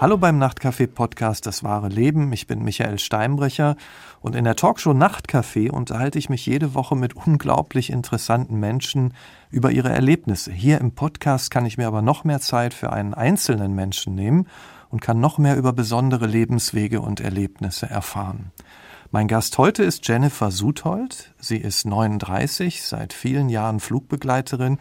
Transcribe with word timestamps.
Hallo 0.00 0.16
beim 0.16 0.38
Nachtcafé-Podcast 0.38 1.44
Das 1.44 1.62
wahre 1.62 1.90
Leben. 1.90 2.32
Ich 2.32 2.46
bin 2.46 2.64
Michael 2.64 2.98
Steinbrecher 2.98 3.76
und 4.22 4.34
in 4.34 4.44
der 4.44 4.56
Talkshow 4.56 4.92
Nachtcafé 4.92 5.70
unterhalte 5.70 6.18
ich 6.18 6.30
mich 6.30 6.46
jede 6.46 6.72
Woche 6.72 6.96
mit 6.96 7.14
unglaublich 7.14 7.90
interessanten 7.90 8.58
Menschen 8.58 9.12
über 9.50 9.72
ihre 9.72 9.90
Erlebnisse. 9.90 10.52
Hier 10.52 10.80
im 10.80 10.92
Podcast 10.92 11.50
kann 11.50 11.66
ich 11.66 11.76
mir 11.76 11.86
aber 11.86 12.00
noch 12.00 12.24
mehr 12.24 12.40
Zeit 12.40 12.72
für 12.72 12.94
einen 12.94 13.12
einzelnen 13.12 13.74
Menschen 13.74 14.14
nehmen 14.14 14.46
und 14.88 15.02
kann 15.02 15.20
noch 15.20 15.36
mehr 15.36 15.58
über 15.58 15.74
besondere 15.74 16.26
Lebenswege 16.26 17.02
und 17.02 17.20
Erlebnisse 17.20 17.84
erfahren. 17.84 18.52
Mein 19.10 19.28
Gast 19.28 19.58
heute 19.58 19.82
ist 19.82 20.08
Jennifer 20.08 20.50
Suthold. 20.50 21.34
Sie 21.38 21.58
ist 21.58 21.84
39, 21.84 22.84
seit 22.84 23.12
vielen 23.12 23.50
Jahren 23.50 23.80
Flugbegleiterin 23.80 24.78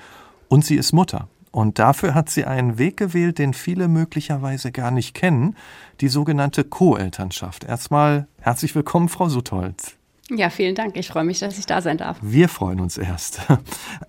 und 0.47 0.63
sie 0.63 0.75
ist 0.75 0.93
Mutter. 0.93 1.27
Und 1.52 1.80
dafür 1.80 2.13
hat 2.13 2.30
sie 2.30 2.45
einen 2.45 2.77
Weg 2.77 2.98
gewählt, 2.98 3.39
den 3.39 3.53
viele 3.53 3.88
möglicherweise 3.88 4.71
gar 4.71 4.91
nicht 4.91 5.13
kennen, 5.13 5.55
die 6.02 6.08
sogenannte 6.08 6.63
Co-Elternschaft. 6.63 7.63
Erstmal 7.63 8.27
herzlich 8.39 8.75
willkommen, 8.75 9.09
Frau 9.09 9.30
Suthold. 9.30 9.98
Ja, 10.30 10.52
vielen 10.52 10.75
Dank. 10.75 10.95
Ich 10.95 11.08
freue 11.08 11.23
mich, 11.23 11.39
dass 11.39 11.58
ich 11.58 11.66
da 11.66 11.81
sein 11.81 11.98
darf. 11.98 12.17
Wir 12.22 12.49
freuen 12.49 12.80
uns 12.80 12.98
erst. 12.98 13.41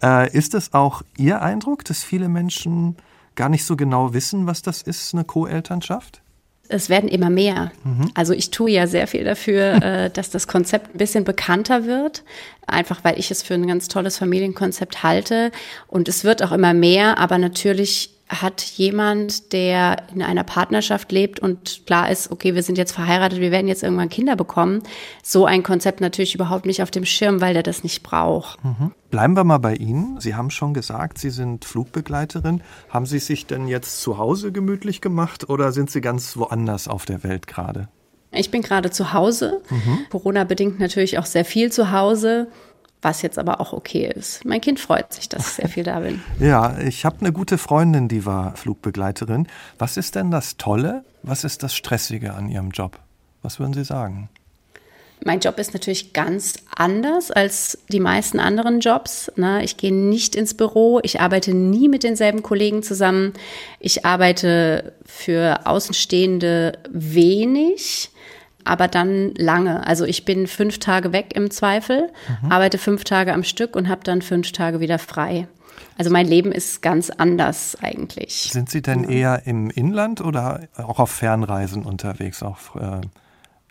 Äh, 0.03 0.35
ist 0.35 0.55
es 0.55 0.73
auch 0.73 1.03
Ihr 1.19 1.43
Eindruck, 1.43 1.85
dass 1.85 2.03
viele 2.03 2.30
Menschen 2.30 2.97
gar 3.35 3.51
nicht 3.51 3.66
so 3.66 3.77
genau 3.77 4.15
wissen, 4.15 4.47
was 4.47 4.63
das 4.63 4.80
ist, 4.80 5.13
eine 5.13 5.25
Co-Elternschaft? 5.25 6.23
Es 6.70 6.88
werden 6.88 7.09
immer 7.09 7.30
mehr. 7.30 7.73
Mhm. 7.84 8.10
Also 8.15 8.33
ich 8.33 8.51
tue 8.51 8.70
ja 8.70 8.87
sehr 8.87 9.06
viel 9.06 9.24
dafür, 9.24 9.74
äh, 9.83 10.10
dass 10.10 10.30
das 10.30 10.47
Konzept 10.47 10.95
ein 10.95 10.98
bisschen 10.98 11.24
bekannter 11.24 11.87
wird, 11.87 12.23
einfach 12.66 13.05
weil 13.05 13.19
ich 13.19 13.30
es 13.30 13.43
für 13.43 13.55
ein 13.55 13.66
ganz 13.66 13.88
tolles 13.88 14.19
Familienkonzept 14.19 15.02
halte. 15.02 15.51
Und 15.88 16.09
es 16.09 16.24
wird 16.24 16.43
auch 16.43 16.52
immer 16.52 16.74
mehr, 16.74 17.19
aber 17.19 17.38
natürlich 17.38 18.10
hat 18.30 18.62
jemand, 18.62 19.52
der 19.52 20.05
in 20.15 20.23
einer 20.23 20.45
Partnerschaft 20.45 21.10
lebt 21.10 21.41
und 21.41 21.82
klar 21.85 22.10
ist, 22.10 22.30
okay, 22.30 22.55
wir 22.55 22.63
sind 22.63 22.79
jetzt 22.79 22.93
verheiratet, 22.93 23.41
wir 23.41 23.51
werden 23.51 23.66
jetzt 23.66 23.82
irgendwann 23.82 24.09
Kinder 24.09 24.37
bekommen, 24.37 24.85
so 25.21 25.46
ein 25.46 25.65
Konzept 25.65 26.01
natürlich 26.01 26.37
überhaupt 26.37 26.65
nicht 26.65 26.80
auf 26.80 26.93
dem 26.93 27.05
Schirm, 27.05 27.40
weil 27.40 27.55
der 27.55 27.65
das 27.65 27.82
nicht 27.82 28.05
braucht. 28.05 28.65
Mhm. 28.65 28.93
Bleiben 29.10 29.35
wir 29.35 29.43
mal 29.43 29.59
bei 29.59 29.74
Ihnen. 29.74 30.21
Sie 30.21 30.37
haben 30.37 30.51
schon 30.51 30.74
gesagt, 30.74 31.18
Sie 31.18 31.30
sind 31.30 31.65
Flugbegleiterin. 31.65 32.63
Haben 32.88 33.07
Sie 33.07 33.18
sich 33.18 33.46
denn 33.46 33.66
jetzt 33.66 34.01
zu 34.01 34.16
Hause 34.16 34.52
gemütlich 34.52 35.01
gemacht 35.01 35.49
oder 35.49 35.73
sind 35.73 35.90
Sie 35.90 36.01
ganz 36.01 36.37
woanders 36.37 36.87
auf 36.87 37.07
der 37.07 37.24
Welt 37.24 37.49
gerade? 37.49 37.88
Ich 38.33 38.52
bin 38.52 38.62
gerade 38.62 38.93
zu 38.93 39.12
Hause. 39.12 39.60
Mhm. 39.71 40.07
Corona 40.09 40.45
bedingt 40.45 40.79
natürlich 40.79 41.18
auch 41.18 41.27
sehr 41.27 41.45
viel 41.45 41.73
zu 41.73 41.90
Hause 41.90 42.46
was 43.02 43.23
jetzt 43.23 43.38
aber 43.38 43.60
auch 43.60 43.73
okay 43.73 44.12
ist. 44.15 44.45
Mein 44.45 44.60
Kind 44.60 44.79
freut 44.79 45.12
sich, 45.12 45.29
dass 45.29 45.48
ich 45.48 45.52
sehr 45.54 45.68
viel 45.68 45.84
da 45.84 46.01
bin. 46.01 46.23
Ja, 46.38 46.79
ich 46.79 47.04
habe 47.04 47.16
eine 47.20 47.32
gute 47.32 47.59
Freundin, 47.59 48.09
die 48.09 48.26
war 48.26 48.56
Flugbegleiterin. 48.56 49.46
Was 49.79 49.96
ist 49.96 50.15
denn 50.15 50.30
das 50.30 50.56
Tolle? 50.56 51.04
Was 51.23 51.45
ist 51.45 51.62
das 51.62 51.74
Stressige 51.74 52.34
an 52.34 52.48
Ihrem 52.48 52.71
Job? 52.71 52.98
Was 53.43 53.59
würden 53.59 53.74
Sie 53.74 53.84
sagen? 53.84 54.28
Mein 55.23 55.40
Job 55.40 55.59
ist 55.59 55.74
natürlich 55.74 56.15
ganz 56.15 56.54
anders 56.74 57.30
als 57.30 57.78
die 57.88 58.01
meisten 58.01 58.40
anderen 58.40 58.80
Jobs. 58.80 59.30
Ne? 59.37 59.62
Ich 59.62 59.76
gehe 59.76 59.93
nicht 59.93 60.34
ins 60.34 60.54
Büro, 60.54 60.98
ich 61.02 61.21
arbeite 61.21 61.52
nie 61.52 61.88
mit 61.88 62.04
denselben 62.04 62.43
Kollegen 62.43 62.82
zusammen. 62.82 63.34
Ich 63.80 64.06
arbeite 64.06 64.94
für 65.04 65.66
Außenstehende 65.66 66.78
wenig 66.91 68.10
aber 68.65 68.89
dann 68.89 69.34
lange. 69.34 69.87
Also 69.87 70.05
ich 70.05 70.25
bin 70.25 70.47
fünf 70.47 70.78
Tage 70.78 71.12
weg 71.12 71.33
im 71.34 71.50
Zweifel, 71.50 72.11
mhm. 72.43 72.53
arbeite 72.53 72.78
fünf 72.78 73.05
Tage 73.05 73.33
am 73.33 73.44
Stück 73.44 73.77
und 73.77 73.89
habe 73.89 74.03
dann 74.05 74.22
fünf 74.22 74.53
Tage 74.53 74.81
wieder 74.81 74.99
frei. 74.99 75.49
Also 75.99 76.11
mein 76.11 76.27
Leben 76.27 76.53
ist 76.53 76.83
ganz 76.83 77.11
anders 77.11 77.77
eigentlich. 77.83 78.50
Sind 78.53 78.71
Sie 78.71 78.83
denn 78.83 79.05
eher 79.05 79.47
im 79.47 79.71
Inland 79.71 80.21
oder 80.21 80.69
auch 80.77 80.99
auf 80.99 81.11
Fernreisen 81.11 81.83
unterwegs, 81.83 82.43
auf 82.43 82.72
äh, 82.81 83.01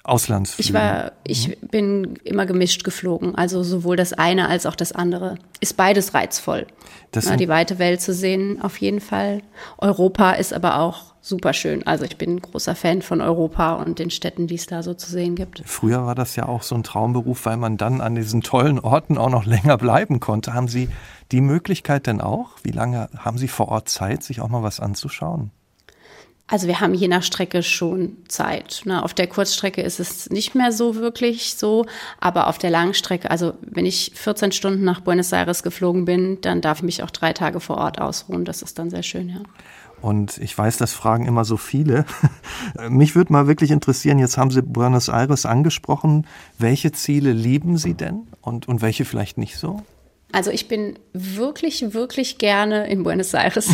Auslandsflügen? 0.09 0.67
Ich 0.67 0.73
war, 0.73 1.11
ich 1.23 1.47
mhm. 1.47 1.67
bin 1.67 2.19
immer 2.23 2.45
gemischt 2.45 2.83
geflogen. 2.83 3.35
Also 3.35 3.63
sowohl 3.63 3.95
das 3.95 4.13
eine 4.13 4.47
als 4.47 4.65
auch 4.65 4.75
das 4.75 4.91
andere. 4.91 5.35
Ist 5.59 5.77
beides 5.77 6.13
reizvoll. 6.13 6.67
Na, 7.13 7.37
die 7.37 7.47
weite 7.47 7.79
Welt 7.79 8.01
zu 8.01 8.13
sehen, 8.13 8.61
auf 8.61 8.77
jeden 8.77 9.01
Fall. 9.01 9.41
Europa 9.77 10.31
ist 10.31 10.53
aber 10.53 10.79
auch 10.79 11.09
super 11.21 11.53
schön. 11.53 11.85
Also 11.85 12.05
ich 12.05 12.17
bin 12.17 12.35
ein 12.35 12.41
großer 12.41 12.75
Fan 12.75 13.01
von 13.01 13.21
Europa 13.21 13.73
und 13.73 13.99
den 13.99 14.09
Städten, 14.09 14.47
die 14.47 14.55
es 14.55 14.65
da 14.65 14.83
so 14.83 14.93
zu 14.93 15.09
sehen 15.11 15.35
gibt. 15.35 15.63
Früher 15.65 16.05
war 16.05 16.15
das 16.15 16.35
ja 16.35 16.47
auch 16.47 16.63
so 16.63 16.75
ein 16.75 16.83
Traumberuf, 16.83 17.45
weil 17.45 17.57
man 17.57 17.77
dann 17.77 18.01
an 18.01 18.15
diesen 18.15 18.41
tollen 18.41 18.79
Orten 18.79 19.17
auch 19.17 19.29
noch 19.29 19.45
länger 19.47 19.77
bleiben 19.77 20.19
konnte. 20.19 20.53
Haben 20.53 20.67
Sie 20.67 20.89
die 21.31 21.41
Möglichkeit 21.41 22.07
denn 22.07 22.21
auch? 22.21 22.51
Wie 22.63 22.71
lange 22.71 23.09
haben 23.17 23.37
Sie 23.37 23.47
vor 23.47 23.69
Ort 23.69 23.89
Zeit, 23.89 24.23
sich 24.23 24.41
auch 24.41 24.49
mal 24.49 24.63
was 24.63 24.79
anzuschauen? 24.79 25.51
Also 26.49 26.67
wir 26.67 26.79
haben 26.79 26.95
je 26.95 27.07
nach 27.07 27.21
Strecke 27.21 27.61
schon 27.61 28.17
Zeit. 28.27 28.81
Ne? 28.85 29.03
Auf 29.03 29.13
der 29.13 29.27
Kurzstrecke 29.27 29.81
ist 29.81 29.99
es 29.99 30.31
nicht 30.31 30.55
mehr 30.55 30.71
so 30.71 30.95
wirklich 30.95 31.53
so, 31.53 31.85
aber 32.19 32.47
auf 32.47 32.57
der 32.57 32.71
Langstrecke, 32.71 33.29
also 33.29 33.53
wenn 33.61 33.85
ich 33.85 34.13
14 34.15 34.51
Stunden 34.51 34.83
nach 34.83 35.01
Buenos 35.01 35.31
Aires 35.31 35.61
geflogen 35.61 36.05
bin, 36.05 36.41
dann 36.41 36.61
darf 36.61 36.79
ich 36.79 36.83
mich 36.83 37.03
auch 37.03 37.11
drei 37.11 37.33
Tage 37.33 37.59
vor 37.59 37.77
Ort 37.77 38.01
ausruhen. 38.01 38.45
Das 38.45 38.63
ist 38.63 38.79
dann 38.79 38.89
sehr 38.89 39.03
schön, 39.03 39.29
ja. 39.29 39.41
Und 40.01 40.37
ich 40.37 40.57
weiß, 40.57 40.77
das 40.77 40.93
fragen 40.93 41.25
immer 41.25 41.45
so 41.45 41.57
viele. 41.57 42.05
Mich 42.89 43.15
würde 43.15 43.33
mal 43.33 43.47
wirklich 43.47 43.69
interessieren, 43.69 44.17
jetzt 44.17 44.37
haben 44.37 44.49
Sie 44.49 44.61
Buenos 44.61 45.09
Aires 45.09 45.45
angesprochen. 45.45 46.25
Welche 46.57 46.93
Ziele 46.93 47.33
lieben 47.33 47.77
Sie 47.77 47.93
denn 47.93 48.21
und, 48.41 48.67
und 48.67 48.81
welche 48.81 49.03
vielleicht 49.05 49.37
nicht 49.37 49.57
so? 49.57 49.81
Also 50.31 50.51
ich 50.51 50.67
bin 50.67 50.99
wirklich, 51.13 51.93
wirklich 51.93 52.37
gerne 52.37 52.87
in 52.87 53.01
Buenos 53.01 53.33
Aires. 53.33 53.67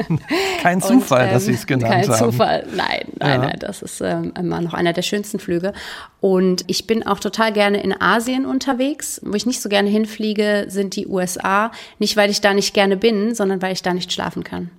kein 0.62 0.80
Zufall, 0.80 1.22
und, 1.22 1.26
ähm, 1.26 1.34
dass 1.34 1.44
Sie 1.46 1.52
es 1.52 1.66
genannt 1.66 1.92
kein 1.92 2.02
haben. 2.02 2.18
Kein 2.18 2.30
Zufall, 2.30 2.66
nein, 2.74 3.00
nein, 3.18 3.30
ja. 3.30 3.38
nein, 3.38 3.56
das 3.58 3.82
ist 3.82 4.00
ähm, 4.00 4.32
immer 4.38 4.60
noch 4.60 4.74
einer 4.74 4.92
der 4.92 5.02
schönsten 5.02 5.40
Flüge. 5.40 5.72
Und 6.20 6.62
ich 6.68 6.86
bin 6.86 7.04
auch 7.04 7.18
total 7.18 7.52
gerne 7.52 7.82
in 7.82 8.00
Asien 8.00 8.46
unterwegs. 8.46 9.20
Wo 9.24 9.34
ich 9.34 9.44
nicht 9.44 9.60
so 9.60 9.68
gerne 9.68 9.90
hinfliege, 9.90 10.66
sind 10.68 10.94
die 10.94 11.08
USA. 11.08 11.72
Nicht, 11.98 12.16
weil 12.16 12.30
ich 12.30 12.40
da 12.40 12.54
nicht 12.54 12.74
gerne 12.74 12.96
bin, 12.96 13.34
sondern 13.34 13.60
weil 13.60 13.72
ich 13.72 13.82
da 13.82 13.92
nicht 13.92 14.12
schlafen 14.12 14.44
kann. 14.44 14.70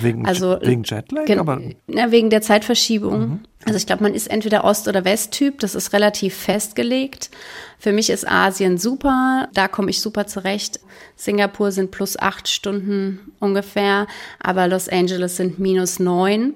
Wegen, 0.00 0.26
also, 0.26 0.58
wegen 0.60 0.84
Jetlag? 0.84 1.28
Aber 1.38 1.60
ja, 1.88 2.10
wegen 2.10 2.30
der 2.30 2.42
Zeitverschiebung. 2.42 3.20
Mhm. 3.20 3.40
Also 3.64 3.76
ich 3.76 3.86
glaube, 3.86 4.02
man 4.02 4.14
ist 4.14 4.30
entweder 4.30 4.64
Ost- 4.64 4.88
oder 4.88 5.04
Westtyp. 5.04 5.58
Das 5.58 5.74
ist 5.74 5.92
relativ 5.92 6.34
festgelegt. 6.34 7.30
Für 7.78 7.92
mich 7.92 8.08
ist 8.08 8.26
Asien 8.26 8.78
super. 8.78 9.48
Da 9.52 9.68
komme 9.68 9.90
ich 9.90 10.00
super 10.00 10.26
zurecht. 10.26 10.80
Singapur 11.16 11.72
sind 11.72 11.90
plus 11.90 12.18
acht 12.18 12.48
Stunden 12.48 13.32
ungefähr, 13.38 14.06
aber 14.38 14.68
Los 14.68 14.88
Angeles 14.88 15.36
sind 15.36 15.58
minus 15.58 15.98
neun. 15.98 16.54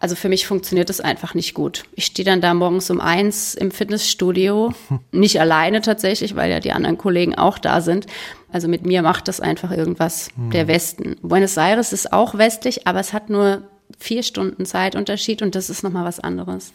Also 0.00 0.16
für 0.16 0.28
mich 0.28 0.46
funktioniert 0.46 0.90
das 0.90 1.00
einfach 1.00 1.34
nicht 1.34 1.54
gut. 1.54 1.84
Ich 1.94 2.06
stehe 2.06 2.26
dann 2.26 2.40
da 2.40 2.52
morgens 2.52 2.90
um 2.90 3.00
eins 3.00 3.54
im 3.54 3.70
Fitnessstudio, 3.70 4.74
nicht 5.12 5.40
alleine 5.40 5.80
tatsächlich, 5.80 6.36
weil 6.36 6.50
ja 6.50 6.60
die 6.60 6.72
anderen 6.72 6.98
Kollegen 6.98 7.34
auch 7.34 7.58
da 7.58 7.80
sind. 7.80 8.06
Also 8.52 8.68
mit 8.68 8.84
mir 8.84 9.02
macht 9.02 9.28
das 9.28 9.40
einfach 9.40 9.70
irgendwas 9.70 10.28
hm. 10.36 10.50
der 10.50 10.68
Westen. 10.68 11.16
Buenos 11.22 11.56
Aires 11.56 11.92
ist 11.92 12.12
auch 12.12 12.36
westlich, 12.36 12.86
aber 12.86 13.00
es 13.00 13.12
hat 13.12 13.30
nur 13.30 13.62
vier 13.98 14.22
Stunden 14.22 14.66
Zeitunterschied 14.66 15.42
und 15.42 15.54
das 15.54 15.70
ist 15.70 15.82
nochmal 15.82 16.04
was 16.04 16.20
anderes. 16.20 16.72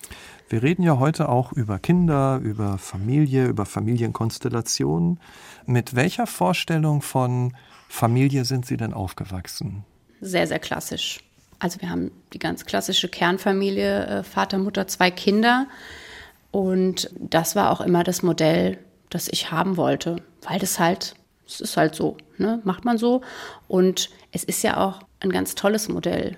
Wir 0.49 0.63
reden 0.63 0.81
ja 0.81 0.97
heute 0.97 1.29
auch 1.29 1.51
über 1.53 1.77
Kinder, 1.77 2.39
über 2.43 2.79
Familie, 2.79 3.45
über 3.45 3.65
Familienkonstellationen. 3.65 5.19
Mit 5.67 5.95
welcher 5.95 6.25
Vorstellung 6.25 7.03
von 7.03 7.53
Familie 7.87 8.45
sind 8.45 8.65
Sie 8.65 8.77
denn 8.77 8.93
aufgewachsen? 8.93 9.83
Sehr, 10.21 10.47
sehr 10.47 10.59
klassisch. 10.59 11.19
Also 11.59 11.81
wir 11.81 11.89
haben 11.89 12.11
die 12.33 12.39
ganz 12.39 12.65
klassische 12.65 13.09
Kernfamilie, 13.09 14.05
äh, 14.05 14.23
Vater, 14.23 14.57
Mutter, 14.57 14.87
zwei 14.87 15.11
Kinder. 15.11 15.67
Und 16.51 17.09
das 17.19 17.55
war 17.55 17.71
auch 17.71 17.81
immer 17.81 18.03
das 18.03 18.23
Modell, 18.23 18.77
das 19.09 19.27
ich 19.27 19.51
haben 19.51 19.77
wollte, 19.77 20.17
weil 20.41 20.59
das 20.59 20.79
halt, 20.79 21.15
es 21.45 21.61
ist 21.61 21.77
halt 21.77 21.95
so, 21.95 22.17
ne? 22.37 22.61
macht 22.63 22.85
man 22.85 22.97
so. 22.97 23.21
Und 23.67 24.09
es 24.31 24.43
ist 24.43 24.63
ja 24.63 24.77
auch 24.77 25.01
ein 25.19 25.31
ganz 25.31 25.55
tolles 25.55 25.89
Modell, 25.89 26.37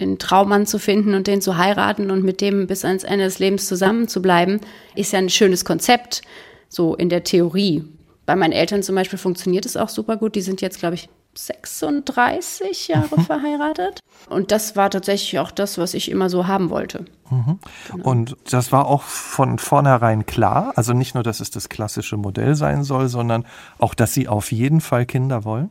den 0.00 0.18
Traummann 0.18 0.66
zu 0.66 0.78
finden 0.78 1.14
und 1.14 1.26
den 1.26 1.42
zu 1.42 1.58
heiraten 1.58 2.10
und 2.10 2.24
mit 2.24 2.40
dem 2.40 2.66
bis 2.66 2.84
ans 2.84 3.04
Ende 3.04 3.26
des 3.26 3.38
Lebens 3.38 3.68
zusammen 3.68 4.08
zu 4.08 4.22
bleiben, 4.22 4.60
ist 4.94 5.12
ja 5.12 5.18
ein 5.18 5.28
schönes 5.28 5.64
Konzept, 5.64 6.22
so 6.68 6.94
in 6.94 7.10
der 7.10 7.24
Theorie. 7.24 7.84
Bei 8.24 8.36
meinen 8.36 8.52
Eltern 8.52 8.82
zum 8.82 8.94
Beispiel 8.94 9.18
funktioniert 9.18 9.66
es 9.66 9.76
auch 9.76 9.88
super 9.90 10.16
gut. 10.16 10.34
Die 10.34 10.40
sind 10.40 10.60
jetzt, 10.60 10.78
glaube 10.78 10.94
ich, 10.94 11.08
36 11.34 12.88
Jahre 12.88 13.16
mhm. 13.16 13.24
verheiratet. 13.24 14.00
Und 14.28 14.50
das 14.52 14.76
war 14.76 14.90
tatsächlich 14.90 15.38
auch 15.38 15.50
das, 15.50 15.78
was 15.78 15.94
ich 15.94 16.10
immer 16.10 16.28
so 16.28 16.46
haben 16.46 16.70
wollte. 16.70 17.04
Mhm. 17.30 17.58
Genau. 17.90 18.08
Und 18.08 18.36
das 18.50 18.72
war 18.72 18.86
auch 18.86 19.02
von 19.02 19.58
vornherein 19.58 20.26
klar. 20.26 20.72
Also 20.76 20.92
nicht 20.92 21.14
nur, 21.14 21.24
dass 21.24 21.40
es 21.40 21.50
das 21.50 21.68
klassische 21.68 22.16
Modell 22.16 22.54
sein 22.54 22.84
soll, 22.84 23.08
sondern 23.08 23.46
auch, 23.78 23.94
dass 23.94 24.12
Sie 24.12 24.28
auf 24.28 24.52
jeden 24.52 24.80
Fall 24.80 25.06
Kinder 25.06 25.44
wollen? 25.44 25.70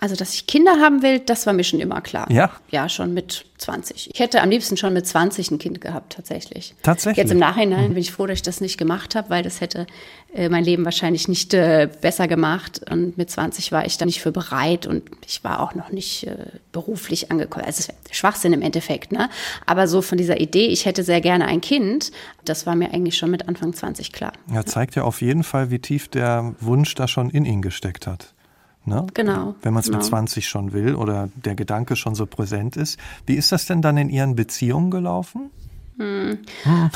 Also, 0.00 0.16
dass 0.16 0.32
ich 0.32 0.46
Kinder 0.46 0.80
haben 0.80 1.02
will, 1.02 1.18
das 1.18 1.46
war 1.46 1.52
mir 1.52 1.62
schon 1.62 1.78
immer 1.78 2.00
klar. 2.00 2.26
Ja? 2.30 2.50
Ja, 2.70 2.88
schon 2.88 3.12
mit 3.12 3.44
20. 3.58 4.10
Ich 4.14 4.18
hätte 4.18 4.40
am 4.40 4.48
liebsten 4.48 4.78
schon 4.78 4.94
mit 4.94 5.06
20 5.06 5.50
ein 5.50 5.58
Kind 5.58 5.82
gehabt, 5.82 6.14
tatsächlich. 6.14 6.74
Tatsächlich? 6.82 7.18
Jetzt 7.18 7.30
im 7.30 7.38
Nachhinein 7.38 7.90
bin 7.90 7.98
ich 7.98 8.10
froh, 8.10 8.26
dass 8.26 8.36
ich 8.36 8.42
das 8.42 8.62
nicht 8.62 8.78
gemacht 8.78 9.14
habe, 9.14 9.28
weil 9.28 9.42
das 9.42 9.60
hätte 9.60 9.86
äh, 10.34 10.48
mein 10.48 10.64
Leben 10.64 10.86
wahrscheinlich 10.86 11.28
nicht 11.28 11.52
äh, 11.52 11.86
besser 12.00 12.28
gemacht. 12.28 12.80
Und 12.90 13.18
mit 13.18 13.30
20 13.30 13.72
war 13.72 13.84
ich 13.84 13.98
da 13.98 14.06
nicht 14.06 14.22
für 14.22 14.32
bereit 14.32 14.86
und 14.86 15.02
ich 15.26 15.44
war 15.44 15.60
auch 15.60 15.74
noch 15.74 15.92
nicht 15.92 16.26
äh, 16.26 16.46
beruflich 16.72 17.30
angekommen. 17.30 17.66
Also, 17.66 17.80
es 17.80 17.88
ist 17.90 18.16
Schwachsinn 18.16 18.54
im 18.54 18.62
Endeffekt, 18.62 19.12
ne? 19.12 19.28
Aber 19.66 19.86
so 19.86 20.00
von 20.00 20.16
dieser 20.16 20.40
Idee, 20.40 20.68
ich 20.68 20.86
hätte 20.86 21.04
sehr 21.04 21.20
gerne 21.20 21.44
ein 21.44 21.60
Kind, 21.60 22.10
das 22.46 22.64
war 22.64 22.74
mir 22.74 22.94
eigentlich 22.94 23.18
schon 23.18 23.30
mit 23.30 23.46
Anfang 23.48 23.74
20 23.74 24.12
klar. 24.12 24.32
Ja, 24.50 24.64
zeigt 24.64 24.94
ja 24.94 25.02
auf 25.02 25.20
jeden 25.20 25.44
Fall, 25.44 25.70
wie 25.70 25.78
tief 25.78 26.08
der 26.08 26.54
Wunsch 26.60 26.94
da 26.94 27.06
schon 27.06 27.28
in 27.28 27.44
ihn 27.44 27.60
gesteckt 27.60 28.06
hat. 28.06 28.32
Ne? 28.84 29.06
Genau. 29.14 29.54
Wenn 29.62 29.74
man 29.74 29.80
es 29.80 29.86
genau. 29.86 29.98
mit 29.98 30.06
20 30.06 30.48
schon 30.48 30.72
will 30.72 30.94
oder 30.94 31.28
der 31.34 31.54
Gedanke 31.54 31.96
schon 31.96 32.14
so 32.14 32.26
präsent 32.26 32.76
ist. 32.76 32.98
Wie 33.26 33.34
ist 33.34 33.52
das 33.52 33.66
denn 33.66 33.82
dann 33.82 33.96
in 33.96 34.08
Ihren 34.08 34.36
Beziehungen 34.36 34.90
gelaufen? 34.90 35.50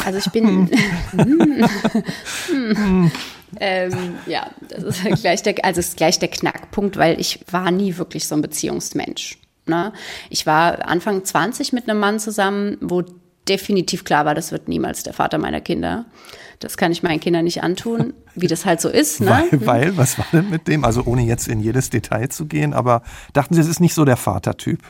Also 0.05 0.19
ich 0.19 0.31
bin. 0.31 0.71
ähm, 3.61 4.15
ja, 4.27 4.51
das 4.69 5.05
ist 5.05 5.21
gleich 5.21 5.43
der, 5.43 5.63
also 5.63 5.81
ist 5.81 5.99
gleich 5.99 6.19
der 6.19 6.29
Knackpunkt, 6.29 6.97
weil 6.97 7.21
ich 7.21 7.41
war 7.51 7.71
nie 7.71 7.99
wirklich 7.99 8.27
so 8.27 8.35
ein 8.35 8.41
Beziehungsmensch. 8.41 9.39
Ne? 9.67 9.93
Ich 10.31 10.47
war 10.47 10.89
Anfang 10.89 11.23
20 11.23 11.75
mit 11.75 11.89
einem 11.89 12.01
Mann 12.01 12.19
zusammen, 12.19 12.79
wo 12.81 13.03
definitiv 13.49 14.05
klar 14.05 14.25
war, 14.25 14.35
das 14.35 14.53
wird 14.53 14.69
niemals 14.69 15.03
der 15.03 15.13
Vater 15.13 15.39
meiner 15.39 15.61
Kinder. 15.61 16.07
Das 16.61 16.77
kann 16.77 16.93
ich 16.93 17.03
meinen 17.03 17.21
Kindern 17.21 17.45
nicht 17.45 17.63
antun, 17.63 18.15
wie 18.35 18.47
das 18.47 18.65
halt 18.65 18.81
so 18.81 18.89
ist. 18.89 19.21
Ne? 19.21 19.29
Weil, 19.29 19.67
weil, 19.67 19.97
was 19.97 20.19
war 20.19 20.27
denn 20.33 20.51
mit 20.51 20.69
dem? 20.69 20.85
Also 20.85 21.03
ohne 21.05 21.23
jetzt 21.23 21.49
in 21.49 21.61
jedes 21.61 21.91
Detail 21.91 22.29
zu 22.29 22.47
gehen, 22.47 22.73
aber 22.73 23.03
dachten 23.33 23.55
Sie, 23.55 23.61
es 23.61 23.69
ist 23.69 23.81
nicht 23.81 23.95
so 23.95 24.05
der 24.05 24.17
Vatertyp? 24.17 24.81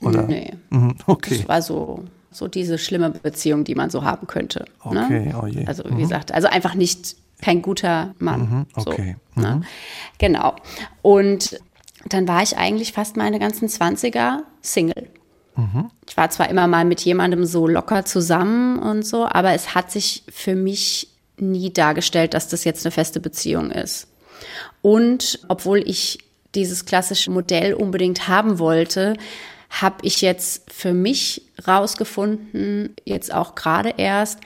Oder? 0.00 0.22
Nee. 0.22 0.52
Mhm, 0.70 0.96
okay. 1.06 1.38
Das 1.38 1.48
war 1.48 1.62
so, 1.62 2.04
so 2.30 2.48
diese 2.48 2.78
schlimme 2.78 3.10
Beziehung, 3.10 3.64
die 3.64 3.74
man 3.74 3.88
so 3.88 4.04
haben 4.04 4.26
könnte. 4.26 4.66
Okay, 4.80 5.26
ne? 5.26 5.34
oh 5.42 5.46
je. 5.46 5.66
Also 5.66 5.84
wie 5.88 6.02
gesagt, 6.02 6.32
also 6.32 6.48
einfach 6.48 6.74
nicht 6.74 7.16
kein 7.40 7.62
guter 7.62 8.14
Mann. 8.18 8.40
Mhm, 8.40 8.66
okay. 8.74 9.16
So, 9.34 9.40
ne? 9.40 9.62
Genau. 10.18 10.54
Und 11.02 11.60
dann 12.08 12.28
war 12.28 12.42
ich 12.42 12.56
eigentlich 12.56 12.92
fast 12.92 13.16
meine 13.16 13.38
ganzen 13.38 13.68
20er 13.68 14.40
Single. 14.60 15.08
Ich 16.08 16.16
war 16.16 16.30
zwar 16.30 16.48
immer 16.50 16.66
mal 16.66 16.84
mit 16.84 17.00
jemandem 17.00 17.44
so 17.46 17.66
locker 17.66 18.04
zusammen 18.04 18.78
und 18.78 19.06
so, 19.06 19.26
aber 19.26 19.52
es 19.52 19.74
hat 19.74 19.90
sich 19.90 20.22
für 20.30 20.54
mich 20.54 21.08
nie 21.38 21.72
dargestellt, 21.72 22.34
dass 22.34 22.48
das 22.48 22.64
jetzt 22.64 22.84
eine 22.86 22.90
feste 22.92 23.20
Beziehung 23.20 23.70
ist. 23.70 24.08
Und 24.82 25.40
obwohl 25.48 25.78
ich 25.78 26.18
dieses 26.54 26.84
klassische 26.84 27.30
Modell 27.30 27.74
unbedingt 27.74 28.28
haben 28.28 28.58
wollte, 28.58 29.16
habe 29.70 29.96
ich 30.02 30.20
jetzt 30.22 30.70
für 30.72 30.92
mich 30.94 31.42
rausgefunden, 31.66 32.94
jetzt 33.04 33.32
auch 33.32 33.54
gerade 33.54 33.94
erst, 33.96 34.38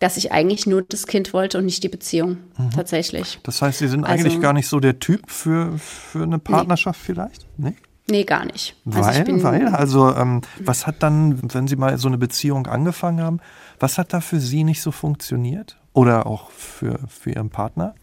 dass 0.00 0.16
ich 0.16 0.32
eigentlich 0.32 0.66
nur 0.66 0.82
das 0.82 1.06
Kind 1.06 1.32
wollte 1.32 1.58
und 1.58 1.64
nicht 1.64 1.82
die 1.82 1.88
Beziehung 1.88 2.38
tatsächlich. 2.74 3.38
Das 3.44 3.62
heißt, 3.62 3.78
Sie 3.78 3.88
sind 3.88 4.04
Also- 4.04 4.24
eigentlich 4.26 4.40
gar 4.40 4.52
nicht 4.52 4.68
so 4.68 4.78
der 4.80 4.98
Typ 4.98 5.30
für, 5.30 5.78
für 5.78 6.22
eine 6.22 6.38
Partnerschaft 6.38 7.00
vielleicht? 7.00 7.46
Nee? 7.56 7.74
Nee, 8.08 8.24
gar 8.24 8.44
nicht. 8.44 8.76
Weil, 8.84 9.02
also 9.02 9.24
bin, 9.24 9.42
weil, 9.42 9.66
also 9.68 10.14
ähm, 10.14 10.42
was 10.60 10.86
hat 10.86 11.02
dann, 11.02 11.52
wenn 11.52 11.66
Sie 11.66 11.76
mal 11.76 11.98
so 11.98 12.06
eine 12.06 12.18
Beziehung 12.18 12.66
angefangen 12.66 13.20
haben, 13.20 13.40
was 13.80 13.98
hat 13.98 14.12
da 14.12 14.20
für 14.20 14.38
Sie 14.38 14.62
nicht 14.62 14.80
so 14.80 14.92
funktioniert? 14.92 15.76
Oder 15.92 16.26
auch 16.26 16.50
für, 16.50 17.00
für 17.08 17.30
Ihren 17.30 17.50
Partner? 17.50 17.94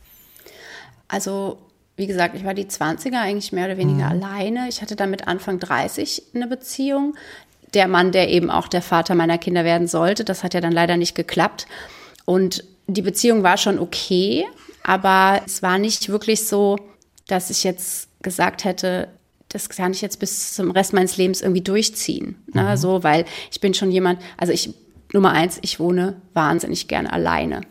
Also, 1.07 1.59
wie 1.95 2.07
gesagt, 2.07 2.35
ich 2.35 2.43
war 2.43 2.53
die 2.53 2.65
20er 2.65 3.19
eigentlich 3.19 3.53
mehr 3.53 3.65
oder 3.65 3.77
weniger 3.77 4.07
alleine. 4.07 4.67
Ich 4.67 4.81
hatte 4.81 4.95
dann 4.95 5.11
mit 5.11 5.27
Anfang 5.27 5.59
30 5.59 6.23
eine 6.33 6.47
Beziehung. 6.47 7.15
Der 7.73 7.87
Mann, 7.87 8.11
der 8.11 8.29
eben 8.29 8.49
auch 8.49 8.67
der 8.67 8.81
Vater 8.81 9.15
meiner 9.15 9.37
Kinder 9.37 9.63
werden 9.63 9.87
sollte, 9.87 10.23
das 10.25 10.43
hat 10.43 10.53
ja 10.53 10.61
dann 10.61 10.73
leider 10.73 10.97
nicht 10.97 11.15
geklappt. 11.15 11.65
Und 12.25 12.63
die 12.87 13.01
Beziehung 13.01 13.43
war 13.43 13.57
schon 13.57 13.79
okay, 13.79 14.45
aber 14.83 15.41
es 15.45 15.61
war 15.61 15.77
nicht 15.77 16.09
wirklich 16.09 16.47
so, 16.47 16.77
dass 17.27 17.49
ich 17.49 17.63
jetzt 17.63 18.09
gesagt 18.21 18.65
hätte, 18.65 19.07
das 19.53 19.69
kann 19.69 19.91
ich 19.91 20.01
jetzt 20.01 20.19
bis 20.19 20.55
zum 20.55 20.71
Rest 20.71 20.93
meines 20.93 21.15
Lebens 21.17 21.41
irgendwie 21.41 21.61
durchziehen. 21.61 22.35
Ne? 22.53 22.75
So, 22.75 23.03
weil 23.03 23.25
ich 23.51 23.61
bin 23.61 23.73
schon 23.73 23.91
jemand, 23.91 24.19
also 24.35 24.51
ich, 24.51 24.73
Nummer 25.13 25.31
eins, 25.31 25.59
ich 25.61 25.79
wohne 25.79 26.15
wahnsinnig 26.33 26.87
gerne 26.87 27.13
alleine. 27.13 27.61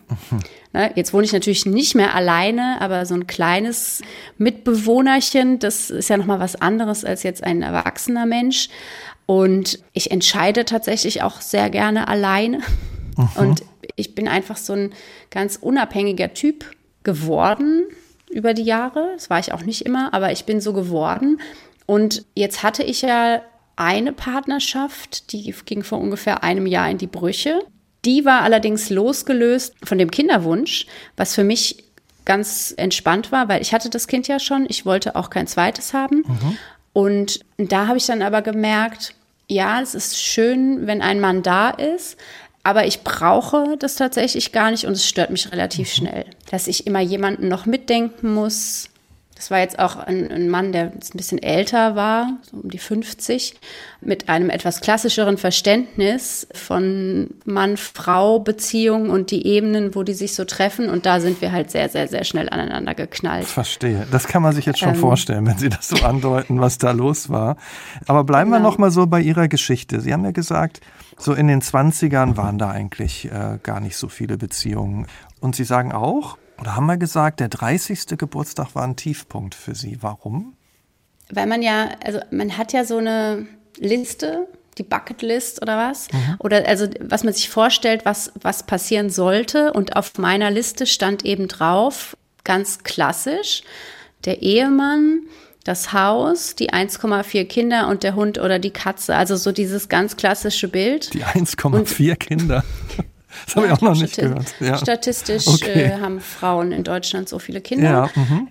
Ne? 0.72 0.92
Jetzt 0.94 1.12
wohne 1.12 1.24
ich 1.24 1.32
natürlich 1.32 1.66
nicht 1.66 1.94
mehr 1.94 2.14
alleine, 2.14 2.80
aber 2.80 3.04
so 3.04 3.14
ein 3.14 3.26
kleines 3.26 4.00
Mitbewohnerchen, 4.38 5.58
das 5.58 5.90
ist 5.90 6.08
ja 6.08 6.16
nochmal 6.16 6.40
was 6.40 6.56
anderes 6.56 7.04
als 7.04 7.24
jetzt 7.24 7.44
ein 7.44 7.62
erwachsener 7.62 8.24
Mensch. 8.24 8.68
Und 9.26 9.80
ich 9.92 10.10
entscheide 10.10 10.64
tatsächlich 10.64 11.22
auch 11.22 11.40
sehr 11.40 11.68
gerne 11.68 12.08
alleine. 12.08 12.60
Und 13.34 13.64
ich 13.96 14.14
bin 14.14 14.28
einfach 14.28 14.56
so 14.56 14.72
ein 14.72 14.92
ganz 15.30 15.56
unabhängiger 15.56 16.32
Typ 16.32 16.64
geworden 17.02 17.84
über 18.30 18.54
die 18.54 18.62
Jahre. 18.62 19.10
Das 19.14 19.30
war 19.30 19.38
ich 19.38 19.52
auch 19.52 19.62
nicht 19.62 19.84
immer, 19.84 20.14
aber 20.14 20.32
ich 20.32 20.44
bin 20.44 20.60
so 20.60 20.72
geworden. 20.72 21.40
Und 21.92 22.24
jetzt 22.34 22.62
hatte 22.62 22.82
ich 22.82 23.02
ja 23.02 23.42
eine 23.76 24.14
Partnerschaft, 24.14 25.30
die 25.30 25.54
ging 25.66 25.82
vor 25.82 25.98
ungefähr 25.98 26.42
einem 26.42 26.66
Jahr 26.66 26.88
in 26.88 26.96
die 26.96 27.06
Brüche. 27.06 27.60
Die 28.06 28.24
war 28.24 28.40
allerdings 28.40 28.88
losgelöst 28.88 29.74
von 29.84 29.98
dem 29.98 30.10
Kinderwunsch, 30.10 30.86
was 31.18 31.34
für 31.34 31.44
mich 31.44 31.84
ganz 32.24 32.72
entspannt 32.78 33.30
war, 33.30 33.50
weil 33.50 33.60
ich 33.60 33.74
hatte 33.74 33.90
das 33.90 34.06
Kind 34.06 34.26
ja 34.26 34.38
schon. 34.38 34.64
Ich 34.70 34.86
wollte 34.86 35.16
auch 35.16 35.28
kein 35.28 35.46
zweites 35.46 35.92
haben. 35.92 36.22
Und 36.94 37.40
da 37.58 37.88
habe 37.88 37.98
ich 37.98 38.06
dann 38.06 38.22
aber 38.22 38.40
gemerkt, 38.40 39.14
ja, 39.46 39.82
es 39.82 39.94
ist 39.94 40.18
schön, 40.18 40.86
wenn 40.86 41.02
ein 41.02 41.20
Mann 41.20 41.42
da 41.42 41.68
ist, 41.68 42.16
aber 42.62 42.86
ich 42.86 43.02
brauche 43.02 43.76
das 43.78 43.96
tatsächlich 43.96 44.50
gar 44.52 44.70
nicht 44.70 44.86
und 44.86 44.94
es 44.94 45.06
stört 45.06 45.28
mich 45.28 45.52
relativ 45.52 45.92
schnell, 45.92 46.24
dass 46.50 46.68
ich 46.68 46.86
immer 46.86 47.00
jemanden 47.00 47.48
noch 47.48 47.66
mitdenken 47.66 48.32
muss. 48.32 48.88
Das 49.42 49.50
war 49.50 49.58
jetzt 49.58 49.80
auch 49.80 49.96
ein, 49.96 50.30
ein 50.30 50.48
Mann, 50.48 50.70
der 50.70 50.92
jetzt 50.94 51.16
ein 51.16 51.16
bisschen 51.16 51.42
älter 51.42 51.96
war, 51.96 52.38
so 52.48 52.58
um 52.58 52.70
die 52.70 52.78
50, 52.78 53.56
mit 54.00 54.28
einem 54.28 54.50
etwas 54.50 54.80
klassischeren 54.80 55.36
Verständnis 55.36 56.46
von 56.54 57.30
Mann-Frau-Beziehungen 57.44 59.10
und 59.10 59.32
die 59.32 59.44
Ebenen, 59.44 59.96
wo 59.96 60.04
die 60.04 60.12
sich 60.14 60.36
so 60.36 60.44
treffen. 60.44 60.88
Und 60.88 61.06
da 61.06 61.18
sind 61.18 61.40
wir 61.40 61.50
halt 61.50 61.72
sehr, 61.72 61.88
sehr, 61.88 62.06
sehr 62.06 62.22
schnell 62.22 62.48
aneinander 62.50 62.94
geknallt. 62.94 63.46
Verstehe. 63.46 64.06
Das 64.12 64.28
kann 64.28 64.42
man 64.42 64.54
sich 64.54 64.64
jetzt 64.64 64.78
schon 64.78 64.90
Ähm. 64.90 64.94
vorstellen, 64.94 65.44
wenn 65.44 65.58
Sie 65.58 65.70
das 65.70 65.88
so 65.88 65.96
andeuten, 66.04 66.60
was 66.60 66.78
da 66.78 66.92
los 66.92 67.28
war. 67.28 67.56
Aber 68.06 68.22
bleiben 68.22 68.50
wir 68.50 68.58
Genau. 68.58 68.70
noch 68.70 68.78
mal 68.78 68.92
so 68.92 69.08
bei 69.08 69.20
Ihrer 69.20 69.48
Geschichte. 69.48 70.00
Sie 70.00 70.12
haben 70.12 70.24
ja 70.24 70.30
gesagt, 70.30 70.80
so 71.18 71.34
in 71.34 71.48
den 71.48 71.62
20ern 71.62 72.36
waren 72.36 72.58
da 72.58 72.70
eigentlich 72.70 73.24
äh, 73.24 73.58
gar 73.60 73.80
nicht 73.80 73.96
so 73.96 74.08
viele 74.08 74.38
Beziehungen. 74.38 75.08
Und 75.40 75.56
Sie 75.56 75.64
sagen 75.64 75.90
auch, 75.90 76.38
oder 76.62 76.76
haben 76.76 76.86
wir 76.86 76.96
gesagt, 76.96 77.40
der 77.40 77.48
30. 77.48 78.16
Geburtstag 78.16 78.76
war 78.76 78.84
ein 78.84 78.94
Tiefpunkt 78.94 79.56
für 79.56 79.74
Sie. 79.74 79.98
Warum? 80.00 80.54
Weil 81.28 81.48
man 81.48 81.60
ja, 81.60 81.88
also 82.04 82.20
man 82.30 82.56
hat 82.56 82.72
ja 82.72 82.84
so 82.84 82.98
eine 82.98 83.48
Liste, 83.78 84.46
die 84.78 84.84
Bucketlist 84.84 85.60
oder 85.60 85.76
was? 85.76 86.06
Oder 86.38 86.68
also 86.68 86.86
was 87.00 87.24
man 87.24 87.34
sich 87.34 87.48
vorstellt, 87.48 88.04
was, 88.04 88.30
was 88.40 88.62
passieren 88.62 89.10
sollte. 89.10 89.72
Und 89.72 89.96
auf 89.96 90.18
meiner 90.18 90.52
Liste 90.52 90.86
stand 90.86 91.24
eben 91.24 91.48
drauf, 91.48 92.16
ganz 92.44 92.84
klassisch, 92.84 93.64
der 94.24 94.42
Ehemann, 94.42 95.22
das 95.64 95.92
Haus, 95.92 96.54
die 96.54 96.72
1,4 96.72 97.44
Kinder 97.44 97.88
und 97.88 98.04
der 98.04 98.14
Hund 98.14 98.38
oder 98.38 98.60
die 98.60 98.70
Katze. 98.70 99.16
Also 99.16 99.34
so 99.34 99.50
dieses 99.50 99.88
ganz 99.88 100.16
klassische 100.16 100.68
Bild. 100.68 101.12
Die 101.12 101.24
1,4 101.24 102.14
Kinder. 102.14 102.62
Das 103.46 103.56
habe 103.56 103.66
ich 103.66 103.72
auch 103.72 103.80
noch 103.80 103.94
nicht 103.94 104.16
gehört. 104.16 104.54
Ja. 104.60 104.78
Statistisch 104.78 105.46
Okay. 105.46 105.84
äh, 105.84 106.00
haben 106.00 106.20
Frauen 106.20 106.72
in 106.72 106.84
Deutschland 106.84 107.28
so 107.28 107.38
viele 107.38 107.60
Kinder. 107.60 108.10
Ja, 108.14 108.20
mhm. 108.20 108.48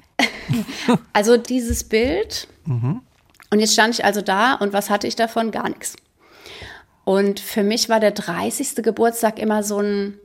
Also 1.13 1.37
dieses 1.37 1.83
Bild. 1.83 2.47
Und 2.65 3.59
jetzt 3.59 3.73
stand 3.73 3.95
ich 3.95 4.05
also 4.05 4.21
da 4.21 4.53
und 4.55 4.71
was 4.73 4.89
hatte 4.89 5.07
ich 5.07 5.15
davon? 5.15 5.51
Gar 5.51 5.69
nichts. 5.69 5.95
Und 7.03 7.39
für 7.39 7.63
mich 7.63 7.89
war 7.89 7.99
der 7.99 8.11
30. 8.11 8.75
Geburtstag 8.75 9.39
immer 9.39 9.63
so 9.63 9.79
ein, 9.79 10.17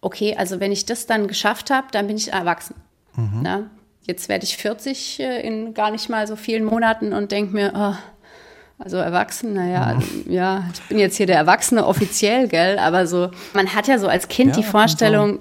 okay, 0.00 0.36
also 0.36 0.60
wenn 0.60 0.70
ich 0.70 0.84
das 0.84 1.06
dann 1.06 1.26
geschafft 1.26 1.70
habe, 1.70 1.88
dann 1.92 2.06
bin 2.06 2.16
ich 2.16 2.32
erwachsen. 2.32 2.74
Na, 3.16 3.70
jetzt 4.02 4.28
werde 4.28 4.44
ich 4.44 4.56
40 4.56 5.20
äh, 5.20 5.40
in 5.46 5.74
gar 5.74 5.90
nicht 5.90 6.08
mal 6.08 6.26
so 6.26 6.36
vielen 6.36 6.64
Monaten 6.64 7.12
und 7.12 7.30
denke 7.32 7.54
mir, 7.54 7.72
oh, 7.74 7.94
also 8.84 8.96
erwachsen, 8.96 9.54
naja, 9.54 9.84
also, 9.84 10.06
ja, 10.28 10.64
ich 10.72 10.80
bin 10.82 10.98
jetzt 10.98 11.16
hier 11.16 11.26
der 11.26 11.36
Erwachsene 11.36 11.86
offiziell, 11.86 12.48
gell, 12.48 12.78
aber 12.78 13.06
so, 13.06 13.30
man 13.54 13.74
hat 13.74 13.88
ja 13.88 13.98
so 13.98 14.08
als 14.08 14.28
Kind 14.28 14.50
Ja, 14.50 14.56
die 14.56 14.66
Vorstellung, 14.66 15.40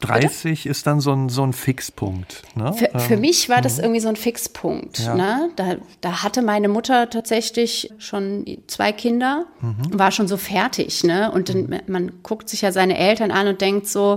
30 0.00 0.66
ist 0.66 0.86
dann 0.86 1.00
so 1.00 1.12
ein, 1.12 1.28
so 1.28 1.42
ein 1.42 1.52
Fixpunkt. 1.52 2.42
Ne? 2.54 2.72
Für, 2.72 2.98
für 2.98 3.16
mich 3.16 3.48
war 3.48 3.60
das 3.60 3.78
irgendwie 3.78 4.00
so 4.00 4.08
ein 4.08 4.16
Fixpunkt. 4.16 4.98
Ja. 4.98 5.14
Ne? 5.14 5.50
Da, 5.56 5.76
da 6.00 6.22
hatte 6.22 6.40
meine 6.40 6.68
Mutter 6.68 7.10
tatsächlich 7.10 7.92
schon 7.98 8.46
zwei 8.66 8.92
Kinder, 8.92 9.44
war 9.90 10.10
schon 10.10 10.26
so 10.26 10.38
fertig. 10.38 11.04
Ne? 11.04 11.30
Und 11.30 11.50
dann, 11.50 11.82
man 11.86 12.22
guckt 12.22 12.48
sich 12.48 12.62
ja 12.62 12.72
seine 12.72 12.96
Eltern 12.96 13.30
an 13.30 13.46
und 13.48 13.60
denkt 13.60 13.88
so, 13.88 14.16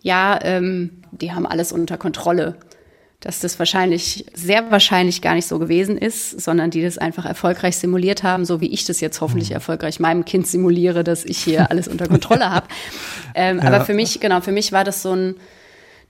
ja, 0.00 0.38
ähm, 0.42 1.02
die 1.10 1.32
haben 1.32 1.46
alles 1.46 1.72
unter 1.72 1.98
Kontrolle. 1.98 2.56
Dass 3.20 3.40
das 3.40 3.58
wahrscheinlich, 3.58 4.24
sehr 4.32 4.70
wahrscheinlich 4.70 5.20
gar 5.20 5.34
nicht 5.34 5.46
so 5.46 5.58
gewesen 5.58 5.98
ist, 5.98 6.40
sondern 6.40 6.70
die 6.70 6.82
das 6.82 6.96
einfach 6.96 7.26
erfolgreich 7.26 7.76
simuliert 7.76 8.22
haben, 8.22 8.46
so 8.46 8.62
wie 8.62 8.72
ich 8.72 8.86
das 8.86 9.00
jetzt 9.00 9.20
hoffentlich 9.20 9.50
mhm. 9.50 9.56
erfolgreich 9.56 10.00
meinem 10.00 10.24
Kind 10.24 10.46
simuliere, 10.46 11.04
dass 11.04 11.26
ich 11.26 11.38
hier 11.38 11.70
alles 11.70 11.86
unter 11.86 12.08
Kontrolle 12.08 12.50
habe. 12.50 12.66
Ähm, 13.32 13.58
ja. 13.58 13.64
Aber 13.64 13.84
für 13.84 13.94
mich, 13.94 14.18
genau, 14.18 14.40
für 14.40 14.50
mich 14.50 14.72
war 14.72 14.82
das 14.82 15.02
so 15.02 15.14
ein 15.14 15.36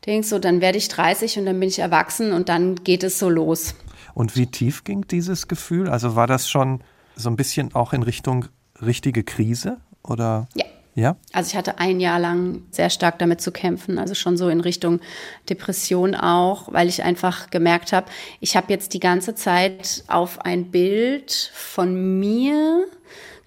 Ding, 0.06 0.22
so 0.22 0.38
dann 0.38 0.62
werde 0.62 0.78
ich 0.78 0.88
30 0.88 1.38
und 1.38 1.44
dann 1.44 1.60
bin 1.60 1.68
ich 1.68 1.78
erwachsen 1.78 2.32
und 2.32 2.48
dann 2.48 2.76
geht 2.76 3.04
es 3.04 3.18
so 3.18 3.28
los. 3.28 3.74
Und 4.14 4.36
wie 4.36 4.46
tief 4.46 4.84
ging 4.84 5.06
dieses 5.06 5.46
Gefühl? 5.46 5.90
Also 5.90 6.16
war 6.16 6.26
das 6.26 6.48
schon 6.48 6.80
so 7.16 7.28
ein 7.28 7.36
bisschen 7.36 7.74
auch 7.74 7.92
in 7.92 8.02
Richtung 8.02 8.46
richtige 8.80 9.22
Krise 9.22 9.76
oder? 10.02 10.48
Ja. 10.54 10.64
Ja? 10.94 11.16
Also 11.32 11.50
ich 11.50 11.56
hatte 11.56 11.78
ein 11.78 12.00
Jahr 12.00 12.18
lang 12.18 12.62
sehr 12.70 12.90
stark 12.90 13.18
damit 13.18 13.40
zu 13.40 13.52
kämpfen, 13.52 13.98
also 13.98 14.14
schon 14.14 14.36
so 14.36 14.48
in 14.48 14.60
Richtung 14.60 15.00
Depression 15.48 16.14
auch, 16.14 16.72
weil 16.72 16.88
ich 16.88 17.02
einfach 17.02 17.50
gemerkt 17.50 17.92
habe, 17.92 18.06
ich 18.40 18.56
habe 18.56 18.72
jetzt 18.72 18.92
die 18.94 19.00
ganze 19.00 19.34
Zeit 19.34 20.04
auf 20.08 20.40
ein 20.40 20.70
Bild 20.70 21.52
von 21.54 22.18
mir 22.18 22.86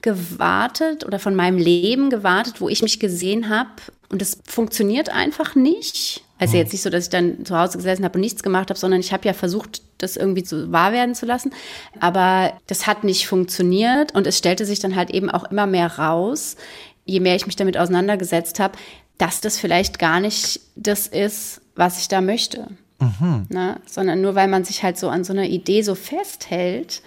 gewartet 0.02 1.06
oder 1.06 1.20
von 1.20 1.36
meinem 1.36 1.58
Leben 1.58 2.10
gewartet, 2.10 2.60
wo 2.60 2.70
ich 2.70 2.82
mich 2.82 3.00
gesehen 3.00 3.50
habe 3.50 3.70
und 4.10 4.22
es 4.22 4.40
funktioniert 4.46 5.10
einfach 5.10 5.56
nicht. 5.56 6.24
Also 6.40 6.58
jetzt 6.58 6.74
nicht 6.74 6.82
so, 6.82 6.90
dass 6.90 7.06
ich 7.06 7.10
dann 7.10 7.46
zu 7.46 7.58
Hause 7.58 7.78
gesessen 7.78 8.04
habe 8.04 8.16
und 8.16 8.22
nichts 8.22 8.44
gemacht 8.44 8.70
habe, 8.70 8.78
sondern 8.78 9.00
ich 9.00 9.14
habe 9.14 9.26
ja 9.26 9.34
versucht, 9.34 9.82
das 9.98 10.18
irgendwie 10.18 10.44
zu 10.44 10.74
wahr 10.74 10.92
werden 10.92 11.16
zu 11.16 11.26
lassen. 11.26 11.54
Aber 12.02 12.54
das 12.68 12.86
hat 12.86 13.06
nicht 13.06 13.28
funktioniert 13.28 14.14
und 14.14 14.28
es 14.28 14.38
stellte 14.38 14.66
sich 14.66 14.80
dann 14.80 14.98
halt 14.98 15.10
eben 15.10 15.30
auch 15.30 15.50
immer 15.50 15.68
mehr 15.68 15.88
raus, 15.98 16.58
je 17.06 17.20
mehr 17.20 17.36
ich 17.36 17.46
mich 17.46 17.56
damit 17.56 17.78
auseinandergesetzt 17.78 18.60
habe, 18.60 18.78
dass 19.18 19.42
das 19.42 19.58
vielleicht 19.58 20.00
gar 20.00 20.20
nicht 20.20 20.60
das 20.76 21.08
ist, 21.08 21.62
was 21.76 22.00
ich 22.00 22.08
da 22.08 22.22
möchte. 22.22 22.68
Mhm. 23.00 23.46
Ne? 23.50 23.80
Sondern 23.86 24.22
nur 24.22 24.36
weil 24.36 24.48
man 24.48 24.64
sich 24.64 24.84
halt 24.84 24.98
so 24.98 25.10
an 25.10 25.24
so 25.24 25.34
einer 25.34 25.46
Idee 25.46 25.82
so 25.82 25.96
festhält, 25.96 27.02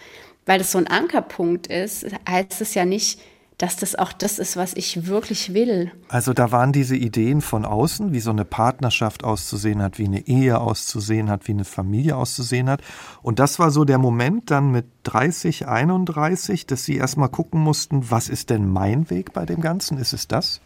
weil 0.44 0.58
das 0.58 0.72
so 0.72 0.78
ein 0.78 0.86
Ankerpunkt 0.86 1.66
ist, 1.66 2.06
heißt 2.28 2.60
es 2.60 2.74
ja 2.74 2.84
nicht, 2.84 3.20
dass 3.58 3.76
das 3.76 3.94
auch 3.94 4.12
das 4.12 4.38
ist, 4.38 4.56
was 4.56 4.74
ich 4.74 5.06
wirklich 5.06 5.54
will. 5.54 5.90
Also 6.08 6.34
da 6.34 6.52
waren 6.52 6.72
diese 6.72 6.96
Ideen 6.96 7.40
von 7.40 7.64
außen, 7.64 8.12
wie 8.12 8.20
so 8.20 8.30
eine 8.30 8.44
Partnerschaft 8.44 9.24
auszusehen 9.24 9.80
hat, 9.80 9.98
wie 9.98 10.04
eine 10.04 10.26
Ehe 10.26 10.60
auszusehen 10.60 11.30
hat, 11.30 11.48
wie 11.48 11.52
eine 11.52 11.64
Familie 11.64 12.16
auszusehen 12.16 12.68
hat. 12.68 12.82
Und 13.22 13.38
das 13.38 13.58
war 13.58 13.70
so 13.70 13.84
der 13.84 13.98
Moment 13.98 14.50
dann 14.50 14.72
mit 14.72 14.86
30, 15.04 15.66
31, 15.66 16.66
dass 16.66 16.84
Sie 16.84 16.96
erstmal 16.96 17.30
gucken 17.30 17.60
mussten, 17.60 18.10
was 18.10 18.28
ist 18.28 18.50
denn 18.50 18.68
mein 18.68 19.08
Weg 19.08 19.32
bei 19.32 19.46
dem 19.46 19.60
Ganzen? 19.62 19.96
Ist 19.96 20.12
es 20.12 20.28
das? 20.28 20.60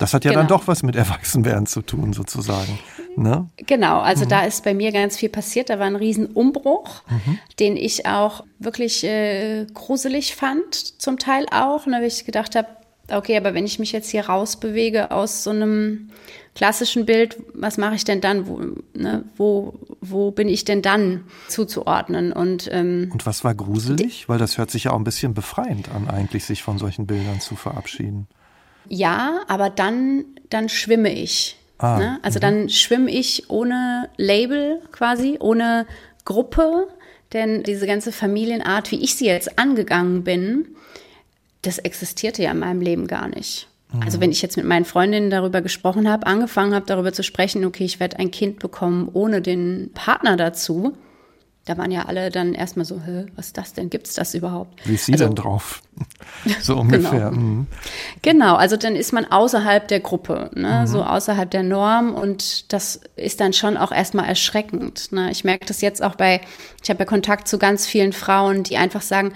Das 0.00 0.14
hat 0.14 0.24
ja 0.24 0.30
genau. 0.30 0.40
dann 0.40 0.48
doch 0.48 0.66
was 0.66 0.82
mit 0.82 0.96
Erwachsenwerden 0.96 1.66
zu 1.66 1.82
tun, 1.82 2.14
sozusagen. 2.14 2.78
Ne? 3.16 3.50
Genau, 3.58 4.00
also 4.00 4.24
mhm. 4.24 4.30
da 4.30 4.40
ist 4.44 4.64
bei 4.64 4.72
mir 4.72 4.92
ganz 4.92 5.18
viel 5.18 5.28
passiert. 5.28 5.68
Da 5.68 5.78
war 5.78 5.86
ein 5.86 5.96
Riesenumbruch, 5.96 7.02
mhm. 7.08 7.38
den 7.58 7.76
ich 7.76 8.06
auch 8.06 8.44
wirklich 8.58 9.04
äh, 9.04 9.66
gruselig 9.74 10.34
fand, 10.34 10.74
zum 10.74 11.18
Teil 11.18 11.44
auch. 11.52 11.84
Da 11.84 11.96
habe 11.96 12.06
ich 12.06 12.24
gedacht 12.24 12.56
habe, 12.56 12.68
okay, 13.10 13.36
aber 13.36 13.52
wenn 13.52 13.66
ich 13.66 13.78
mich 13.78 13.92
jetzt 13.92 14.08
hier 14.08 14.26
rausbewege 14.26 15.10
aus 15.10 15.44
so 15.44 15.50
einem 15.50 16.08
klassischen 16.54 17.04
Bild, 17.04 17.36
was 17.52 17.76
mache 17.76 17.94
ich 17.94 18.04
denn 18.04 18.22
dann? 18.22 18.46
Wo, 18.46 18.60
ne, 18.94 19.24
wo, 19.36 19.74
wo 20.00 20.30
bin 20.30 20.48
ich 20.48 20.64
denn 20.64 20.80
dann 20.80 21.24
zuzuordnen? 21.48 22.32
Und, 22.32 22.70
ähm, 22.72 23.10
Und 23.12 23.26
was 23.26 23.44
war 23.44 23.54
gruselig? 23.54 24.30
Weil 24.30 24.38
das 24.38 24.56
hört 24.56 24.70
sich 24.70 24.84
ja 24.84 24.92
auch 24.92 24.98
ein 24.98 25.04
bisschen 25.04 25.34
befreiend 25.34 25.90
an, 25.90 26.08
eigentlich 26.08 26.46
sich 26.46 26.62
von 26.62 26.78
solchen 26.78 27.06
Bildern 27.06 27.40
zu 27.40 27.54
verabschieden. 27.54 28.28
Ja, 28.90 29.42
aber 29.46 29.70
dann, 29.70 30.24
dann 30.50 30.68
schwimme 30.68 31.14
ich. 31.14 31.56
Ah, 31.78 31.98
ne? 31.98 32.18
Also 32.22 32.38
mhm. 32.38 32.42
dann 32.42 32.68
schwimme 32.68 33.10
ich 33.10 33.48
ohne 33.48 34.10
Label 34.16 34.82
quasi, 34.92 35.38
ohne 35.40 35.86
Gruppe. 36.24 36.88
Denn 37.32 37.62
diese 37.62 37.86
ganze 37.86 38.10
Familienart, 38.10 38.90
wie 38.90 39.02
ich 39.02 39.14
sie 39.14 39.26
jetzt 39.26 39.58
angegangen 39.60 40.24
bin, 40.24 40.66
das 41.62 41.78
existierte 41.78 42.42
ja 42.42 42.50
in 42.50 42.58
meinem 42.58 42.80
Leben 42.80 43.06
gar 43.06 43.28
nicht. 43.28 43.68
Mhm. 43.92 44.02
Also 44.02 44.20
wenn 44.20 44.32
ich 44.32 44.42
jetzt 44.42 44.56
mit 44.56 44.66
meinen 44.66 44.84
Freundinnen 44.84 45.30
darüber 45.30 45.62
gesprochen 45.62 46.08
habe, 46.08 46.26
angefangen 46.26 46.74
habe 46.74 46.86
darüber 46.86 47.12
zu 47.12 47.22
sprechen, 47.22 47.64
okay, 47.64 47.84
ich 47.84 48.00
werde 48.00 48.18
ein 48.18 48.32
Kind 48.32 48.58
bekommen 48.58 49.08
ohne 49.12 49.40
den 49.40 49.92
Partner 49.94 50.36
dazu, 50.36 50.96
da 51.66 51.78
waren 51.78 51.92
ja 51.92 52.06
alle 52.06 52.30
dann 52.30 52.54
erstmal 52.54 52.84
so, 52.84 53.00
was 53.36 53.46
ist 53.46 53.56
das 53.56 53.74
denn? 53.74 53.90
Gibt 53.90 54.08
es 54.08 54.14
das 54.14 54.34
überhaupt? 54.34 54.84
Wie 54.88 54.94
ist 54.94 55.06
sie 55.06 55.12
also, 55.12 55.26
denn 55.26 55.36
drauf? 55.36 55.82
so 56.60 56.76
ungefähr. 56.76 57.30
Genau. 57.30 57.30
Mhm. 57.30 57.66
genau. 58.22 58.56
also 58.56 58.76
dann 58.76 58.96
ist 58.96 59.12
man 59.12 59.24
außerhalb 59.26 59.86
der 59.88 60.00
Gruppe, 60.00 60.50
ne? 60.54 60.80
Mhm. 60.82 60.86
so 60.86 61.02
außerhalb 61.02 61.50
der 61.50 61.62
Norm 61.62 62.14
und 62.14 62.72
das 62.72 63.00
ist 63.16 63.40
dann 63.40 63.52
schon 63.52 63.76
auch 63.76 63.92
erstmal 63.92 64.26
erschreckend. 64.26 65.12
Ne? 65.12 65.30
Ich 65.30 65.44
merke 65.44 65.66
das 65.66 65.80
jetzt 65.80 66.02
auch 66.02 66.14
bei, 66.14 66.40
ich 66.82 66.90
habe 66.90 67.00
ja 67.00 67.04
Kontakt 67.04 67.48
zu 67.48 67.58
ganz 67.58 67.86
vielen 67.86 68.12
Frauen, 68.12 68.62
die 68.62 68.76
einfach 68.76 69.02
sagen, 69.02 69.32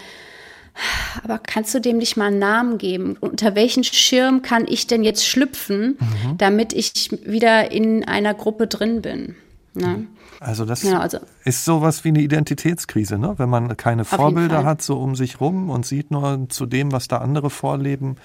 aber 1.23 1.38
kannst 1.38 1.73
du 1.75 1.80
dem 1.80 1.99
nicht 1.99 2.16
mal 2.16 2.26
einen 2.26 2.40
Namen 2.40 2.78
geben? 2.78 3.16
Unter 3.20 3.54
welchen 3.54 3.84
Schirm 3.84 4.42
kann 4.42 4.64
ich 4.66 4.87
denn 4.87 5.04
jetzt 5.04 5.26
schlüpfen, 5.26 5.99
mhm. 6.00 6.38
damit 6.38 6.73
ich 6.73 7.11
wieder 7.25 7.70
in 7.70 8.04
einer 8.04 8.34
Gruppe 8.34 8.66
drin 8.66 9.00
bin? 9.00 9.37
Ne? 9.75 10.06
Also 10.44 10.66
das 10.66 10.82
ja, 10.82 11.00
also 11.00 11.20
ist 11.44 11.64
sowas 11.64 12.04
wie 12.04 12.08
eine 12.08 12.20
Identitätskrise, 12.20 13.16
ne? 13.16 13.32
wenn 13.38 13.48
man 13.48 13.78
keine 13.78 14.04
Vorbilder 14.04 14.62
hat 14.62 14.82
so 14.82 15.00
um 15.00 15.16
sich 15.16 15.40
rum 15.40 15.70
und 15.70 15.86
sieht 15.86 16.10
nur 16.10 16.50
zu 16.50 16.66
dem, 16.66 16.92
was 16.92 17.08
da 17.08 17.18
andere 17.18 17.48
vorleben, 17.48 18.16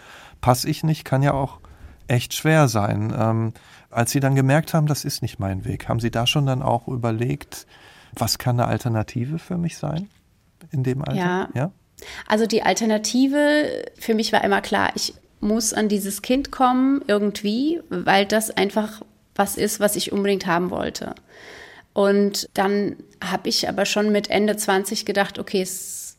passe 0.41 0.69
ich 0.69 0.83
nicht, 0.83 1.05
kann 1.05 1.23
ja 1.23 1.33
auch 1.33 1.59
echt 2.07 2.33
schwer 2.33 2.67
sein. 2.67 3.13
Ähm, 3.17 3.53
als 3.89 4.11
Sie 4.11 4.19
dann 4.19 4.35
gemerkt 4.35 4.73
haben, 4.73 4.85
das 4.85 5.05
ist 5.05 5.21
nicht 5.21 5.39
mein 5.39 5.63
Weg, 5.63 5.87
haben 5.87 6.01
Sie 6.01 6.11
da 6.11 6.27
schon 6.27 6.45
dann 6.45 6.61
auch 6.61 6.89
überlegt, 6.89 7.65
was 8.13 8.37
kann 8.37 8.59
eine 8.59 8.67
Alternative 8.67 9.39
für 9.39 9.57
mich 9.57 9.77
sein 9.77 10.09
in 10.71 10.83
dem 10.83 11.01
Alter? 11.01 11.15
Ja. 11.15 11.49
ja? 11.53 11.71
Also 12.27 12.47
die 12.47 12.63
Alternative 12.63 13.85
für 13.97 14.13
mich 14.13 14.33
war 14.33 14.43
immer 14.43 14.59
klar, 14.59 14.91
ich 14.93 15.13
muss 15.39 15.71
an 15.71 15.87
dieses 15.87 16.21
Kind 16.21 16.51
kommen 16.51 17.01
irgendwie, 17.07 17.79
weil 17.89 18.25
das 18.25 18.51
einfach 18.51 19.03
was 19.35 19.55
ist, 19.55 19.79
was 19.79 19.95
ich 19.95 20.11
unbedingt 20.11 20.47
haben 20.47 20.69
wollte. 20.69 21.15
Und 21.93 22.47
dann 22.53 22.95
habe 23.23 23.49
ich 23.49 23.67
aber 23.67 23.85
schon 23.85 24.11
mit 24.11 24.29
Ende 24.29 24.55
20 24.55 25.05
gedacht, 25.05 25.39
okay, 25.39 25.61
es, 25.61 26.17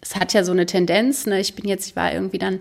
es 0.00 0.16
hat 0.16 0.32
ja 0.32 0.44
so 0.44 0.52
eine 0.52 0.66
Tendenz. 0.66 1.26
Ne? 1.26 1.40
Ich 1.40 1.54
bin 1.54 1.66
jetzt, 1.66 1.86
ich 1.86 1.96
war 1.96 2.12
irgendwie 2.12 2.38
dann 2.38 2.60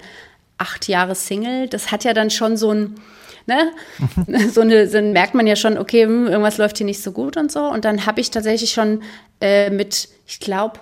acht 0.58 0.88
Jahre 0.88 1.15
Single. 1.15 1.68
Das 1.68 1.91
hat 1.91 2.03
ja 2.03 2.13
dann 2.13 2.30
schon 2.30 2.56
so 2.56 2.72
ein, 2.72 2.96
ne, 3.48 3.72
so 4.51 4.62
eine, 4.62 4.88
dann 4.88 5.12
merkt 5.12 5.34
man 5.34 5.48
ja 5.48 5.56
schon, 5.56 5.77
okay, 5.77 6.03
hm, 6.03 6.27
irgendwas 6.27 6.58
läuft 6.58 6.77
hier 6.77 6.86
nicht 6.86 7.01
so 7.01 7.12
gut 7.12 7.38
und 7.38 7.51
so. 7.51 7.63
Und 7.65 7.86
dann 7.86 8.06
habe 8.06 8.22
ich 8.22 8.32
tatsächlich 8.32 8.72
schon 8.72 9.03
äh, 9.41 9.70
mit, 9.70 10.08
ich 10.27 10.39
glaube, 10.39 10.80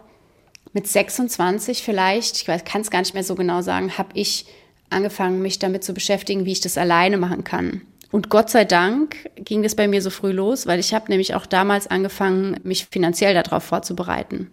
mit 0.73 0.87
26 0.87 1.81
vielleicht, 1.81 2.35
ich 2.35 2.65
kann 2.65 2.81
es 2.81 2.91
gar 2.91 2.99
nicht 2.99 3.13
mehr 3.13 3.23
so 3.23 3.35
genau 3.35 3.61
sagen, 3.61 3.97
habe 3.97 4.09
ich 4.13 4.45
angefangen, 4.89 5.41
mich 5.41 5.59
damit 5.59 5.83
zu 5.83 5.93
beschäftigen, 5.93 6.45
wie 6.45 6.51
ich 6.51 6.61
das 6.61 6.77
alleine 6.77 7.17
machen 7.17 7.43
kann. 7.43 7.81
Und 8.11 8.29
Gott 8.29 8.49
sei 8.49 8.65
Dank 8.65 9.29
ging 9.35 9.61
das 9.61 9.75
bei 9.75 9.87
mir 9.87 10.01
so 10.01 10.09
früh 10.09 10.31
los, 10.31 10.65
weil 10.65 10.79
ich 10.79 10.93
habe 10.93 11.05
nämlich 11.09 11.35
auch 11.35 11.45
damals 11.45 11.87
angefangen, 11.87 12.59
mich 12.63 12.87
finanziell 12.89 13.35
darauf 13.35 13.63
vorzubereiten. 13.63 14.49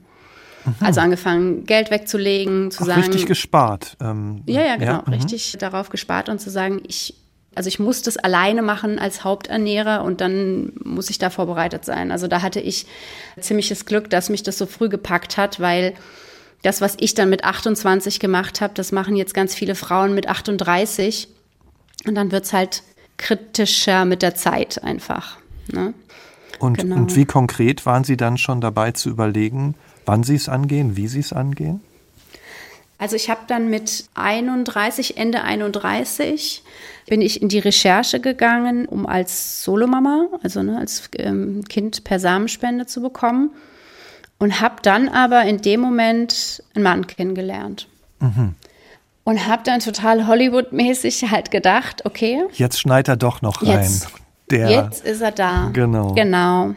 Mhm. 0.66 0.74
Also 0.80 1.00
angefangen, 1.00 1.64
Geld 1.64 1.90
wegzulegen, 1.90 2.70
zu 2.70 2.82
Ach, 2.82 2.86
sagen. 2.86 3.02
Richtig 3.02 3.26
gespart. 3.26 3.96
Ähm, 4.00 4.42
ja, 4.46 4.62
ja, 4.62 4.76
genau. 4.76 4.92
Ja, 4.92 5.04
mhm. 5.06 5.12
richtig 5.14 5.56
darauf 5.58 5.88
gespart 5.88 6.28
und 6.28 6.38
zu 6.38 6.50
sagen, 6.50 6.82
ich, 6.86 7.14
also 7.54 7.68
ich 7.68 7.78
muss 7.78 8.02
das 8.02 8.18
alleine 8.18 8.60
machen 8.60 8.98
als 8.98 9.24
Haupternährer 9.24 10.04
und 10.04 10.20
dann 10.20 10.72
muss 10.84 11.08
ich 11.08 11.18
da 11.18 11.30
vorbereitet 11.30 11.84
sein. 11.86 12.12
Also 12.12 12.28
da 12.28 12.42
hatte 12.42 12.60
ich 12.60 12.86
ziemliches 13.40 13.86
Glück, 13.86 14.10
dass 14.10 14.28
mich 14.28 14.42
das 14.42 14.58
so 14.58 14.66
früh 14.66 14.90
gepackt 14.90 15.38
hat, 15.38 15.60
weil 15.60 15.94
das, 16.62 16.82
was 16.82 16.96
ich 17.00 17.14
dann 17.14 17.30
mit 17.30 17.44
28 17.44 18.20
gemacht 18.20 18.60
habe, 18.60 18.74
das 18.74 18.92
machen 18.92 19.16
jetzt 19.16 19.34
ganz 19.34 19.54
viele 19.54 19.74
Frauen 19.74 20.14
mit 20.14 20.28
38. 20.28 21.28
Und 22.06 22.14
dann 22.14 22.30
wird 22.32 22.44
es 22.44 22.52
halt 22.52 22.82
kritischer 23.16 24.04
mit 24.04 24.22
der 24.22 24.34
Zeit 24.34 24.82
einfach. 24.82 25.38
Ne? 25.72 25.94
Und, 26.58 26.78
genau. 26.78 26.96
und 26.96 27.16
wie 27.16 27.24
konkret 27.24 27.84
waren 27.86 28.04
Sie 28.04 28.16
dann 28.16 28.38
schon 28.38 28.60
dabei 28.60 28.92
zu 28.92 29.10
überlegen, 29.10 29.74
wann 30.04 30.22
Sie 30.22 30.34
es 30.34 30.48
angehen, 30.48 30.96
wie 30.96 31.08
Sie 31.08 31.20
es 31.20 31.32
angehen? 31.32 31.80
Also 32.98 33.14
ich 33.14 33.28
habe 33.28 33.42
dann 33.46 33.68
mit 33.68 34.08
31, 34.14 35.18
Ende 35.18 35.42
31, 35.42 36.62
bin 37.06 37.20
ich 37.20 37.42
in 37.42 37.50
die 37.50 37.58
Recherche 37.58 38.20
gegangen, 38.20 38.86
um 38.86 39.06
als 39.06 39.62
Solomama, 39.62 40.28
also 40.42 40.62
ne, 40.62 40.78
als 40.78 41.10
ähm, 41.18 41.62
Kind 41.68 42.04
per 42.04 42.18
Samenspende 42.18 42.86
zu 42.86 43.02
bekommen. 43.02 43.50
Und 44.38 44.60
habe 44.60 44.76
dann 44.82 45.08
aber 45.08 45.44
in 45.44 45.62
dem 45.62 45.80
Moment 45.80 46.62
einen 46.74 46.84
Mann 46.84 47.06
kennengelernt. 47.06 47.88
Mhm 48.20 48.54
und 49.26 49.44
habe 49.48 49.62
dann 49.64 49.80
total 49.80 50.28
Hollywood-mäßig 50.28 51.30
halt 51.32 51.50
gedacht, 51.50 52.06
okay. 52.06 52.44
Jetzt 52.52 52.78
schneit 52.78 53.08
er 53.08 53.16
doch 53.16 53.42
noch 53.42 53.60
rein. 53.60 53.82
Jetzt, 53.82 54.08
Der, 54.52 54.70
jetzt 54.70 55.04
ist 55.04 55.20
er 55.20 55.32
da. 55.32 55.70
Genau. 55.72 56.12
Genau. 56.14 56.76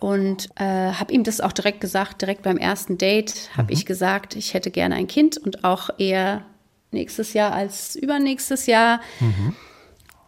Und 0.00 0.48
äh, 0.56 0.64
habe 0.64 1.12
ihm 1.12 1.24
das 1.24 1.42
auch 1.42 1.52
direkt 1.52 1.82
gesagt, 1.82 2.22
direkt 2.22 2.42
beim 2.42 2.56
ersten 2.56 2.96
Date 2.96 3.50
habe 3.54 3.66
mhm. 3.66 3.74
ich 3.74 3.84
gesagt, 3.84 4.34
ich 4.34 4.54
hätte 4.54 4.70
gerne 4.70 4.94
ein 4.94 5.06
Kind 5.06 5.36
und 5.36 5.64
auch 5.64 5.90
eher 5.98 6.42
nächstes 6.90 7.34
Jahr 7.34 7.52
als 7.52 7.96
übernächstes 7.96 8.64
Jahr. 8.64 9.00
Mhm. 9.20 9.54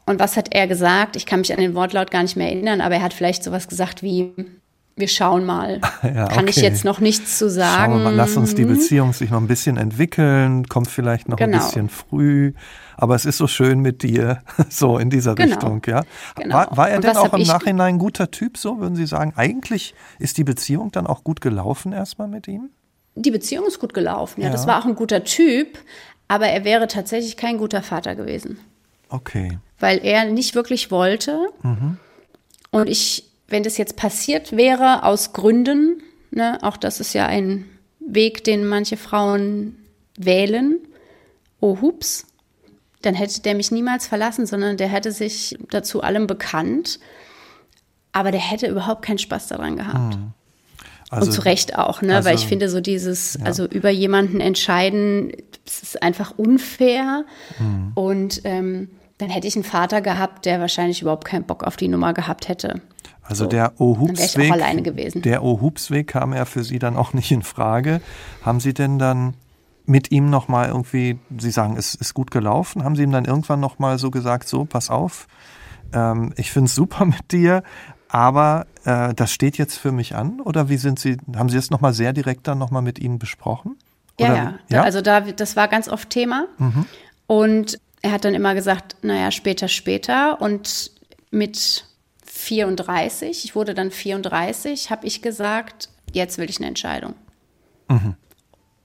Und 0.04 0.20
was 0.20 0.36
hat 0.36 0.54
er 0.54 0.66
gesagt? 0.66 1.16
Ich 1.16 1.24
kann 1.24 1.40
mich 1.40 1.54
an 1.54 1.58
den 1.58 1.74
Wortlaut 1.74 2.10
gar 2.10 2.22
nicht 2.22 2.36
mehr 2.36 2.52
erinnern, 2.52 2.82
aber 2.82 2.96
er 2.96 3.02
hat 3.02 3.14
vielleicht 3.14 3.42
sowas 3.42 3.66
gesagt 3.66 4.02
wie, 4.02 4.30
wir 4.96 5.08
schauen 5.08 5.44
mal. 5.44 5.80
Ja, 6.02 6.28
Kann 6.28 6.46
ich 6.48 6.56
jetzt 6.56 6.84
noch 6.84 7.00
nichts 7.00 7.38
zu 7.38 7.50
sagen. 7.50 7.92
Schauen 7.92 7.98
wir 7.98 8.04
mal, 8.04 8.14
lass 8.14 8.36
uns 8.36 8.54
die 8.54 8.64
Beziehung 8.64 9.12
sich 9.12 9.30
noch 9.30 9.40
ein 9.40 9.48
bisschen 9.48 9.76
entwickeln, 9.76 10.66
kommt 10.68 10.88
vielleicht 10.88 11.28
noch 11.28 11.36
genau. 11.36 11.58
ein 11.58 11.62
bisschen 11.62 11.88
früh. 11.88 12.52
Aber 12.96 13.14
es 13.14 13.24
ist 13.26 13.36
so 13.36 13.46
schön 13.46 13.80
mit 13.80 14.02
dir, 14.02 14.42
so 14.70 14.98
in 14.98 15.10
dieser 15.10 15.34
genau. 15.34 15.54
Richtung, 15.54 15.82
ja. 15.86 16.04
Genau. 16.36 16.54
War, 16.54 16.76
war 16.76 16.90
er 16.90 17.00
denn 17.00 17.16
auch 17.16 17.34
im 17.34 17.42
Nachhinein 17.42 17.96
ein 17.96 17.98
guter 17.98 18.30
Typ, 18.30 18.56
so 18.56 18.78
würden 18.78 18.96
Sie 18.96 19.06
sagen? 19.06 19.32
Eigentlich 19.36 19.94
ist 20.18 20.38
die 20.38 20.44
Beziehung 20.44 20.92
dann 20.92 21.06
auch 21.06 21.24
gut 21.24 21.40
gelaufen 21.40 21.92
erstmal 21.92 22.28
mit 22.28 22.48
ihm? 22.48 22.70
Die 23.16 23.30
Beziehung 23.30 23.66
ist 23.66 23.80
gut 23.80 23.94
gelaufen, 23.94 24.40
ja. 24.40 24.46
ja. 24.46 24.52
Das 24.52 24.66
war 24.66 24.80
auch 24.80 24.86
ein 24.86 24.94
guter 24.94 25.24
Typ, 25.24 25.78
aber 26.28 26.46
er 26.46 26.64
wäre 26.64 26.86
tatsächlich 26.86 27.36
kein 27.36 27.58
guter 27.58 27.82
Vater 27.82 28.14
gewesen. 28.14 28.58
Okay. 29.08 29.58
Weil 29.78 29.98
er 30.02 30.24
nicht 30.24 30.54
wirklich 30.54 30.90
wollte. 30.90 31.48
Mhm. 31.62 31.98
Und 32.70 32.88
ich 32.88 33.24
wenn 33.48 33.62
das 33.62 33.78
jetzt 33.78 33.96
passiert 33.96 34.56
wäre 34.56 35.04
aus 35.04 35.32
Gründen, 35.32 36.02
ne, 36.30 36.58
auch 36.62 36.76
das 36.76 37.00
ist 37.00 37.14
ja 37.14 37.26
ein 37.26 37.66
Weg, 38.00 38.44
den 38.44 38.66
manche 38.66 38.96
Frauen 38.96 39.76
wählen, 40.16 40.78
oh 41.60 41.80
hups, 41.80 42.26
dann 43.02 43.14
hätte 43.14 43.40
der 43.40 43.54
mich 43.54 43.70
niemals 43.70 44.06
verlassen, 44.06 44.46
sondern 44.46 44.76
der 44.76 44.88
hätte 44.88 45.12
sich 45.12 45.56
dazu 45.70 46.02
allem 46.02 46.26
bekannt, 46.26 46.98
aber 48.12 48.30
der 48.30 48.40
hätte 48.40 48.66
überhaupt 48.66 49.02
keinen 49.02 49.18
Spaß 49.18 49.48
daran 49.48 49.76
gehabt. 49.76 50.14
Hm. 50.14 50.32
Also, 51.10 51.26
und 51.26 51.32
zu 51.32 51.44
Recht 51.44 51.78
auch, 51.78 52.02
ne? 52.02 52.16
Also, 52.16 52.28
weil 52.28 52.34
ich 52.34 52.46
finde, 52.46 52.68
so 52.68 52.80
dieses, 52.80 53.34
ja. 53.34 53.44
also 53.44 53.64
über 53.66 53.90
jemanden 53.90 54.40
entscheiden, 54.40 55.32
das 55.64 55.82
ist 55.82 56.02
einfach 56.02 56.36
unfair. 56.36 57.24
Hm. 57.58 57.92
Und 57.94 58.40
ähm, 58.44 58.88
dann 59.18 59.30
hätte 59.30 59.46
ich 59.46 59.54
einen 59.54 59.64
Vater 59.64 60.00
gehabt, 60.00 60.46
der 60.46 60.60
wahrscheinlich 60.60 61.02
überhaupt 61.02 61.24
keinen 61.24 61.44
Bock 61.44 61.62
auf 61.62 61.76
die 61.76 61.88
Nummer 61.88 62.12
gehabt 62.12 62.48
hätte. 62.48 62.80
Also 63.28 63.44
so, 63.44 63.50
der 63.50 63.80
Ohupsweg, 63.80 65.22
der 65.22 65.42
Ohupsweg 65.42 66.06
kam 66.06 66.32
ja 66.32 66.44
für 66.44 66.62
Sie 66.62 66.78
dann 66.78 66.96
auch 66.96 67.12
nicht 67.12 67.30
in 67.32 67.42
Frage. 67.42 68.00
Haben 68.42 68.60
Sie 68.60 68.72
denn 68.72 68.98
dann 68.98 69.34
mit 69.84 70.10
ihm 70.10 70.30
noch 70.30 70.48
mal 70.48 70.68
irgendwie, 70.68 71.18
Sie 71.38 71.50
sagen, 71.50 71.76
es 71.76 71.94
ist 71.94 72.14
gut 72.14 72.30
gelaufen, 72.30 72.84
haben 72.84 72.96
Sie 72.96 73.02
ihm 73.02 73.12
dann 73.12 73.24
irgendwann 73.24 73.60
noch 73.60 73.78
mal 73.78 73.98
so 73.98 74.10
gesagt, 74.10 74.48
so, 74.48 74.64
pass 74.64 74.90
auf, 74.90 75.26
ähm, 75.92 76.32
ich 76.36 76.50
finde 76.50 76.66
es 76.66 76.74
super 76.74 77.04
mit 77.04 77.32
dir, 77.32 77.62
aber 78.08 78.66
äh, 78.84 79.14
das 79.14 79.32
steht 79.32 79.58
jetzt 79.58 79.76
für 79.76 79.92
mich 79.92 80.14
an? 80.14 80.40
Oder 80.40 80.68
wie 80.68 80.76
sind 80.76 80.98
Sie, 80.98 81.16
haben 81.36 81.48
Sie 81.48 81.56
das 81.56 81.70
noch 81.70 81.80
mal 81.80 81.92
sehr 81.92 82.12
direkt 82.12 82.46
dann 82.46 82.58
noch 82.58 82.70
mal 82.70 82.82
mit 82.82 82.98
ihm 82.98 83.18
besprochen? 83.18 83.76
Ja, 84.18 84.34
ja, 84.34 84.54
ja, 84.70 84.82
also 84.82 85.02
da, 85.02 85.20
das 85.20 85.56
war 85.56 85.68
ganz 85.68 85.88
oft 85.88 86.08
Thema. 86.10 86.46
Mhm. 86.58 86.86
Und 87.26 87.78
er 88.02 88.12
hat 88.12 88.24
dann 88.24 88.34
immer 88.34 88.54
gesagt, 88.54 88.96
naja, 89.02 89.30
später, 89.30 89.68
später. 89.68 90.40
Und 90.40 90.90
mit 91.30 91.86
34, 92.26 93.44
ich 93.44 93.54
wurde 93.54 93.74
dann 93.74 93.90
34, 93.90 94.90
habe 94.90 95.06
ich 95.06 95.22
gesagt, 95.22 95.88
jetzt 96.12 96.38
will 96.38 96.50
ich 96.50 96.58
eine 96.58 96.66
Entscheidung. 96.66 97.14
Mhm. 97.88 98.14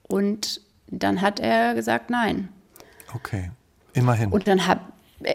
Und 0.02 0.60
dann 0.88 1.20
hat 1.20 1.40
er 1.40 1.74
gesagt, 1.74 2.10
nein. 2.10 2.48
Okay, 3.14 3.50
immerhin. 3.94 4.30
Und 4.30 4.46
dann 4.46 4.66
habe 4.66 4.80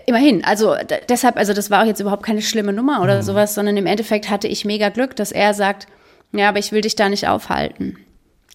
immerhin, 0.05 0.43
also 0.43 0.75
deshalb, 1.09 1.37
also 1.37 1.53
das 1.53 1.69
war 1.69 1.83
auch 1.83 1.87
jetzt 1.87 1.99
überhaupt 1.99 2.23
keine 2.23 2.41
schlimme 2.41 2.73
Nummer 2.73 3.01
oder 3.01 3.17
mhm. 3.17 3.21
sowas, 3.21 3.55
sondern 3.55 3.77
im 3.77 3.85
Endeffekt 3.85 4.29
hatte 4.29 4.47
ich 4.47 4.65
mega 4.65 4.89
Glück, 4.89 5.15
dass 5.15 5.31
er 5.31 5.53
sagt, 5.53 5.87
ja, 6.33 6.49
aber 6.49 6.59
ich 6.59 6.71
will 6.71 6.81
dich 6.81 6.95
da 6.95 7.09
nicht 7.09 7.27
aufhalten. 7.27 7.97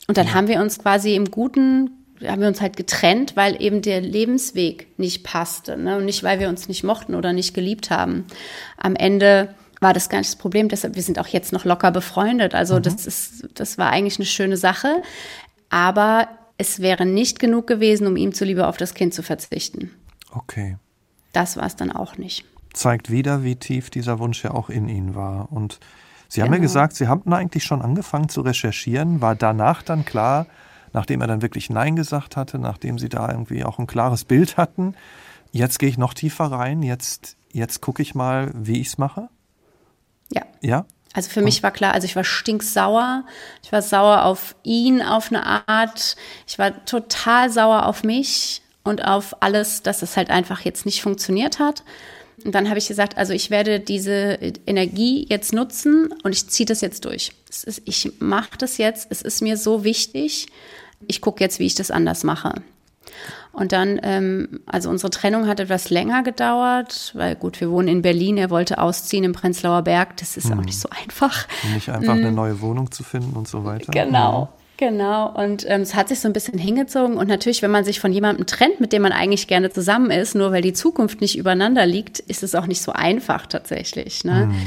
Und 0.08 0.18
dann 0.18 0.26
ja. 0.26 0.34
haben 0.34 0.48
wir 0.48 0.60
uns 0.60 0.78
quasi 0.78 1.14
im 1.14 1.30
Guten 1.30 2.01
haben 2.26 2.40
wir 2.40 2.48
uns 2.48 2.60
halt 2.60 2.76
getrennt, 2.76 3.36
weil 3.36 3.60
eben 3.60 3.82
der 3.82 4.00
Lebensweg 4.00 4.98
nicht 4.98 5.24
passte. 5.24 5.76
Ne? 5.76 5.96
Und 5.96 6.04
nicht, 6.04 6.22
weil 6.22 6.40
wir 6.40 6.48
uns 6.48 6.68
nicht 6.68 6.84
mochten 6.84 7.14
oder 7.14 7.32
nicht 7.32 7.54
geliebt 7.54 7.90
haben. 7.90 8.26
Am 8.76 8.96
Ende 8.96 9.54
war 9.80 9.92
das 9.92 10.08
gar 10.08 10.18
nicht 10.18 10.30
das 10.30 10.36
Problem. 10.36 10.68
Deshalb, 10.68 10.94
wir 10.94 11.02
sind 11.02 11.18
auch 11.18 11.26
jetzt 11.26 11.52
noch 11.52 11.64
locker 11.64 11.90
befreundet. 11.90 12.54
Also 12.54 12.76
mhm. 12.76 12.82
das 12.82 13.06
ist, 13.06 13.48
das 13.54 13.78
war 13.78 13.90
eigentlich 13.90 14.18
eine 14.18 14.26
schöne 14.26 14.56
Sache. 14.56 15.02
Aber 15.70 16.28
es 16.58 16.80
wäre 16.80 17.04
nicht 17.04 17.40
genug 17.40 17.66
gewesen, 17.66 18.06
um 18.06 18.16
ihm 18.16 18.32
zuliebe 18.32 18.66
auf 18.66 18.76
das 18.76 18.94
Kind 18.94 19.14
zu 19.14 19.22
verzichten. 19.22 19.90
Okay. 20.30 20.76
Das 21.32 21.56
war 21.56 21.66
es 21.66 21.76
dann 21.76 21.90
auch 21.90 22.18
nicht. 22.18 22.44
Zeigt 22.72 23.10
wieder, 23.10 23.42
wie 23.42 23.56
tief 23.56 23.90
dieser 23.90 24.18
Wunsch 24.18 24.44
ja 24.44 24.52
auch 24.52 24.70
in 24.70 24.88
Ihnen 24.88 25.14
war. 25.14 25.50
Und 25.50 25.80
Sie 26.28 26.40
haben 26.40 26.48
genau. 26.48 26.58
ja 26.58 26.62
gesagt, 26.62 26.94
Sie 26.94 27.08
haben 27.08 27.30
eigentlich 27.32 27.64
schon 27.64 27.82
angefangen 27.82 28.28
zu 28.28 28.40
recherchieren. 28.42 29.20
War 29.20 29.34
danach 29.34 29.82
dann 29.82 30.04
klar, 30.04 30.46
nachdem 30.92 31.20
er 31.20 31.26
dann 31.26 31.42
wirklich 31.42 31.70
Nein 31.70 31.96
gesagt 31.96 32.36
hatte, 32.36 32.58
nachdem 32.58 32.98
sie 32.98 33.08
da 33.08 33.30
irgendwie 33.30 33.64
auch 33.64 33.78
ein 33.78 33.86
klares 33.86 34.24
Bild 34.24 34.56
hatten. 34.56 34.94
Jetzt 35.50 35.78
gehe 35.78 35.88
ich 35.88 35.98
noch 35.98 36.14
tiefer 36.14 36.46
rein, 36.46 36.82
jetzt, 36.82 37.36
jetzt 37.52 37.80
gucke 37.80 38.02
ich 38.02 38.14
mal, 38.14 38.50
wie 38.54 38.80
ich 38.80 38.88
es 38.88 38.98
mache. 38.98 39.28
Ja. 40.30 40.42
Ja? 40.60 40.86
Also 41.14 41.28
für 41.28 41.42
mich 41.42 41.62
war 41.62 41.70
klar, 41.70 41.92
also 41.92 42.06
ich 42.06 42.16
war 42.16 42.24
stinksauer. 42.24 43.24
Ich 43.62 43.70
war 43.70 43.82
sauer 43.82 44.24
auf 44.24 44.54
ihn 44.62 45.02
auf 45.02 45.30
eine 45.30 45.68
Art. 45.68 46.16
Ich 46.46 46.58
war 46.58 46.84
total 46.86 47.50
sauer 47.50 47.86
auf 47.86 48.02
mich 48.02 48.62
und 48.82 49.04
auf 49.04 49.42
alles, 49.42 49.82
dass 49.82 50.02
es 50.02 50.16
halt 50.16 50.30
einfach 50.30 50.60
jetzt 50.62 50.86
nicht 50.86 51.02
funktioniert 51.02 51.58
hat. 51.58 51.84
Und 52.44 52.54
dann 52.54 52.68
habe 52.68 52.78
ich 52.78 52.88
gesagt, 52.88 53.18
also 53.18 53.34
ich 53.34 53.50
werde 53.50 53.78
diese 53.78 54.38
Energie 54.66 55.26
jetzt 55.28 55.52
nutzen 55.52 56.12
und 56.22 56.32
ich 56.32 56.48
ziehe 56.48 56.66
das 56.66 56.80
jetzt 56.80 57.04
durch. 57.04 57.32
Ist, 57.48 57.82
ich 57.84 58.12
mache 58.18 58.56
das 58.58 58.78
jetzt. 58.78 59.06
Es 59.10 59.22
ist 59.22 59.42
mir 59.42 59.56
so 59.56 59.84
wichtig 59.84 60.46
ich 61.08 61.20
gucke 61.20 61.42
jetzt, 61.42 61.58
wie 61.58 61.66
ich 61.66 61.74
das 61.74 61.90
anders 61.90 62.24
mache. 62.24 62.54
Und 63.52 63.72
dann, 63.72 64.00
ähm, 64.02 64.60
also 64.64 64.88
unsere 64.88 65.10
Trennung 65.10 65.46
hat 65.46 65.60
etwas 65.60 65.90
länger 65.90 66.22
gedauert, 66.22 67.12
weil 67.14 67.36
gut, 67.36 67.60
wir 67.60 67.70
wohnen 67.70 67.88
in 67.88 68.02
Berlin, 68.02 68.38
er 68.38 68.48
wollte 68.48 68.78
ausziehen 68.78 69.24
im 69.24 69.32
Prenzlauer 69.32 69.82
Berg, 69.82 70.16
das 70.16 70.38
ist 70.38 70.48
hm. 70.48 70.58
auch 70.58 70.64
nicht 70.64 70.80
so 70.80 70.88
einfach. 70.88 71.46
Nicht 71.74 71.90
einfach 71.90 72.14
eine 72.14 72.28
hm. 72.28 72.34
neue 72.34 72.60
Wohnung 72.62 72.90
zu 72.90 73.02
finden 73.02 73.36
und 73.36 73.46
so 73.46 73.64
weiter. 73.64 73.92
Genau. 73.92 74.44
Mhm. 74.44 74.62
Genau, 74.78 75.28
und 75.28 75.64
ähm, 75.68 75.82
es 75.82 75.94
hat 75.94 76.08
sich 76.08 76.18
so 76.18 76.26
ein 76.26 76.32
bisschen 76.32 76.58
hingezogen. 76.58 77.16
Und 77.16 77.28
natürlich, 77.28 77.62
wenn 77.62 77.70
man 77.70 77.84
sich 77.84 78.00
von 78.00 78.12
jemandem 78.12 78.46
trennt, 78.46 78.80
mit 78.80 78.92
dem 78.92 79.02
man 79.02 79.12
eigentlich 79.12 79.46
gerne 79.46 79.70
zusammen 79.70 80.10
ist, 80.10 80.34
nur 80.34 80.50
weil 80.50 80.62
die 80.62 80.72
Zukunft 80.72 81.20
nicht 81.20 81.38
übereinander 81.38 81.86
liegt, 81.86 82.18
ist 82.18 82.42
es 82.42 82.56
auch 82.56 82.66
nicht 82.66 82.82
so 82.82 82.92
einfach 82.92 83.46
tatsächlich. 83.46 84.24
Ne? 84.24 84.46
Mhm. 84.46 84.66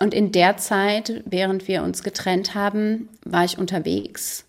Und 0.00 0.12
in 0.12 0.32
der 0.32 0.58
Zeit, 0.58 1.22
während 1.24 1.66
wir 1.66 1.82
uns 1.82 2.02
getrennt 2.02 2.54
haben, 2.54 3.08
war 3.24 3.44
ich 3.44 3.56
unterwegs 3.56 4.44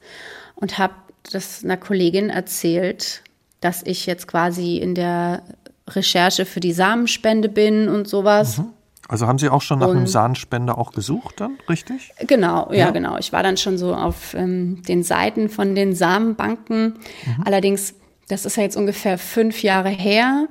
und 0.56 0.78
habe 0.78 0.96
das 1.32 1.64
einer 1.64 1.78
Kollegin 1.78 2.30
erzählt, 2.30 3.24
dass 3.62 3.84
ich 3.84 4.06
jetzt 4.06 4.28
quasi 4.28 4.78
in 4.78 4.96
der 4.96 5.44
Recherche 5.88 6.46
für 6.46 6.60
die 6.60 6.74
Samenspende 6.74 7.50
bin 7.50 7.90
und 7.90 8.08
sowas. 8.08 8.60
Mhm. 8.60 8.74
Also 9.08 9.26
haben 9.26 9.40
Sie 9.40 9.50
auch 9.50 9.64
schon 9.64 9.80
nach 9.80 9.88
und, 9.88 9.98
einem 9.98 10.08
Samenspender 10.08 10.78
auch 10.78 10.92
gesucht 10.92 11.42
dann, 11.42 11.58
richtig? 11.68 12.14
Genau, 12.28 12.70
ja, 12.72 12.78
ja. 12.78 12.92
genau. 12.92 13.18
Ich 13.18 13.34
war 13.34 13.42
dann 13.42 13.58
schon 13.58 13.80
so 13.80 13.96
auf 13.96 14.36
ähm, 14.36 14.84
den 14.84 15.02
Seiten 15.02 15.50
von 15.50 15.74
den 15.74 15.96
Samenbanken. 15.96 17.00
Mhm. 17.26 17.44
Allerdings, 17.44 17.96
das 18.28 18.46
ist 18.46 18.56
ja 18.56 18.64
jetzt 18.64 18.78
ungefähr 18.78 19.18
fünf 19.18 19.64
Jahre 19.64 19.90
her. 19.90 20.48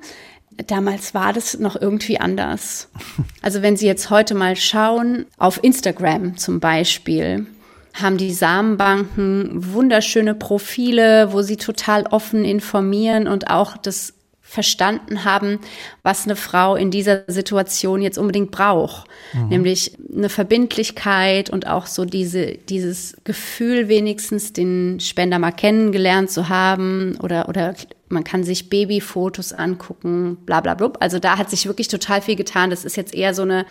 Damals 0.66 1.14
war 1.14 1.32
das 1.32 1.60
noch 1.60 1.80
irgendwie 1.80 2.18
anders. 2.18 2.88
Also 3.40 3.62
wenn 3.62 3.76
Sie 3.76 3.86
jetzt 3.86 4.10
heute 4.10 4.34
mal 4.34 4.56
schauen, 4.56 5.24
auf 5.38 5.62
Instagram 5.62 6.36
zum 6.36 6.60
Beispiel, 6.60 7.46
haben 8.00 8.16
die 8.16 8.32
Samenbanken 8.32 9.72
wunderschöne 9.72 10.34
Profile, 10.34 11.32
wo 11.32 11.42
sie 11.42 11.56
total 11.56 12.04
offen 12.04 12.44
informieren 12.44 13.28
und 13.28 13.50
auch 13.50 13.76
das 13.76 14.14
verstanden 14.48 15.24
haben, 15.24 15.58
was 16.02 16.24
eine 16.24 16.34
Frau 16.34 16.74
in 16.74 16.90
dieser 16.90 17.24
Situation 17.26 18.00
jetzt 18.00 18.16
unbedingt 18.16 18.50
braucht. 18.50 19.06
Mhm. 19.34 19.48
Nämlich 19.48 19.98
eine 20.16 20.30
Verbindlichkeit 20.30 21.50
und 21.50 21.66
auch 21.66 21.84
so 21.84 22.06
diese, 22.06 22.52
dieses 22.52 23.14
Gefühl 23.24 23.88
wenigstens, 23.88 24.54
den 24.54 25.00
Spender 25.00 25.38
mal 25.38 25.52
kennengelernt 25.52 26.30
zu 26.30 26.48
haben 26.48 27.18
oder, 27.22 27.50
oder 27.50 27.74
man 28.08 28.24
kann 28.24 28.42
sich 28.42 28.70
Babyfotos 28.70 29.52
angucken, 29.52 30.38
bla, 30.46 30.62
bla, 30.62 30.72
bla. 30.72 30.92
Also 30.98 31.18
da 31.18 31.36
hat 31.36 31.50
sich 31.50 31.66
wirklich 31.66 31.88
total 31.88 32.22
viel 32.22 32.36
getan. 32.36 32.70
Das 32.70 32.86
ist 32.86 32.96
jetzt 32.96 33.14
eher 33.14 33.34
so 33.34 33.42
eine 33.42 33.66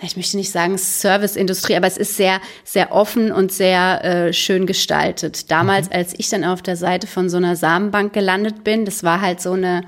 ich 0.00 0.16
möchte 0.16 0.36
nicht 0.36 0.52
sagen 0.52 0.78
Serviceindustrie, 0.78 1.76
aber 1.76 1.86
es 1.86 1.96
ist 1.96 2.16
sehr, 2.16 2.40
sehr 2.64 2.92
offen 2.92 3.32
und 3.32 3.50
sehr 3.50 4.04
äh, 4.04 4.32
schön 4.32 4.66
gestaltet. 4.66 5.50
Damals, 5.50 5.88
mhm. 5.88 5.94
als 5.94 6.14
ich 6.16 6.28
dann 6.28 6.44
auf 6.44 6.62
der 6.62 6.76
Seite 6.76 7.06
von 7.06 7.28
so 7.28 7.36
einer 7.36 7.56
Samenbank 7.56 8.12
gelandet 8.12 8.62
bin, 8.62 8.84
das 8.84 9.02
war 9.02 9.20
halt 9.20 9.40
so 9.40 9.52
eine, 9.52 9.82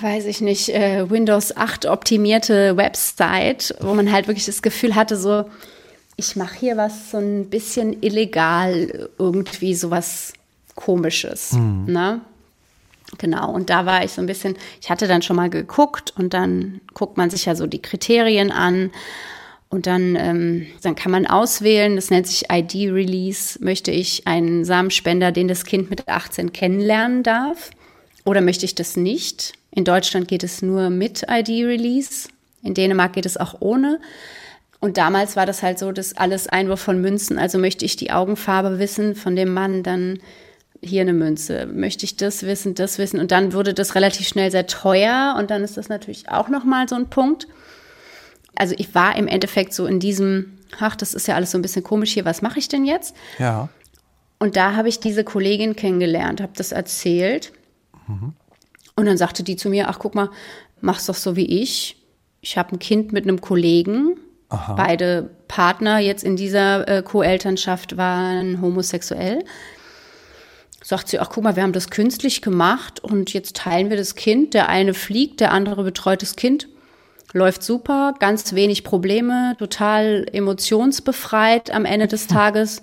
weiß 0.00 0.26
ich 0.26 0.40
nicht, 0.40 0.68
äh, 0.70 1.08
Windows 1.08 1.56
8 1.56 1.86
optimierte 1.86 2.76
Website, 2.76 3.76
wo 3.80 3.94
man 3.94 4.10
halt 4.10 4.26
wirklich 4.26 4.46
das 4.46 4.62
Gefühl 4.62 4.96
hatte, 4.96 5.16
so, 5.16 5.44
ich 6.16 6.34
mache 6.34 6.58
hier 6.58 6.76
was 6.76 7.12
so 7.12 7.18
ein 7.18 7.50
bisschen 7.50 8.02
illegal, 8.02 9.10
irgendwie 9.16 9.74
sowas 9.74 10.32
komisches. 10.74 11.52
Mhm. 11.52 11.84
Ne? 11.86 12.20
Genau, 13.18 13.52
und 13.52 13.70
da 13.70 13.86
war 13.86 14.04
ich 14.04 14.12
so 14.12 14.20
ein 14.20 14.26
bisschen, 14.26 14.56
ich 14.80 14.90
hatte 14.90 15.06
dann 15.06 15.22
schon 15.22 15.36
mal 15.36 15.50
geguckt 15.50 16.12
und 16.16 16.34
dann 16.34 16.80
guckt 16.94 17.16
man 17.16 17.30
sich 17.30 17.44
ja 17.44 17.54
so 17.54 17.66
die 17.66 17.82
Kriterien 17.82 18.50
an 18.50 18.90
und 19.68 19.86
dann, 19.86 20.16
ähm, 20.16 20.66
dann 20.82 20.94
kann 20.94 21.12
man 21.12 21.26
auswählen, 21.26 21.96
das 21.96 22.10
nennt 22.10 22.26
sich 22.26 22.44
ID-Release, 22.50 23.58
möchte 23.62 23.90
ich 23.90 24.26
einen 24.26 24.64
Samenspender, 24.64 25.32
den 25.32 25.48
das 25.48 25.64
Kind 25.64 25.90
mit 25.90 26.08
18 26.08 26.52
kennenlernen 26.52 27.22
darf 27.22 27.70
oder 28.24 28.40
möchte 28.40 28.64
ich 28.64 28.74
das 28.74 28.96
nicht? 28.96 29.52
In 29.70 29.84
Deutschland 29.84 30.28
geht 30.28 30.44
es 30.44 30.62
nur 30.62 30.90
mit 30.90 31.26
ID-Release, 31.28 32.28
in 32.62 32.74
Dänemark 32.74 33.12
geht 33.12 33.26
es 33.26 33.36
auch 33.36 33.56
ohne. 33.60 34.00
Und 34.80 34.98
damals 34.98 35.34
war 35.34 35.46
das 35.46 35.62
halt 35.62 35.78
so, 35.78 35.92
dass 35.92 36.16
alles 36.16 36.46
Einwurf 36.46 36.80
von 36.80 37.00
Münzen. 37.00 37.38
Also 37.38 37.58
möchte 37.58 37.84
ich 37.84 37.96
die 37.96 38.10
Augenfarbe 38.10 38.78
wissen 38.78 39.14
von 39.14 39.34
dem 39.34 39.52
Mann, 39.54 39.82
dann 39.82 40.18
hier 40.84 41.02
eine 41.02 41.12
Münze. 41.12 41.66
Möchte 41.66 42.04
ich 42.04 42.16
das 42.16 42.42
wissen, 42.44 42.74
das 42.74 42.98
wissen. 42.98 43.20
Und 43.20 43.30
dann 43.30 43.52
wurde 43.52 43.74
das 43.74 43.94
relativ 43.94 44.28
schnell 44.28 44.50
sehr 44.50 44.66
teuer. 44.66 45.36
Und 45.38 45.50
dann 45.50 45.64
ist 45.64 45.76
das 45.76 45.88
natürlich 45.88 46.28
auch 46.28 46.48
nochmal 46.48 46.88
so 46.88 46.94
ein 46.94 47.08
Punkt. 47.08 47.46
Also 48.54 48.74
ich 48.78 48.94
war 48.94 49.16
im 49.16 49.26
Endeffekt 49.26 49.74
so 49.74 49.86
in 49.86 50.00
diesem, 50.00 50.58
ach, 50.78 50.96
das 50.96 51.14
ist 51.14 51.26
ja 51.26 51.34
alles 51.34 51.50
so 51.50 51.58
ein 51.58 51.62
bisschen 51.62 51.82
komisch 51.82 52.12
hier, 52.12 52.24
was 52.24 52.42
mache 52.42 52.58
ich 52.58 52.68
denn 52.68 52.84
jetzt? 52.84 53.16
Ja. 53.38 53.68
Und 54.38 54.56
da 54.56 54.76
habe 54.76 54.88
ich 54.88 55.00
diese 55.00 55.24
Kollegin 55.24 55.76
kennengelernt, 55.76 56.40
habe 56.40 56.52
das 56.56 56.72
erzählt. 56.72 57.52
Mhm. 58.06 58.34
Und 58.96 59.06
dann 59.06 59.16
sagte 59.16 59.42
die 59.42 59.56
zu 59.56 59.68
mir, 59.70 59.88
ach 59.88 59.98
guck 59.98 60.14
mal, 60.14 60.30
mach's 60.80 61.06
doch 61.06 61.14
so 61.14 61.36
wie 61.36 61.62
ich. 61.62 61.96
Ich 62.40 62.56
habe 62.58 62.72
ein 62.72 62.78
Kind 62.78 63.12
mit 63.12 63.24
einem 63.24 63.40
Kollegen. 63.40 64.18
Aha. 64.50 64.74
Beide 64.74 65.30
Partner 65.48 65.98
jetzt 65.98 66.22
in 66.22 66.36
dieser 66.36 66.86
äh, 66.86 67.02
Co-Elternschaft 67.02 67.96
waren 67.96 68.60
homosexuell. 68.60 69.44
Sagt 70.84 71.08
sie, 71.08 71.18
ach 71.18 71.30
guck 71.30 71.42
mal, 71.42 71.56
wir 71.56 71.62
haben 71.62 71.72
das 71.72 71.88
künstlich 71.88 72.42
gemacht 72.42 73.00
und 73.00 73.32
jetzt 73.32 73.56
teilen 73.56 73.88
wir 73.88 73.96
das 73.96 74.16
Kind. 74.16 74.52
Der 74.52 74.68
eine 74.68 74.92
fliegt, 74.92 75.40
der 75.40 75.50
andere 75.50 75.82
betreut 75.82 76.20
das 76.20 76.36
Kind. 76.36 76.68
Läuft 77.32 77.62
super, 77.62 78.12
ganz 78.18 78.54
wenig 78.54 78.84
Probleme, 78.84 79.56
total 79.58 80.26
emotionsbefreit 80.30 81.70
am 81.70 81.86
Ende 81.86 82.06
des 82.06 82.26
Tages. 82.28 82.82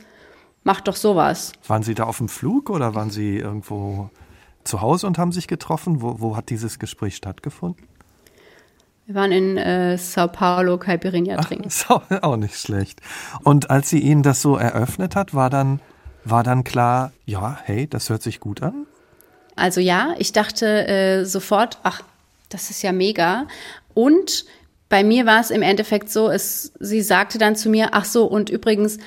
Macht 0.63 0.87
doch 0.87 0.95
sowas. 0.95 1.51
Waren 1.67 1.83
Sie 1.83 1.93
da 1.93 2.05
auf 2.05 2.17
dem 2.17 2.27
Flug 2.27 2.71
oder 2.71 2.95
waren 2.95 3.11
Sie 3.11 3.37
irgendwo 3.37 4.09
zu 4.63 4.81
Hause 4.81 5.05
und 5.05 5.19
haben 5.19 5.31
sich 5.31 5.47
getroffen? 5.47 6.01
Wo, 6.01 6.19
wo 6.19 6.35
hat 6.35 6.49
dieses 6.49 6.79
Gespräch 6.79 7.15
stattgefunden? 7.15 7.85
Wir 9.05 9.13
waren 9.13 9.31
in 9.31 9.57
äh, 9.57 9.99
Sao 9.99 10.27
Paulo 10.27 10.79
Caipirinha 10.79 11.37
trinken. 11.37 11.69
Ach, 11.69 12.01
so, 12.09 12.15
auch 12.23 12.37
nicht 12.37 12.55
schlecht. 12.55 12.99
Und 13.43 13.69
als 13.69 13.91
sie 13.91 13.99
Ihnen 13.99 14.23
das 14.23 14.41
so 14.41 14.55
eröffnet 14.55 15.15
hat, 15.15 15.35
war 15.35 15.51
dann, 15.51 15.81
war 16.23 16.43
dann 16.43 16.63
klar, 16.63 17.11
ja, 17.25 17.59
hey, 17.63 17.87
das 17.87 18.09
hört 18.09 18.21
sich 18.21 18.39
gut 18.39 18.61
an? 18.61 18.85
Also 19.55 19.81
ja, 19.81 20.15
ich 20.17 20.31
dachte 20.31 20.87
äh, 20.87 21.25
sofort, 21.25 21.77
ach, 21.83 22.01
das 22.49 22.69
ist 22.69 22.81
ja 22.81 22.91
mega. 22.91 23.47
Und 23.93 24.45
bei 24.89 25.03
mir 25.03 25.25
war 25.25 25.39
es 25.39 25.51
im 25.51 25.61
Endeffekt 25.61 26.09
so, 26.09 26.29
es, 26.29 26.73
sie 26.79 27.01
sagte 27.01 27.37
dann 27.37 27.55
zu 27.55 27.69
mir, 27.69 27.89
ach 27.91 28.05
so, 28.05 28.25
und 28.25 28.49
übrigens, 28.49 28.97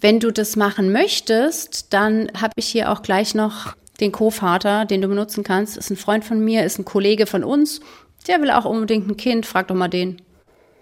wenn 0.00 0.20
du 0.20 0.30
das 0.30 0.56
machen 0.56 0.92
möchtest, 0.92 1.92
dann 1.92 2.30
habe 2.40 2.54
ich 2.56 2.68
hier 2.68 2.90
auch 2.90 3.02
gleich 3.02 3.34
noch 3.34 3.74
den 4.00 4.12
Co-Vater, 4.12 4.84
den 4.84 5.02
du 5.02 5.08
benutzen 5.08 5.42
kannst. 5.42 5.76
Ist 5.76 5.90
ein 5.90 5.96
Freund 5.96 6.24
von 6.24 6.44
mir, 6.44 6.64
ist 6.64 6.78
ein 6.78 6.84
Kollege 6.84 7.26
von 7.26 7.42
uns. 7.42 7.80
Der 8.26 8.40
will 8.40 8.50
auch 8.50 8.64
unbedingt 8.64 9.08
ein 9.08 9.16
Kind. 9.16 9.44
Frag 9.44 9.68
doch 9.68 9.74
mal 9.74 9.88
den. 9.88 10.22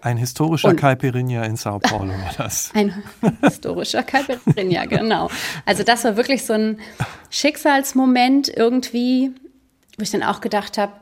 Ein 0.07 0.15
historischer 0.15 0.69
und, 0.69 0.77
Caipirinha 0.77 1.43
in 1.43 1.57
Sao 1.57 1.79
Paulo 1.79 2.13
war 2.13 2.33
das. 2.37 2.71
Ein 2.73 3.03
historischer 3.41 4.03
Caipirinha, 4.03 4.85
genau. 4.85 5.29
Also 5.65 5.83
das 5.83 6.05
war 6.05 6.15
wirklich 6.15 6.45
so 6.45 6.53
ein 6.53 6.79
Schicksalsmoment 7.29 8.47
irgendwie, 8.47 9.31
wo 9.97 10.03
ich 10.03 10.11
dann 10.11 10.23
auch 10.23 10.39
gedacht 10.39 10.77
habe, 10.77 10.93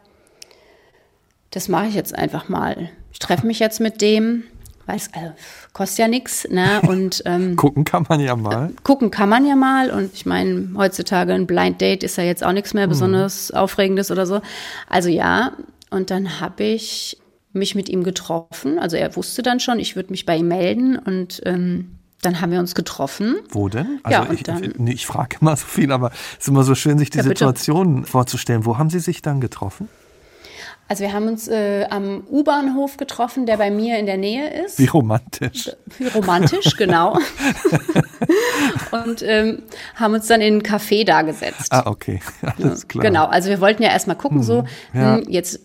das 1.52 1.68
mache 1.68 1.86
ich 1.86 1.94
jetzt 1.94 2.16
einfach 2.16 2.50
mal. 2.50 2.90
Ich 3.12 3.20
treffe 3.20 3.46
mich 3.46 3.60
jetzt 3.60 3.80
mit 3.80 4.02
dem 4.02 4.46
weil 4.88 4.98
es 4.98 5.10
also, 5.14 5.34
kostet 5.74 6.00
ja 6.00 6.08
nichts. 6.08 6.48
Ne? 6.50 6.82
Und, 6.88 7.24
ähm, 7.26 7.56
gucken 7.58 7.86
kann 7.86 8.06
man 8.08 8.20
ja 8.20 8.36
mal. 8.36 8.72
Gucken 8.84 9.10
kann 9.10 9.30
man 9.30 9.46
ja 9.46 9.56
mal. 9.56 9.90
Und 9.90 10.14
ich 10.14 10.26
meine, 10.28 10.70
heutzutage 10.76 11.34
ein 11.34 11.48
Blind 11.48 11.82
Date 11.82 12.04
ist 12.04 12.18
ja 12.18 12.24
jetzt 12.24 12.44
auch 12.44 12.52
nichts 12.52 12.74
mehr 12.74 12.86
mhm. 12.86 12.92
besonders 12.92 13.52
mhm. 13.52 13.58
Aufregendes 13.58 14.12
oder 14.12 14.28
so. 14.28 14.42
Also 14.88 15.10
ja, 15.10 15.54
und 15.90 16.12
dann 16.12 16.40
habe 16.40 16.64
ich 16.64 17.18
mich 17.56 17.76
mit 17.76 17.90
ihm 17.90 18.04
getroffen. 18.04 18.80
Also 18.80 18.98
er 18.98 19.16
wusste 19.16 19.42
dann 19.42 19.60
schon, 19.60 19.80
ich 19.80 19.96
würde 19.96 20.12
mich 20.12 20.26
bei 20.26 20.38
ihm 20.38 20.48
melden 20.48 20.98
und 20.98 21.42
ähm, 21.46 21.96
dann 22.22 22.42
haben 22.42 22.52
wir 22.52 22.60
uns 22.60 22.76
getroffen. 22.76 23.36
Wo 23.50 23.70
denn? 23.70 24.00
Also 24.04 24.24
ja, 24.24 24.32
ich, 24.32 24.44
dann, 24.44 24.74
nee, 24.78 24.94
ich 24.94 25.06
frage 25.06 25.38
immer 25.42 25.56
so 25.56 25.66
viel, 25.66 25.92
aber 25.92 26.12
es 26.12 26.40
ist 26.40 26.48
immer 26.48 26.64
so 26.64 26.76
schön, 26.76 26.98
sich 26.98 27.10
die 27.10 27.20
ja, 27.20 27.24
Situation 27.24 28.06
vorzustellen. 28.06 28.66
Wo 28.66 28.78
haben 28.78 28.90
Sie 28.90 29.00
sich 29.00 29.22
dann 29.22 29.42
getroffen? 29.42 29.90
Also 30.88 31.04
wir 31.04 31.14
haben 31.14 31.28
uns 31.28 31.48
äh, 31.48 31.88
am 31.90 32.24
U-Bahnhof 32.30 32.98
getroffen, 32.98 33.48
der 33.48 33.58
bei 33.58 33.72
mir 33.72 33.98
in 33.98 34.06
der 34.06 34.18
Nähe 34.18 34.66
ist. 34.66 34.78
Wie 34.78 34.86
romantisch. 34.86 35.72
Wie 35.98 36.08
romantisch, 36.08 36.76
genau. 36.78 37.18
und 38.92 39.24
ähm, 39.24 39.64
haben 39.96 40.14
uns 40.14 40.28
dann 40.28 40.42
in 40.42 40.58
ein 40.58 40.62
Café 40.62 41.04
da 41.04 41.24
gesetzt. 41.24 41.70
Ah, 41.72 41.84
okay. 41.88 42.22
Alles 42.60 42.88
klar. 42.88 43.04
Genau, 43.04 43.26
also 43.26 43.50
wir 43.50 43.62
wollten 43.62 43.82
ja 43.82 43.90
erstmal 43.90 44.16
gucken, 44.16 44.44
so, 44.44 44.62
mhm. 44.94 45.02
ja. 45.02 45.16
hm, 45.16 45.26
jetzt 45.28 45.62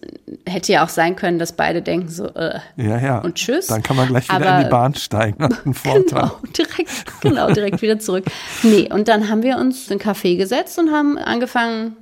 hätte 0.47 0.73
ja 0.73 0.85
auch 0.85 0.89
sein 0.89 1.17
können, 1.17 1.39
dass 1.39 1.53
beide 1.53 1.83
denken 1.83 2.09
so, 2.09 2.27
äh, 2.29 2.59
ja, 2.77 2.99
ja. 2.99 3.19
und 3.19 3.35
tschüss. 3.35 3.67
Dann 3.67 3.83
kann 3.83 3.97
man 3.97 4.09
gleich 4.09 4.25
wieder 4.25 4.37
Aber, 4.37 4.59
in 4.59 4.65
die 4.65 4.71
Bahn 4.71 4.95
steigen. 4.95 5.49
Genau, 5.83 6.37
direkt, 6.57 7.21
genau, 7.21 7.53
direkt 7.53 7.83
wieder 7.83 7.99
zurück. 7.99 8.25
Nee, 8.63 8.89
und 8.93 9.09
dann 9.09 9.29
haben 9.29 9.43
wir 9.43 9.59
uns 9.59 9.89
in 9.89 9.99
ein 9.99 10.01
Café 10.01 10.37
gesetzt 10.37 10.79
und 10.79 10.91
haben 10.91 11.19
angefangen, 11.19 11.97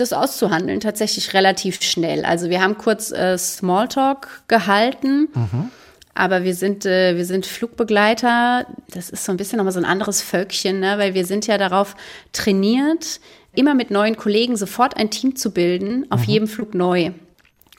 das 0.00 0.12
auszuhandeln, 0.12 0.80
tatsächlich 0.80 1.34
relativ 1.34 1.82
schnell. 1.82 2.24
Also 2.24 2.50
wir 2.50 2.60
haben 2.60 2.78
kurz 2.78 3.12
äh, 3.12 3.36
Smalltalk 3.38 4.42
gehalten, 4.48 5.28
mhm. 5.34 5.70
aber 6.14 6.44
wir 6.44 6.54
sind, 6.54 6.86
äh, 6.86 7.16
wir 7.16 7.24
sind 7.24 7.46
Flugbegleiter. 7.46 8.66
Das 8.90 9.10
ist 9.10 9.24
so 9.24 9.32
ein 9.32 9.36
bisschen 9.36 9.58
nochmal 9.58 9.72
so 9.72 9.80
ein 9.80 9.84
anderes 9.84 10.22
Völkchen, 10.22 10.80
ne? 10.80 10.98
weil 10.98 11.14
wir 11.14 11.24
sind 11.26 11.46
ja 11.46 11.58
darauf 11.58 11.94
trainiert, 12.32 13.20
immer 13.54 13.74
mit 13.74 13.90
neuen 13.90 14.16
Kollegen 14.16 14.56
sofort 14.56 14.96
ein 14.96 15.10
Team 15.10 15.36
zu 15.36 15.52
bilden, 15.52 16.06
auf 16.10 16.22
mhm. 16.22 16.32
jedem 16.32 16.48
Flug 16.48 16.74
neu. 16.74 17.12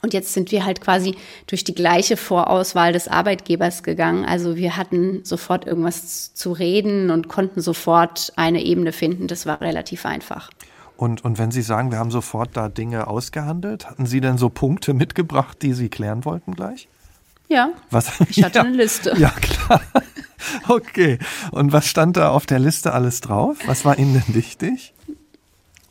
Und 0.02 0.14
jetzt 0.14 0.34
sind 0.34 0.52
wir 0.52 0.66
halt 0.66 0.82
quasi 0.82 1.16
durch 1.48 1.64
die 1.64 1.76
gleiche 1.76 2.18
Vorauswahl 2.18 2.92
des 2.92 3.08
Arbeitgebers 3.08 3.84
gegangen. 3.84 4.26
Also 4.26 4.56
wir 4.56 4.76
hatten 4.76 5.24
sofort 5.24 5.68
irgendwas 5.68 6.34
zu 6.34 6.54
reden 6.54 7.12
und 7.12 7.28
konnten 7.28 7.62
sofort 7.62 8.34
eine 8.36 8.64
Ebene 8.64 8.94
finden. 8.94 9.28
Das 9.28 9.46
war 9.46 9.62
relativ 9.62 10.06
einfach. 10.06 10.50
Und, 11.02 11.26
und 11.26 11.40
wenn 11.40 11.50
Sie 11.50 11.64
sagen, 11.64 11.90
wir 11.90 11.98
haben 11.98 12.12
sofort 12.12 12.56
da 12.56 12.70
Dinge 12.70 13.08
ausgehandelt, 13.08 13.90
hatten 13.90 14.06
Sie 14.06 14.22
denn 14.22 14.38
so 14.38 14.50
Punkte 14.50 14.94
mitgebracht, 15.04 15.58
die 15.64 15.74
Sie 15.74 15.90
klären 15.90 16.26
wollten 16.26 16.54
gleich? 16.54 16.90
Ja. 17.48 17.72
Was? 17.90 18.12
Ich 18.30 18.44
hatte 18.44 18.60
ja, 18.60 18.66
eine 18.66 18.78
Liste. 18.78 19.16
Ja, 19.18 19.30
klar. 19.30 19.82
Okay. 20.68 21.20
Und 21.52 21.72
was 21.72 21.88
stand 21.88 22.18
da 22.18 22.30
auf 22.30 22.46
der 22.46 22.58
Liste 22.60 22.94
alles 22.94 23.22
drauf? 23.22 23.58
Was 23.68 23.86
war 23.86 23.98
Ihnen 24.00 24.14
denn 24.14 24.36
wichtig? 24.36 24.94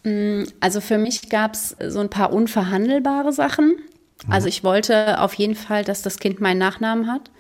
Mm, 0.03 0.42
also 0.59 0.81
für 0.81 0.99
mich 0.99 1.29
gab 1.29 1.55
es 1.55 1.77
so 1.88 2.01
ein 2.01 2.11
paar 2.11 2.33
unverhandelbare 2.33 3.33
Sachen. 3.33 3.77
Also 4.29 4.49
ich 4.49 4.64
wollte 4.64 5.20
auf 5.20 5.35
jeden 5.35 5.55
Fall, 5.55 5.85
dass 5.85 6.03
das 6.03 6.18
Kind 6.18 6.40
meinen 6.40 6.59
Nachnamen 6.59 7.07
hat 7.07 7.31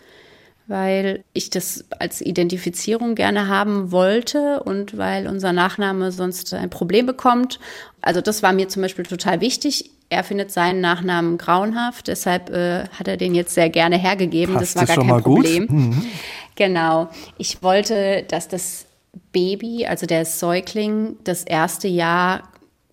weil 0.70 1.24
ich 1.32 1.50
das 1.50 1.84
als 1.98 2.20
Identifizierung 2.20 3.16
gerne 3.16 3.48
haben 3.48 3.90
wollte 3.90 4.62
und 4.62 4.96
weil 4.96 5.26
unser 5.26 5.52
Nachname 5.52 6.12
sonst 6.12 6.54
ein 6.54 6.70
Problem 6.70 7.06
bekommt. 7.06 7.58
Also 8.00 8.20
das 8.20 8.42
war 8.44 8.52
mir 8.52 8.68
zum 8.68 8.82
Beispiel 8.82 9.04
total 9.04 9.40
wichtig. 9.40 9.90
Er 10.10 10.22
findet 10.22 10.52
seinen 10.52 10.80
Nachnamen 10.80 11.38
grauenhaft, 11.38 12.06
deshalb 12.06 12.50
äh, 12.50 12.84
hat 12.88 13.08
er 13.08 13.16
den 13.16 13.34
jetzt 13.34 13.54
sehr 13.54 13.68
gerne 13.68 13.98
hergegeben. 13.98 14.54
Passt 14.54 14.76
das 14.76 14.88
war 14.88 14.96
gar 14.96 15.04
kein 15.04 15.06
mal 15.06 15.22
Problem. 15.22 15.66
Gut? 15.66 15.76
Mhm. 15.76 16.06
Genau. 16.54 17.08
Ich 17.36 17.62
wollte, 17.62 18.24
dass 18.28 18.46
das 18.46 18.86
Baby, 19.32 19.86
also 19.86 20.06
der 20.06 20.24
Säugling, 20.24 21.16
das 21.24 21.42
erste 21.42 21.88
Jahr 21.88 22.44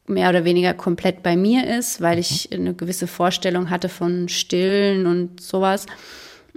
mehr 0.08 0.30
oder 0.30 0.46
weniger 0.46 0.74
komplett 0.74 1.22
bei 1.22 1.36
mir 1.36 1.68
ist, 1.78 2.02
weil 2.02 2.18
ich 2.18 2.52
eine 2.52 2.74
gewisse 2.74 3.06
Vorstellung 3.06 3.70
hatte 3.70 3.90
von 3.90 4.30
Stillen 4.30 5.06
und 5.06 5.42
sowas. 5.42 5.86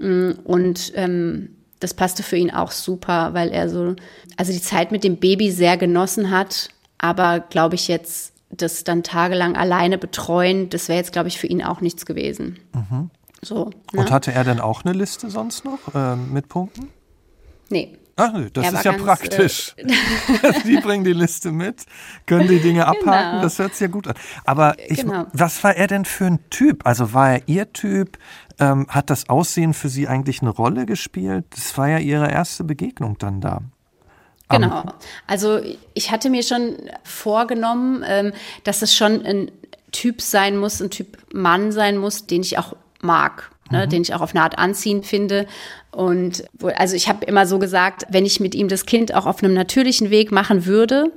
Mm, 0.00 0.32
und 0.44 0.92
ähm, 0.96 1.56
das 1.78 1.94
passte 1.94 2.22
für 2.22 2.36
ihn 2.36 2.50
auch 2.50 2.72
super, 2.72 3.32
weil 3.32 3.50
er 3.50 3.68
so, 3.68 3.94
also 4.36 4.52
die 4.52 4.60
Zeit 4.60 4.92
mit 4.92 5.04
dem 5.04 5.16
Baby 5.16 5.50
sehr 5.50 5.76
genossen 5.76 6.30
hat, 6.30 6.68
aber 6.98 7.40
glaube 7.40 7.76
ich 7.76 7.88
jetzt, 7.88 8.34
das 8.50 8.82
dann 8.82 9.04
tagelang 9.04 9.56
alleine 9.56 9.96
betreuen, 9.96 10.70
das 10.70 10.88
wäre 10.88 10.98
jetzt, 10.98 11.12
glaube 11.12 11.28
ich, 11.28 11.38
für 11.38 11.46
ihn 11.46 11.62
auch 11.62 11.80
nichts 11.80 12.04
gewesen. 12.04 12.58
Mhm. 12.74 13.10
So, 13.42 13.70
ne? 13.92 14.00
Und 14.00 14.10
hatte 14.10 14.32
er 14.32 14.44
denn 14.44 14.60
auch 14.60 14.84
eine 14.84 14.92
Liste 14.92 15.30
sonst 15.30 15.64
noch 15.64 15.94
äh, 15.94 16.16
mit 16.16 16.48
Punkten? 16.48 16.88
Nee. 17.70 17.96
Ach, 18.16 18.32
das 18.52 18.64
er 18.64 18.72
ist 18.72 18.84
ja 18.84 18.92
ganz, 18.92 19.04
praktisch. 19.04 19.74
Äh, 19.76 20.52
Sie 20.64 20.76
bringen 20.80 21.04
die 21.04 21.12
Liste 21.12 21.52
mit, 21.52 21.84
können 22.26 22.48
die 22.48 22.60
Dinge 22.60 22.86
abhaken, 22.86 23.30
genau. 23.30 23.42
das 23.42 23.58
hört 23.58 23.72
sich 23.72 23.80
ja 23.80 23.86
gut 23.88 24.06
an. 24.06 24.14
Aber 24.44 24.76
ich, 24.88 25.00
genau. 25.00 25.26
was 25.32 25.62
war 25.64 25.74
er 25.76 25.86
denn 25.86 26.04
für 26.04 26.26
ein 26.26 26.38
Typ? 26.50 26.86
Also 26.86 27.12
war 27.12 27.32
er 27.32 27.48
Ihr 27.48 27.72
Typ? 27.72 28.18
Ähm, 28.58 28.86
hat 28.88 29.08
das 29.08 29.28
Aussehen 29.28 29.72
für 29.72 29.88
Sie 29.88 30.06
eigentlich 30.06 30.42
eine 30.42 30.50
Rolle 30.50 30.84
gespielt? 30.86 31.46
Das 31.50 31.76
war 31.78 31.88
ja 31.88 31.98
Ihre 31.98 32.30
erste 32.30 32.64
Begegnung 32.64 33.16
dann 33.18 33.40
da. 33.40 33.62
Genau. 34.50 34.84
Also 35.26 35.60
ich 35.94 36.10
hatte 36.10 36.28
mir 36.28 36.42
schon 36.42 36.76
vorgenommen, 37.04 38.04
ähm, 38.06 38.32
dass 38.64 38.82
es 38.82 38.94
schon 38.94 39.24
ein 39.24 39.50
Typ 39.92 40.20
sein 40.20 40.56
muss, 40.56 40.80
ein 40.82 40.90
Typ 40.90 41.18
Mann 41.32 41.72
sein 41.72 41.96
muss, 41.96 42.26
den 42.26 42.42
ich 42.42 42.58
auch 42.58 42.74
mag, 43.00 43.50
ne, 43.70 43.86
mhm. 43.86 43.90
den 43.90 44.02
ich 44.02 44.14
auch 44.14 44.20
auf 44.20 44.34
eine 44.34 44.42
Art 44.42 44.58
anziehend 44.58 45.06
finde. 45.06 45.46
Und 45.90 46.44
also 46.76 46.94
ich 46.94 47.08
habe 47.08 47.24
immer 47.24 47.46
so 47.46 47.58
gesagt, 47.58 48.06
wenn 48.10 48.26
ich 48.26 48.40
mit 48.40 48.54
ihm 48.54 48.68
das 48.68 48.86
Kind 48.86 49.14
auch 49.14 49.26
auf 49.26 49.42
einem 49.42 49.54
natürlichen 49.54 50.10
Weg 50.10 50.32
machen 50.32 50.66
würde, 50.66 51.10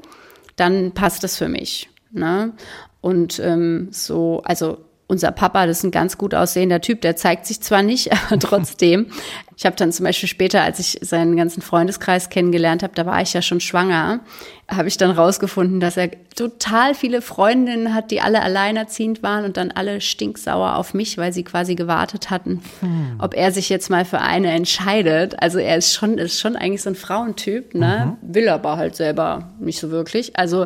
dann 0.56 0.92
passt 0.94 1.24
das 1.24 1.38
für 1.38 1.50
mich. 1.50 1.90
Ne? 2.12 2.54
Und 3.02 3.40
ähm, 3.40 3.90
so, 3.92 4.42
also 4.46 4.78
unser 5.14 5.32
Papa, 5.32 5.66
das 5.66 5.78
ist 5.80 5.84
ein 5.84 5.92
ganz 5.92 6.18
gut 6.18 6.36
aussehender 6.36 6.82
Typ, 6.82 7.02
der 7.02 7.16
zeigt 7.16 7.46
sich 7.46 7.62
zwar 7.62 7.84
nicht, 7.84 8.12
aber 8.28 8.40
trotzdem. 8.40 9.08
Ich 9.56 9.66
habe 9.66 9.76
dann 9.76 9.92
zum 9.92 10.06
Beispiel 10.06 10.28
später, 10.28 10.64
als 10.64 10.80
ich 10.80 10.98
seinen 11.02 11.38
ganzen 11.38 11.62
Freundeskreis 11.62 12.30
kennengelernt 12.30 12.84
habe, 12.84 12.94
da 12.96 13.06
war 13.06 13.22
ich 13.22 13.34
ja 13.34 13.42
schon 13.42 13.60
schwanger, 13.60 14.22
habe 14.68 14.88
ich 14.88 14.98
dann 14.98 15.12
rausgefunden, 15.12 15.80
dass 15.80 15.96
er 15.96 16.10
total 16.36 16.96
viele 16.96 17.22
Freundinnen 17.22 17.94
hat, 17.94 18.10
die 18.10 18.20
alle 18.20 18.42
alleinerziehend 18.42 19.22
waren 19.22 19.46
und 19.46 19.56
dann 19.58 19.72
alle 19.72 20.02
stinksauer 20.02 20.76
auf 20.76 20.96
mich, 20.96 21.20
weil 21.20 21.32
sie 21.32 21.44
quasi 21.44 21.76
gewartet 21.76 22.32
hatten, 22.32 22.62
hm. 22.80 23.18
ob 23.20 23.36
er 23.36 23.52
sich 23.52 23.70
jetzt 23.70 23.92
mal 23.92 24.06
für 24.06 24.20
eine 24.20 24.52
entscheidet. 24.52 25.40
Also 25.42 25.60
er 25.60 25.78
ist 25.78 25.94
schon, 25.94 26.18
ist 26.18 26.40
schon 26.40 26.56
eigentlich 26.56 26.82
so 26.82 26.90
ein 26.90 26.96
Frauentyp, 26.96 27.76
ne? 27.76 28.18
Mhm. 28.22 28.34
Will 28.34 28.50
aber 28.50 28.78
halt 28.78 28.96
selber 28.96 29.50
nicht 29.60 29.80
so 29.80 29.92
wirklich. 29.92 30.36
Also 30.38 30.66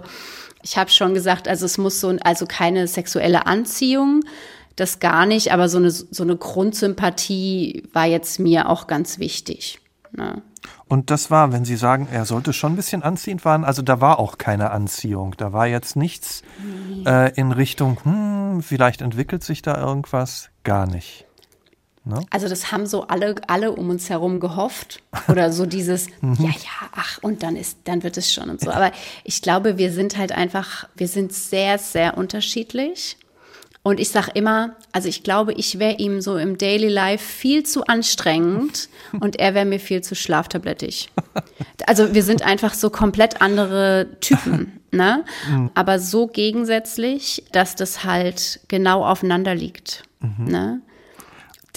ich 0.67 0.77
habe 0.77 0.89
schon 0.89 1.13
gesagt, 1.13 1.47
also 1.47 1.65
es 1.65 1.77
muss 1.77 2.01
so, 2.01 2.15
also 2.23 2.45
keine 2.45 2.87
sexuelle 2.87 3.45
Anziehung, 3.45 4.21
das 4.75 4.99
gar 4.99 5.25
nicht, 5.25 5.53
aber 5.53 5.69
so 5.69 5.77
eine, 5.77 5.89
so 5.91 6.23
eine 6.23 6.35
Grundsympathie 6.35 7.83
war 7.93 8.05
jetzt 8.05 8.39
mir 8.39 8.69
auch 8.69 8.87
ganz 8.87 9.17
wichtig. 9.17 9.79
Ne? 10.11 10.41
Und 10.89 11.09
das 11.09 11.31
war, 11.31 11.53
wenn 11.53 11.63
Sie 11.63 11.77
sagen, 11.77 12.09
er 12.11 12.25
sollte 12.25 12.51
schon 12.51 12.73
ein 12.73 12.75
bisschen 12.75 13.01
anziehend 13.01 13.45
waren, 13.45 13.63
also 13.63 13.81
da 13.81 14.01
war 14.01 14.19
auch 14.19 14.37
keine 14.37 14.71
Anziehung. 14.71 15.35
Da 15.37 15.53
war 15.53 15.67
jetzt 15.67 15.95
nichts 15.95 16.43
äh, 17.05 17.33
in 17.35 17.53
Richtung, 17.53 17.97
hm, 18.03 18.61
vielleicht 18.61 19.01
entwickelt 19.01 19.43
sich 19.43 19.61
da 19.61 19.77
irgendwas. 19.79 20.49
Gar 20.63 20.85
nicht. 20.85 21.26
Ne? 22.07 22.21
Also 22.29 22.47
das 22.47 22.71
haben 22.71 22.85
so 22.85 23.07
alle, 23.07 23.35
alle 23.47 23.71
um 23.71 23.89
uns 23.89 24.09
herum 24.09 24.39
gehofft. 24.39 25.01
Oder 25.27 25.51
so 25.51 25.65
dieses, 25.65 26.07
mhm. 26.21 26.35
ja, 26.39 26.49
ja, 26.49 26.89
ach, 26.93 27.19
und 27.21 27.43
dann 27.43 27.55
ist, 27.55 27.79
dann 27.85 28.03
wird 28.03 28.17
es 28.17 28.33
schon 28.33 28.49
und 28.49 28.61
so. 28.61 28.71
Aber 28.71 28.91
ich 29.23 29.41
glaube, 29.41 29.77
wir 29.77 29.91
sind 29.91 30.17
halt 30.17 30.31
einfach, 30.31 30.87
wir 30.95 31.07
sind 31.07 31.33
sehr, 31.33 31.77
sehr 31.77 32.17
unterschiedlich. 32.17 33.17
Und 33.83 34.01
ich 34.01 34.09
sage 34.09 34.31
immer, 34.33 34.75
also 34.91 35.07
ich 35.07 35.23
glaube, 35.23 35.53
ich 35.53 35.79
wäre 35.79 35.95
ihm 35.95 36.19
so 36.19 36.35
im 36.35 36.57
Daily 36.57 36.89
Life 36.89 37.23
viel 37.23 37.63
zu 37.63 37.85
anstrengend 37.85 38.89
und 39.21 39.39
er 39.39 39.53
wäre 39.53 39.63
mir 39.63 39.79
viel 39.79 40.01
zu 40.01 40.13
schlaftablettig. 40.13 41.09
Also 41.85 42.13
wir 42.13 42.23
sind 42.23 42.41
einfach 42.41 42.73
so 42.73 42.89
komplett 42.89 43.41
andere 43.41 44.07
Typen, 44.19 44.81
ne? 44.91 45.23
Mhm. 45.49 45.71
Aber 45.73 45.99
so 45.99 46.27
gegensätzlich, 46.27 47.45
dass 47.53 47.75
das 47.75 48.03
halt 48.03 48.59
genau 48.67 49.05
aufeinander 49.05 49.55
liegt. 49.55 50.03
Mhm. 50.19 50.45
Ne? 50.45 50.81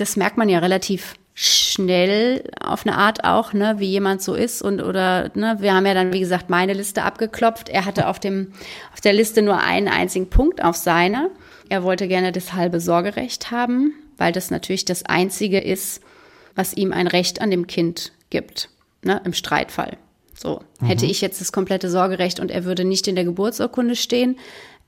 Das 0.01 0.17
merkt 0.17 0.37
man 0.37 0.49
ja 0.49 0.59
relativ 0.59 1.15
schnell 1.35 2.45
auf 2.61 2.87
eine 2.87 2.97
Art 2.97 3.25
auch, 3.25 3.53
ne, 3.53 3.77
wie 3.79 3.89
jemand 3.89 4.21
so 4.21 4.35
ist 4.35 4.63
und 4.63 4.83
oder 4.83 5.31
ne, 5.35 5.57
wir 5.61 5.75
haben 5.75 5.87
ja 5.87 5.95
dann 5.95 6.13
wie 6.13 6.21
gesagt 6.21 6.51
meine 6.51 6.75
Liste 6.75 7.03
abgeklopft. 7.03 7.69
Er 7.69 7.85
hatte 7.87 8.09
auf 8.09 8.19
dem 8.19 8.53
auf 8.93 9.01
der 9.01 9.13
Liste 9.13 9.41
nur 9.43 9.59
einen 9.59 9.89
einzigen 9.89 10.29
Punkt 10.29 10.63
auf 10.63 10.77
seiner. 10.77 11.31
Er 11.69 11.83
wollte 11.83 12.09
gerne 12.09 12.33
das 12.33 12.53
halbe 12.53 12.81
Sorgerecht 12.81 13.51
haben, 13.51 13.95
weil 14.17 14.33
das 14.33 14.51
natürlich 14.51 14.85
das 14.85 15.05
einzige 15.05 15.61
ist, 15.61 16.03
was 16.55 16.75
ihm 16.75 16.93
ein 16.93 17.07
Recht 17.07 17.41
an 17.41 17.51
dem 17.51 17.67
Kind 17.67 18.13
gibt, 18.29 18.69
ne, 19.03 19.21
im 19.25 19.33
Streitfall. 19.33 19.97
So, 20.35 20.63
mhm. 20.81 20.87
hätte 20.87 21.07
ich 21.07 21.21
jetzt 21.21 21.41
das 21.41 21.53
komplette 21.53 21.91
Sorgerecht 21.91 22.41
und 22.41 22.51
er 22.51 22.65
würde 22.65 22.85
nicht 22.85 23.07
in 23.09 23.15
der 23.15 23.25
Geburtsurkunde 23.25 23.97
stehen, 23.97 24.39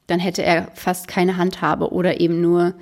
dann 0.06 0.18
hätte 0.18 0.42
er 0.42 0.68
fast 0.74 1.08
keine 1.08 1.36
Handhabe 1.36 1.92
oder 1.92 2.20
eben 2.20 2.40
nur 2.40 2.74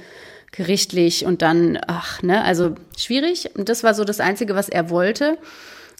gerichtlich 0.52 1.24
und 1.24 1.42
dann, 1.42 1.78
ach, 1.86 2.22
ne, 2.22 2.42
also 2.44 2.74
schwierig. 2.96 3.50
Und 3.56 3.68
das 3.68 3.82
war 3.84 3.94
so 3.94 4.04
das 4.04 4.20
Einzige, 4.20 4.54
was 4.54 4.68
er 4.68 4.90
wollte. 4.90 5.38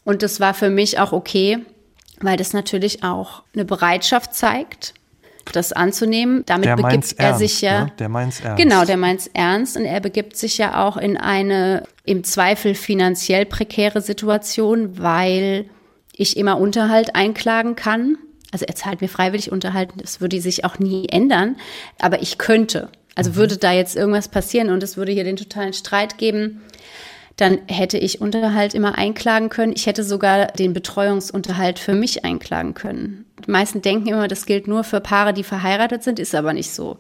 Und 0.05 0.23
das 0.23 0.41
war 0.41 0.55
für 0.55 0.71
mich 0.71 0.99
auch 0.99 1.13
okay, 1.13 1.59
weil 2.21 2.37
das 2.37 2.53
natürlich 2.53 3.03
auch 3.03 3.43
eine 3.55 3.65
Bereitschaft 3.65 4.35
zeigt, 4.35 4.95
das 5.53 5.73
anzunehmen. 5.73 6.45
Damit 6.47 6.67
der 6.67 6.77
begibt 6.77 7.15
er 7.19 7.27
ernst, 7.27 7.39
sich 7.41 7.61
ja. 7.61 7.85
Ne? 7.85 7.93
Der 7.99 8.09
meint's 8.09 8.41
ernst. 8.41 8.63
Genau, 8.63 8.85
der 8.85 8.97
meint's 8.97 9.31
ernst 9.33 9.77
und 9.77 9.85
er 9.85 10.01
begibt 10.01 10.37
sich 10.37 10.59
ja 10.59 10.85
auch 10.87 10.97
in 10.97 11.17
eine 11.17 11.85
im 12.05 12.25
Zweifel 12.25 12.75
finanziell 12.75 13.47
prekäre 13.47 14.01
Situation, 14.01 14.99
weil 14.99 15.67
ich 16.13 16.37
immer 16.37 16.59
Unterhalt 16.59 17.15
einklagen 17.15 17.77
kann. 17.77 18.17
Also 18.53 18.65
er 18.67 18.75
zahlt 18.75 19.01
mir 19.01 19.09
freiwillig 19.09 19.53
Unterhalt, 19.53 19.91
das 19.97 20.21
würde 20.21 20.41
sich 20.41 20.65
auch 20.65 20.79
nie 20.79 21.09
ändern, 21.09 21.57
aber 21.99 22.21
ich 22.21 22.37
könnte. 22.37 22.89
Also 23.15 23.31
mhm. 23.31 23.37
würde 23.37 23.57
da 23.57 23.73
jetzt 23.73 23.97
irgendwas 23.97 24.29
passieren 24.29 24.71
und 24.71 24.83
es 24.83 24.97
würde 24.97 25.13
hier 25.13 25.25
den 25.25 25.37
totalen 25.37 25.73
Streit 25.73 26.19
geben, 26.19 26.63
dann 27.37 27.59
hätte 27.69 27.97
ich 27.97 28.21
Unterhalt 28.21 28.75
immer 28.75 28.99
einklagen 28.99 29.49
können. 29.49 29.73
Ich 29.75 29.87
hätte 29.87 30.05
sogar 30.05 30.49
den 30.49 30.75
Betreuungsunterhalt 30.75 31.79
für 31.79 31.95
mich 31.95 32.25
einklagen 32.25 32.75
können. 32.75 33.25
Die 33.47 33.51
meisten 33.51 33.81
denken 33.81 34.09
immer, 34.09 34.29
das 34.29 34.45
gilt 34.45 34.69
nur 34.69 34.85
für 34.85 35.01
Paare, 35.01 35.33
die 35.33 35.45
verheiratet 35.45 36.03
sind, 36.03 36.19
ist 36.19 36.35
aber 36.35 36.53
nicht 36.53 36.71
so. 36.71 36.99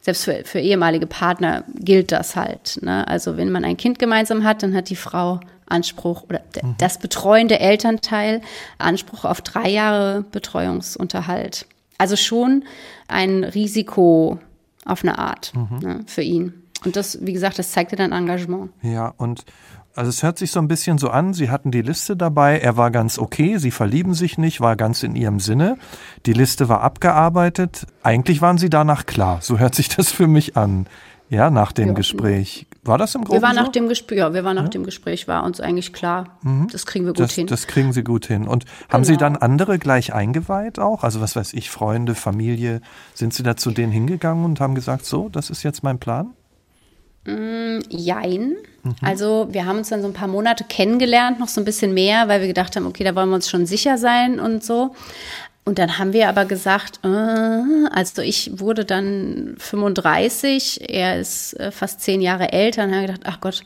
Selbst 0.00 0.24
für, 0.24 0.42
für 0.44 0.58
ehemalige 0.58 1.06
Partner 1.06 1.64
gilt 1.74 2.12
das 2.12 2.34
halt. 2.34 2.78
Ne? 2.82 3.06
Also 3.06 3.36
wenn 3.36 3.52
man 3.52 3.64
ein 3.64 3.76
Kind 3.76 3.98
gemeinsam 3.98 4.42
hat, 4.42 4.62
dann 4.62 4.74
hat 4.74 4.90
die 4.90 4.96
Frau 4.96 5.40
Anspruch 5.66 6.24
oder 6.24 6.40
mhm. 6.62 6.74
das 6.78 6.98
betreuende 6.98 7.60
Elternteil 7.60 8.40
Anspruch 8.78 9.24
auf 9.24 9.42
drei 9.42 9.68
Jahre 9.68 10.24
Betreuungsunterhalt. 10.32 11.66
Also 11.98 12.16
schon 12.16 12.64
ein 13.06 13.44
Risiko 13.44 14.38
auf 14.88 15.02
eine 15.02 15.18
Art 15.18 15.52
mhm. 15.54 15.78
ne, 15.78 16.00
für 16.06 16.22
ihn. 16.22 16.54
Und 16.84 16.96
das, 16.96 17.18
wie 17.22 17.32
gesagt, 17.32 17.58
das 17.58 17.72
zeigte 17.72 17.96
dann 17.96 18.12
Engagement. 18.12 18.70
Ja, 18.82 19.12
und 19.16 19.44
also 19.98 20.10
es 20.10 20.22
hört 20.22 20.38
sich 20.38 20.52
so 20.52 20.60
ein 20.60 20.68
bisschen 20.68 20.96
so 20.96 21.10
an, 21.10 21.34
Sie 21.34 21.50
hatten 21.50 21.72
die 21.72 21.82
Liste 21.82 22.16
dabei, 22.16 22.60
er 22.60 22.76
war 22.76 22.92
ganz 22.92 23.18
okay, 23.18 23.58
Sie 23.58 23.72
verlieben 23.72 24.14
sich 24.14 24.38
nicht, 24.38 24.60
war 24.60 24.76
ganz 24.76 25.02
in 25.02 25.16
Ihrem 25.16 25.40
Sinne. 25.40 25.76
Die 26.24 26.32
Liste 26.32 26.68
war 26.68 26.82
abgearbeitet. 26.82 27.84
Eigentlich 28.04 28.40
waren 28.40 28.58
Sie 28.58 28.70
danach 28.70 29.06
klar. 29.06 29.40
So 29.42 29.58
hört 29.58 29.74
sich 29.74 29.88
das 29.88 30.12
für 30.12 30.28
mich 30.28 30.56
an. 30.56 30.86
Ja, 31.30 31.50
nach 31.50 31.72
dem 31.72 31.88
ja. 31.88 31.94
Gespräch. 31.94 32.67
War 32.88 32.98
das 32.98 33.14
im 33.14 33.22
Groben 33.22 33.38
Wir 33.38 33.42
waren 33.42 33.54
so? 33.56 33.62
nach 33.62 33.68
dem 33.68 33.88
Gespräch, 33.88 34.18
ja, 34.18 34.34
wir 34.34 34.44
waren 34.44 34.56
nach 34.56 34.64
ja. 34.64 34.68
dem 34.70 34.84
Gespräch, 34.84 35.28
war 35.28 35.44
uns 35.44 35.60
eigentlich 35.60 35.92
klar, 35.92 36.38
mhm. 36.42 36.68
das 36.72 36.86
kriegen 36.86 37.04
wir 37.04 37.12
gut 37.12 37.20
das, 37.20 37.34
hin. 37.34 37.46
Das 37.46 37.66
kriegen 37.66 37.92
Sie 37.92 38.02
gut 38.02 38.26
hin. 38.26 38.48
Und 38.48 38.64
haben 38.88 39.04
Sie 39.04 39.12
genau. 39.12 39.30
dann 39.30 39.36
andere 39.36 39.78
gleich 39.78 40.14
eingeweiht 40.14 40.78
auch? 40.78 41.04
Also 41.04 41.20
was 41.20 41.36
weiß 41.36 41.52
ich, 41.52 41.70
Freunde, 41.70 42.14
Familie, 42.14 42.80
sind 43.14 43.34
Sie 43.34 43.42
da 43.42 43.56
zu 43.56 43.70
denen 43.70 43.92
hingegangen 43.92 44.44
und 44.44 44.60
haben 44.60 44.74
gesagt, 44.74 45.04
so, 45.04 45.28
das 45.28 45.50
ist 45.50 45.62
jetzt 45.62 45.82
mein 45.82 45.98
Plan? 45.98 46.34
Mm, 47.26 47.80
jein. 47.90 48.56
Mhm. 48.82 48.94
Also 49.02 49.48
wir 49.50 49.66
haben 49.66 49.78
uns 49.78 49.90
dann 49.90 50.00
so 50.00 50.08
ein 50.08 50.14
paar 50.14 50.28
Monate 50.28 50.64
kennengelernt, 50.64 51.38
noch 51.38 51.48
so 51.48 51.60
ein 51.60 51.64
bisschen 51.64 51.92
mehr, 51.92 52.28
weil 52.28 52.40
wir 52.40 52.48
gedacht 52.48 52.74
haben, 52.74 52.86
okay, 52.86 53.04
da 53.04 53.14
wollen 53.14 53.28
wir 53.28 53.34
uns 53.34 53.50
schon 53.50 53.66
sicher 53.66 53.98
sein 53.98 54.40
und 54.40 54.64
so. 54.64 54.94
Und 55.68 55.78
dann 55.78 55.98
haben 55.98 56.14
wir 56.14 56.30
aber 56.30 56.46
gesagt, 56.46 57.00
äh, 57.04 57.08
also 57.90 58.22
ich 58.22 58.58
wurde 58.58 58.86
dann 58.86 59.54
35, 59.58 60.88
er 60.88 61.20
ist 61.20 61.52
äh, 61.60 61.70
fast 61.70 62.00
zehn 62.00 62.22
Jahre 62.22 62.54
älter, 62.54 62.84
und 62.84 62.94
haben 62.94 63.02
gedacht, 63.02 63.20
ach 63.24 63.40
Gott, 63.42 63.62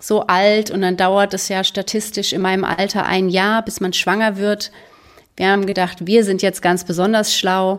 so 0.00 0.26
alt 0.26 0.72
und 0.72 0.82
dann 0.82 0.96
dauert 0.96 1.34
es 1.34 1.48
ja 1.48 1.62
statistisch 1.62 2.32
in 2.32 2.40
meinem 2.40 2.64
Alter 2.64 3.06
ein 3.06 3.28
Jahr, 3.28 3.64
bis 3.64 3.78
man 3.78 3.92
schwanger 3.92 4.36
wird. 4.36 4.72
Wir 5.36 5.50
haben 5.50 5.64
gedacht, 5.64 6.08
wir 6.08 6.24
sind 6.24 6.42
jetzt 6.42 6.60
ganz 6.60 6.82
besonders 6.82 7.32
schlau. 7.32 7.78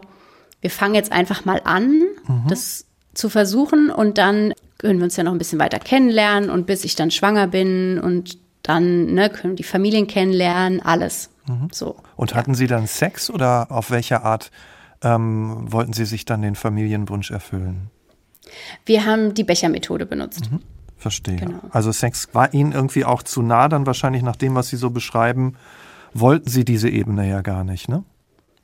Wir 0.62 0.70
fangen 0.70 0.96
jetzt 0.96 1.12
einfach 1.12 1.44
mal 1.44 1.60
an, 1.66 2.04
mhm. 2.28 2.46
das 2.48 2.86
zu 3.14 3.28
versuchen 3.28 3.90
und 3.90 4.18
dann 4.18 4.54
können 4.78 5.00
wir 5.00 5.04
uns 5.04 5.18
ja 5.18 5.26
noch 5.26 5.34
ein 5.34 5.38
bisschen 5.38 5.60
weiter 5.60 5.80
kennenlernen 5.80 6.50
und 6.50 6.66
bis 6.66 6.86
ich 6.86 6.96
dann 6.96 7.12
schwanger 7.12 7.48
bin 7.48 8.00
und 8.00 8.38
dann 8.70 9.14
ne, 9.14 9.30
können 9.30 9.56
die 9.56 9.64
Familien 9.64 10.08
kennenlernen, 10.08 10.82
alles. 10.82 11.32
Mhm. 11.48 11.70
So. 11.72 11.96
Und 12.16 12.36
hatten 12.36 12.54
Sie 12.54 12.68
dann 12.68 12.86
Sex 12.86 13.30
oder 13.30 13.68
auf 13.72 13.90
welche 13.90 14.22
Art 14.22 14.52
ähm, 15.02 15.72
wollten 15.72 15.94
Sie 15.94 16.06
sich 16.06 16.26
dann 16.26 16.42
den 16.42 16.56
Familienwunsch 16.56 17.32
erfüllen? 17.32 17.90
Wir 18.86 19.06
haben 19.06 19.34
die 19.34 19.44
Bechermethode 19.44 20.06
benutzt. 20.06 20.52
Mhm. 20.52 20.60
Verstehe. 20.98 21.38
Genau. 21.38 21.60
Also 21.72 21.92
Sex 21.92 22.30
war 22.34 22.54
Ihnen 22.54 22.74
irgendwie 22.74 23.06
auch 23.06 23.24
zu 23.24 23.42
nah, 23.42 23.70
dann 23.70 23.86
wahrscheinlich 23.86 24.22
nach 24.22 24.36
dem, 24.36 24.54
was 24.56 24.68
Sie 24.68 24.76
so 24.76 24.90
beschreiben, 24.90 25.56
wollten 26.14 26.50
Sie 26.50 26.66
diese 26.66 26.90
Ebene 26.90 27.28
ja 27.28 27.42
gar 27.42 27.64
nicht, 27.64 27.90
ne? 27.90 28.04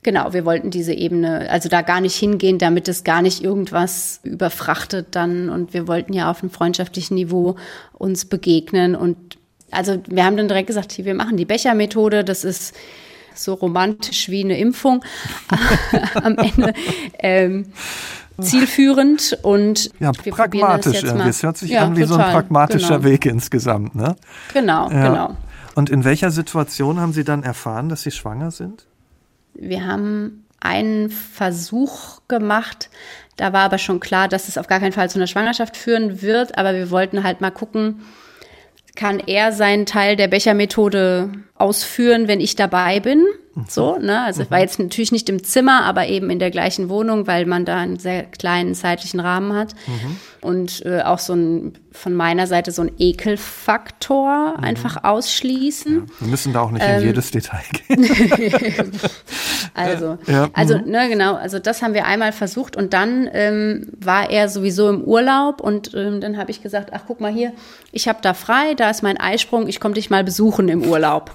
Genau, 0.02 0.32
wir 0.32 0.44
wollten 0.44 0.70
diese 0.70 0.92
Ebene, 0.92 1.50
also 1.50 1.68
da 1.68 1.82
gar 1.82 2.00
nicht 2.00 2.14
hingehen, 2.14 2.58
damit 2.58 2.86
es 2.86 3.02
gar 3.02 3.22
nicht 3.22 3.42
irgendwas 3.42 4.20
überfrachtet 4.22 5.08
dann. 5.16 5.48
Und 5.48 5.74
wir 5.74 5.88
wollten 5.88 6.12
ja 6.12 6.30
auf 6.30 6.42
einem 6.42 6.50
freundschaftlichen 6.50 7.16
Niveau 7.16 7.56
uns 7.92 8.26
begegnen 8.26 8.94
und 8.94 9.35
also 9.70 10.02
wir 10.08 10.24
haben 10.24 10.36
dann 10.36 10.48
direkt 10.48 10.68
gesagt, 10.68 10.96
wir 10.96 11.14
machen 11.14 11.36
die 11.36 11.44
Bechermethode, 11.44 12.24
das 12.24 12.44
ist 12.44 12.74
so 13.34 13.54
romantisch 13.54 14.28
wie 14.28 14.44
eine 14.44 14.58
Impfung 14.58 15.04
am 16.14 16.36
Ende. 16.38 16.72
Ähm, 17.18 17.66
zielführend 18.40 19.38
und 19.42 19.90
ja, 19.98 20.12
pragmatisch. 20.12 21.00
Das, 21.00 21.16
das, 21.16 21.42
hört 21.42 21.56
sich 21.56 21.70
ja, 21.70 21.84
an 21.84 21.96
wie 21.96 22.02
total, 22.02 22.16
so 22.16 22.22
ein 22.22 22.32
pragmatischer 22.32 22.98
genau. 22.98 23.04
Weg 23.04 23.26
insgesamt, 23.26 23.94
ne? 23.94 24.16
Genau, 24.52 24.90
ja. 24.90 25.08
genau. 25.08 25.36
Und 25.74 25.90
in 25.90 26.04
welcher 26.04 26.30
Situation 26.30 27.00
haben 27.00 27.12
Sie 27.12 27.24
dann 27.24 27.42
erfahren, 27.42 27.88
dass 27.88 28.02
Sie 28.02 28.10
schwanger 28.10 28.50
sind? 28.50 28.86
Wir 29.54 29.86
haben 29.86 30.44
einen 30.60 31.10
Versuch 31.10 32.20
gemacht. 32.28 32.90
Da 33.36 33.52
war 33.52 33.64
aber 33.64 33.78
schon 33.78 34.00
klar, 34.00 34.28
dass 34.28 34.48
es 34.48 34.56
auf 34.58 34.66
gar 34.66 34.80
keinen 34.80 34.92
Fall 34.92 35.10
zu 35.10 35.18
einer 35.18 35.26
Schwangerschaft 35.26 35.76
führen 35.76 36.22
wird. 36.22 36.56
Aber 36.56 36.74
wir 36.74 36.90
wollten 36.90 37.22
halt 37.22 37.40
mal 37.40 37.50
gucken, 37.50 38.02
kann 38.96 39.20
er 39.20 39.52
seinen 39.52 39.86
Teil 39.86 40.16
der 40.16 40.28
Bechermethode 40.28 41.30
ausführen, 41.54 42.26
wenn 42.28 42.40
ich 42.40 42.56
dabei 42.56 43.00
bin. 43.00 43.24
So, 43.68 43.98
ne? 43.98 44.22
Also 44.22 44.42
ich 44.42 44.50
war 44.50 44.60
jetzt 44.60 44.78
natürlich 44.78 45.12
nicht 45.12 45.28
im 45.30 45.42
Zimmer, 45.42 45.84
aber 45.84 46.08
eben 46.08 46.28
in 46.28 46.38
der 46.38 46.50
gleichen 46.50 46.90
Wohnung, 46.90 47.26
weil 47.26 47.46
man 47.46 47.64
da 47.64 47.78
einen 47.78 47.98
sehr 47.98 48.24
kleinen 48.24 48.74
zeitlichen 48.74 49.18
Rahmen 49.18 49.54
hat. 49.54 49.74
Mhm. 49.86 50.16
Und 50.42 50.84
äh, 50.84 51.00
auch 51.02 51.18
so 51.18 51.34
ein 51.34 51.72
von 51.96 52.14
meiner 52.14 52.46
Seite 52.46 52.70
so 52.70 52.82
ein 52.82 52.92
Ekelfaktor 52.98 54.54
mhm. 54.56 54.64
einfach 54.64 55.02
ausschließen. 55.02 55.94
Ja, 55.94 56.02
wir 56.20 56.28
müssen 56.28 56.52
da 56.52 56.60
auch 56.60 56.70
nicht 56.70 56.84
ähm, 56.86 57.00
in 57.00 57.06
jedes 57.06 57.30
Detail 57.30 57.62
gehen. 57.72 58.08
also, 59.74 60.18
ja. 60.26 60.48
also, 60.52 60.78
mhm. 60.78 60.90
ne, 60.90 61.08
genau, 61.08 61.34
also 61.34 61.58
das 61.58 61.82
haben 61.82 61.94
wir 61.94 62.04
einmal 62.04 62.32
versucht 62.32 62.76
und 62.76 62.92
dann 62.92 63.28
ähm, 63.32 63.88
war 63.98 64.30
er 64.30 64.48
sowieso 64.48 64.90
im 64.90 65.02
Urlaub 65.02 65.60
und 65.60 65.94
ähm, 65.94 66.20
dann 66.20 66.36
habe 66.36 66.50
ich 66.50 66.62
gesagt, 66.62 66.90
ach 66.92 67.02
guck 67.06 67.20
mal 67.20 67.32
hier, 67.32 67.52
ich 67.92 68.08
habe 68.08 68.18
da 68.20 68.34
frei, 68.34 68.74
da 68.74 68.90
ist 68.90 69.02
mein 69.02 69.18
Eisprung, 69.18 69.66
ich 69.66 69.80
komme 69.80 69.94
dich 69.94 70.10
mal 70.10 70.22
besuchen 70.22 70.68
im 70.68 70.82
Urlaub. 70.82 71.34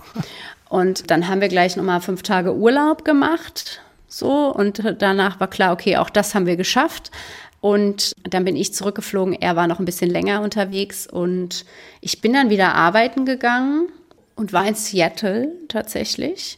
Und 0.71 1.11
dann 1.11 1.27
haben 1.27 1.41
wir 1.41 1.49
gleich 1.49 1.75
nochmal 1.75 1.99
fünf 1.99 2.23
Tage 2.23 2.55
Urlaub 2.55 3.03
gemacht. 3.03 3.81
So, 4.07 4.55
und 4.55 4.81
danach 4.99 5.37
war 5.41 5.49
klar, 5.49 5.73
okay, 5.73 5.97
auch 5.97 6.09
das 6.09 6.33
haben 6.33 6.45
wir 6.45 6.55
geschafft. 6.55 7.11
Und 7.59 8.13
dann 8.23 8.45
bin 8.45 8.55
ich 8.55 8.73
zurückgeflogen. 8.73 9.33
Er 9.33 9.57
war 9.57 9.67
noch 9.67 9.79
ein 9.79 9.85
bisschen 9.85 10.09
länger 10.09 10.41
unterwegs 10.41 11.07
und 11.07 11.65
ich 11.99 12.21
bin 12.21 12.31
dann 12.31 12.49
wieder 12.49 12.73
arbeiten 12.73 13.25
gegangen 13.25 13.89
und 14.35 14.53
war 14.53 14.65
in 14.65 14.75
Seattle 14.75 15.51
tatsächlich 15.67 16.57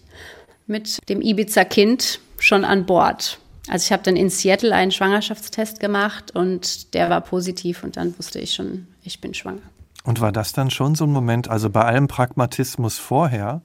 mit 0.67 0.99
dem 1.09 1.19
Ibiza-Kind 1.19 2.19
schon 2.37 2.65
an 2.65 2.85
Bord. 2.85 3.39
Also 3.67 3.85
ich 3.87 3.91
habe 3.91 4.03
dann 4.03 4.15
in 4.15 4.29
Seattle 4.29 4.75
einen 4.75 4.91
Schwangerschaftstest 4.91 5.79
gemacht 5.79 6.35
und 6.35 6.93
der 6.93 7.09
war 7.09 7.21
positiv 7.21 7.83
und 7.83 7.97
dann 7.97 8.15
wusste 8.19 8.37
ich 8.37 8.53
schon, 8.53 8.85
ich 9.01 9.21
bin 9.21 9.33
schwanger. 9.33 9.63
Und 10.03 10.21
war 10.21 10.31
das 10.31 10.53
dann 10.53 10.69
schon 10.69 10.93
so 10.93 11.05
ein 11.05 11.11
Moment, 11.11 11.47
also 11.47 11.71
bei 11.71 11.83
allem 11.83 12.07
Pragmatismus 12.07 12.99
vorher, 12.99 13.63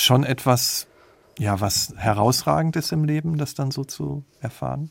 schon 0.00 0.24
etwas, 0.24 0.86
ja, 1.38 1.60
was 1.60 1.94
herausragend 1.96 2.76
ist 2.76 2.92
im 2.92 3.04
Leben, 3.04 3.38
das 3.38 3.54
dann 3.54 3.70
so 3.70 3.84
zu 3.84 4.24
erfahren? 4.40 4.90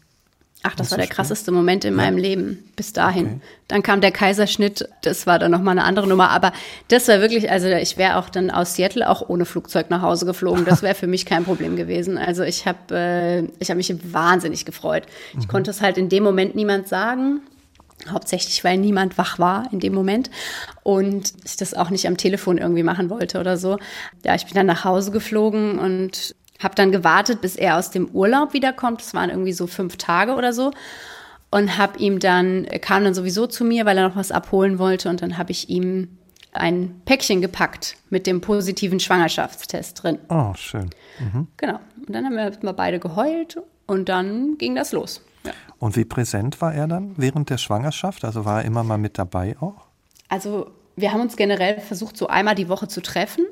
Ach, 0.64 0.76
das 0.76 0.90
war 0.90 0.98
der 0.98 1.08
krasseste 1.08 1.52
Moment 1.52 1.86
in 1.86 1.94
meinem 1.94 2.18
Leben 2.18 2.72
bis 2.76 2.92
dahin. 2.92 3.26
Okay. 3.26 3.40
Dann 3.68 3.84
kam 3.84 4.02
der 4.02 4.12
Kaiserschnitt, 4.12 4.90
das 5.04 5.28
war 5.28 5.38
dann 5.38 5.52
nochmal 5.52 5.74
eine 5.78 5.84
andere 5.84 6.08
Nummer. 6.08 6.32
Aber 6.32 6.52
das 6.88 7.08
war 7.08 7.22
wirklich, 7.22 7.50
also 7.52 7.68
ich 7.68 7.98
wäre 7.98 8.18
auch 8.18 8.28
dann 8.28 8.50
aus 8.50 8.74
Seattle 8.74 9.08
auch 9.08 9.30
ohne 9.30 9.46
Flugzeug 9.46 9.90
nach 9.90 10.02
Hause 10.02 10.26
geflogen. 10.26 10.66
Das 10.66 10.82
wäre 10.82 10.96
für 10.96 11.08
mich 11.08 11.26
kein 11.26 11.46
Problem 11.46 11.76
gewesen. 11.76 12.18
Also 12.18 12.44
ich 12.44 12.66
habe 12.66 12.80
äh, 12.92 13.48
ich 13.60 13.70
hab 13.70 13.78
mich 13.78 13.96
wahnsinnig 14.12 14.66
gefreut. 14.66 15.04
Ich 15.34 15.46
mhm. 15.46 15.48
konnte 15.48 15.72
es 15.72 15.82
halt 15.82 15.98
in 15.98 16.10
dem 16.10 16.24
Moment 16.24 16.56
niemand 16.56 16.88
sagen. 16.88 17.42
Hauptsächlich, 18.10 18.64
weil 18.64 18.78
niemand 18.78 19.18
wach 19.18 19.40
war 19.40 19.68
in 19.72 19.80
dem 19.80 19.94
Moment 19.94 20.30
und 20.84 21.34
ich 21.44 21.58
das 21.58 21.74
auch 21.74 21.90
nicht 21.90 22.08
am 22.08 22.16
Telefon 22.16 22.58
irgendwie 22.58 22.84
machen 22.84 23.10
wollte 23.10 23.40
oder 23.40 23.58
so. 23.58 23.80
Ja, 24.24 24.36
ich 24.36 24.46
bin 24.46 24.54
dann 24.54 24.68
nach 24.68 24.86
Hause 24.86 25.12
geflogen 25.12 25.80
und 25.80 26.36
habe 26.60 26.76
dann 26.76 26.92
gewartet, 26.92 27.42
bis 27.42 27.56
er 27.56 27.78
aus 27.78 27.92
dem 27.92 28.10
Urlaub 28.10 28.54
wiederkommt. 28.54 29.02
Das 29.02 29.14
waren 29.14 29.30
irgendwie 29.30 29.54
so 29.54 29.68
fünf 29.68 29.98
Tage 29.98 30.36
oder 30.36 30.54
so. 30.54 30.72
Und 31.50 31.78
habe 31.78 31.98
ihm 32.00 32.20
dann, 32.20 32.66
er 32.66 32.80
kam 32.80 33.04
dann 33.04 33.14
sowieso 33.14 33.48
zu 33.48 33.64
mir, 33.64 33.86
weil 33.86 33.98
er 33.98 34.10
noch 34.10 34.16
was 34.16 34.32
abholen 34.32 34.80
wollte. 34.80 35.10
Und 35.10 35.22
dann 35.22 35.38
habe 35.38 35.52
ich 35.52 35.70
ihm 35.70 36.18
ein 36.52 37.02
Päckchen 37.06 37.42
gepackt 37.42 37.96
mit 38.10 38.28
dem 38.28 38.42
positiven 38.42 39.00
Schwangerschaftstest 39.00 40.04
drin. 40.04 40.20
Oh, 40.30 40.54
schön. 40.56 40.90
Mhm. 41.20 41.48
Genau. 41.58 41.80
Und 42.06 42.14
dann 42.14 42.26
haben 42.26 42.36
wir 42.36 42.74
beide 42.74 43.00
geheult 43.00 43.58
und 43.86 44.10
dann 44.10 44.58
ging 44.58 44.76
das 44.76 44.92
los. 44.92 45.22
Und 45.80 45.96
wie 45.96 46.06
präsent 46.06 46.62
war 46.62 46.74
er 46.74 46.88
dann 46.88 47.14
während 47.18 47.50
der 47.50 47.58
Schwangerschaft? 47.58 48.26
Also 48.26 48.46
war 48.46 48.62
er 48.62 48.66
immer 48.66 48.84
mal 48.84 48.98
mit 48.98 49.18
dabei 49.18 49.56
auch? 49.60 49.86
Also 50.30 50.72
wir 50.96 51.14
haben 51.14 51.22
uns 51.22 51.38
generell 51.38 51.80
versucht, 51.80 52.18
so 52.18 52.28
einmal 52.28 52.56
die 52.56 52.70
Woche 52.70 52.88
zu 52.88 53.02
treffen 53.02 53.46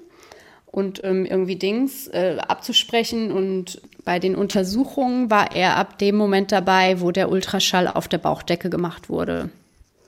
und 0.65 1.03
ähm, 1.03 1.25
irgendwie 1.25 1.55
Dings 1.55 2.07
äh, 2.07 2.37
abzusprechen. 2.45 3.31
Und 3.31 3.81
bei 4.03 4.19
den 4.19 4.35
Untersuchungen 4.35 5.29
war 5.29 5.55
er 5.55 5.77
ab 5.77 5.99
dem 5.99 6.15
Moment 6.15 6.51
dabei, 6.51 6.99
wo 6.99 7.11
der 7.11 7.29
Ultraschall 7.29 7.87
auf 7.87 8.07
der 8.07 8.17
Bauchdecke 8.17 8.69
gemacht 8.69 9.09
wurde. 9.09 9.49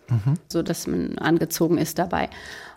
Mhm. 0.09 0.35
So 0.47 0.61
dass 0.61 0.87
man 0.87 1.17
angezogen 1.17 1.77
ist 1.77 1.99
dabei. 1.99 2.29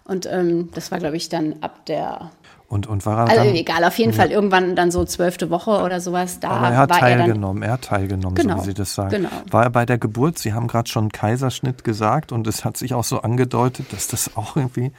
Und 0.05 0.27
ähm, 0.27 0.71
das 0.75 0.91
war, 0.91 0.99
glaube 0.99 1.17
ich, 1.17 1.29
dann 1.29 1.57
ab 1.61 1.87
der 1.87 2.31
und, 2.71 2.87
und 2.87 3.05
war 3.05 3.19
er 3.19 3.29
also 3.29 3.45
dann, 3.45 3.57
egal, 3.57 3.83
auf 3.83 3.99
jeden 3.99 4.13
ja. 4.13 4.17
Fall 4.17 4.31
irgendwann 4.31 4.77
dann 4.77 4.93
so 4.93 5.05
zwölfte 5.05 5.51
Woche 5.51 5.83
oder 5.83 6.01
sowas. 6.01 6.39
Da 6.39 6.51
Aber 6.51 6.69
er 6.69 6.77
hat 6.77 6.91
teilgenommen, 6.91 7.65
er, 7.65 7.71
er, 7.71 7.73
hat 7.73 7.83
teilgenommen, 7.83 8.37
genau, 8.37 8.59
so 8.59 8.63
wie 8.63 8.67
Sie 8.67 8.75
das 8.75 8.95
sagen. 8.95 9.11
Genau. 9.11 9.29
War 9.51 9.65
er 9.65 9.71
bei 9.71 9.85
der 9.85 9.99
Geburt? 9.99 10.39
Sie 10.39 10.53
haben 10.53 10.69
gerade 10.69 10.89
schon 10.89 11.11
Kaiserschnitt 11.11 11.83
gesagt 11.83 12.31
und 12.31 12.47
es 12.47 12.65
hat 12.65 12.77
sich 12.77 12.95
auch 12.95 13.03
so 13.03 13.23
angedeutet, 13.23 13.93
dass 13.93 14.07
das 14.07 14.37
auch 14.37 14.55
irgendwie 14.55 14.93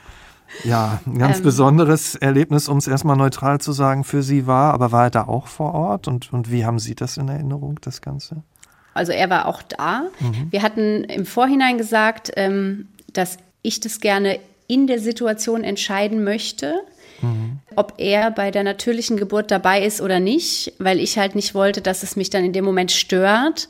ja, 0.65 0.99
ein 1.05 1.17
ganz 1.17 1.37
ähm, 1.37 1.43
besonderes 1.43 2.15
Erlebnis, 2.15 2.67
um 2.67 2.77
es 2.77 2.87
erstmal 2.87 3.15
neutral 3.15 3.61
zu 3.61 3.71
sagen, 3.71 4.03
für 4.03 4.21
Sie 4.21 4.47
war. 4.47 4.73
Aber 4.73 4.91
war 4.91 5.05
er 5.05 5.09
da 5.09 5.23
auch 5.27 5.47
vor 5.47 5.73
Ort 5.73 6.09
und, 6.09 6.33
und 6.33 6.51
wie 6.51 6.65
haben 6.65 6.77
Sie 6.77 6.93
das 6.93 7.15
in 7.15 7.29
Erinnerung, 7.29 7.79
das 7.81 8.01
Ganze? 8.01 8.43
Also 8.93 9.11
er 9.11 9.29
war 9.29 9.47
auch 9.47 9.61
da. 9.61 10.09
Mhm. 10.19 10.47
Wir 10.51 10.61
hatten 10.61 11.03
im 11.05 11.25
Vorhinein 11.25 11.77
gesagt, 11.77 12.31
ähm, 12.35 12.87
dass 13.13 13.37
ich 13.61 13.79
das 13.79 13.99
gerne 13.99 14.39
in 14.67 14.87
der 14.87 14.99
Situation 14.99 15.63
entscheiden 15.63 16.23
möchte 16.23 16.75
mhm. 17.21 17.59
ob 17.75 17.93
er 17.97 18.31
bei 18.31 18.51
der 18.51 18.63
natürlichen 18.63 19.17
Geburt 19.17 19.51
dabei 19.51 19.83
ist 19.83 20.01
oder 20.01 20.19
nicht, 20.19 20.73
weil 20.79 20.99
ich 20.99 21.17
halt 21.17 21.35
nicht 21.35 21.53
wollte, 21.53 21.81
dass 21.81 22.03
es 22.03 22.15
mich 22.15 22.29
dann 22.29 22.43
in 22.43 22.53
dem 22.53 22.65
Moment 22.65 22.91
stört 22.91 23.69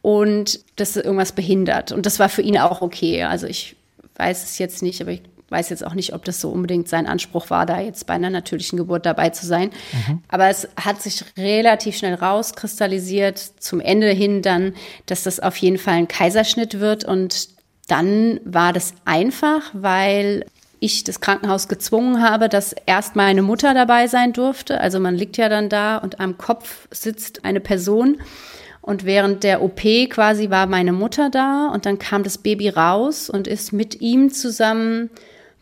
und 0.00 0.60
dass 0.76 0.96
irgendwas 0.96 1.32
behindert. 1.32 1.92
Und 1.92 2.06
das 2.06 2.18
war 2.18 2.28
für 2.28 2.42
ihn 2.42 2.58
auch 2.58 2.82
okay. 2.82 3.24
Also 3.24 3.46
ich 3.46 3.76
weiß 4.16 4.44
es 4.44 4.58
jetzt 4.58 4.82
nicht, 4.82 5.00
aber 5.00 5.12
ich 5.12 5.22
weiß 5.52 5.68
jetzt 5.68 5.86
auch 5.86 5.94
nicht, 5.94 6.14
ob 6.14 6.24
das 6.24 6.40
so 6.40 6.50
unbedingt 6.50 6.88
sein 6.88 7.06
Anspruch 7.06 7.50
war, 7.50 7.66
da 7.66 7.80
jetzt 7.80 8.06
bei 8.06 8.14
einer 8.14 8.30
natürlichen 8.30 8.78
Geburt 8.78 9.06
dabei 9.06 9.30
zu 9.30 9.46
sein. 9.46 9.70
Mhm. 9.92 10.22
Aber 10.28 10.48
es 10.48 10.68
hat 10.76 11.00
sich 11.00 11.24
relativ 11.36 11.96
schnell 11.96 12.14
rauskristallisiert, 12.14 13.38
zum 13.38 13.80
Ende 13.80 14.10
hin 14.10 14.42
dann, 14.42 14.74
dass 15.06 15.22
das 15.22 15.38
auf 15.38 15.56
jeden 15.58 15.78
Fall 15.78 15.94
ein 15.94 16.08
Kaiserschnitt 16.08 16.80
wird. 16.80 17.04
Und 17.04 17.50
dann 17.86 18.40
war 18.44 18.72
das 18.72 18.94
einfach, 19.04 19.70
weil 19.72 20.46
ich 20.80 21.04
das 21.04 21.20
Krankenhaus 21.20 21.68
gezwungen 21.68 22.20
habe, 22.20 22.48
dass 22.48 22.74
erst 22.86 23.14
meine 23.14 23.42
Mutter 23.42 23.72
dabei 23.72 24.08
sein 24.08 24.32
durfte. 24.32 24.80
Also 24.80 24.98
man 24.98 25.14
liegt 25.14 25.36
ja 25.36 25.48
dann 25.48 25.68
da 25.68 25.98
und 25.98 26.18
am 26.18 26.38
Kopf 26.38 26.88
sitzt 26.90 27.44
eine 27.44 27.60
Person. 27.60 28.18
Und 28.80 29.04
während 29.04 29.44
der 29.44 29.62
OP 29.62 29.80
quasi 30.10 30.50
war 30.50 30.66
meine 30.66 30.92
Mutter 30.92 31.30
da 31.30 31.68
und 31.68 31.86
dann 31.86 32.00
kam 32.00 32.24
das 32.24 32.36
Baby 32.38 32.68
raus 32.68 33.30
und 33.30 33.46
ist 33.46 33.72
mit 33.72 34.00
ihm 34.00 34.32
zusammen 34.32 35.08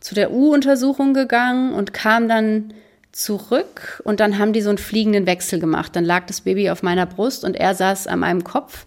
zu 0.01 0.15
der 0.15 0.33
U-Untersuchung 0.33 1.15
gegangen 1.15 1.73
und 1.75 1.93
kam 1.93 2.29
dann 2.29 2.75
zurück 3.13 4.01
und 4.05 4.21
dann 4.21 4.39
haben 4.39 4.53
die 4.53 4.63
so 4.63 4.69
einen 4.69 4.79
fliegenden 4.79 5.27
Wechsel 5.27 5.59
gemacht. 5.59 5.95
Dann 5.95 6.05
lag 6.05 6.27
das 6.27 6.43
Baby 6.43 6.71
auf 6.71 6.83
meiner 6.83 7.07
Brust 7.07 7.45
und 7.45 7.57
er 7.57 7.75
saß 7.75 8.07
an 8.07 8.21
meinem 8.21 8.45
Kopf 8.45 8.85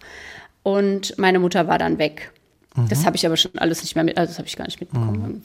und 0.62 1.18
meine 1.18 1.38
Mutter 1.38 1.68
war 1.68 1.78
dann 1.78 1.98
weg. 1.98 2.32
Mhm. 2.74 2.88
Das 2.88 3.06
habe 3.06 3.16
ich 3.16 3.26
aber 3.26 3.36
schon 3.36 3.52
alles 3.56 3.82
nicht 3.82 3.94
mehr 3.94 4.04
mit, 4.04 4.18
also 4.18 4.30
das 4.30 4.38
habe 4.38 4.48
ich 4.48 4.56
gar 4.56 4.64
nicht 4.64 4.80
mitbekommen. 4.80 5.22
Mhm. 5.22 5.42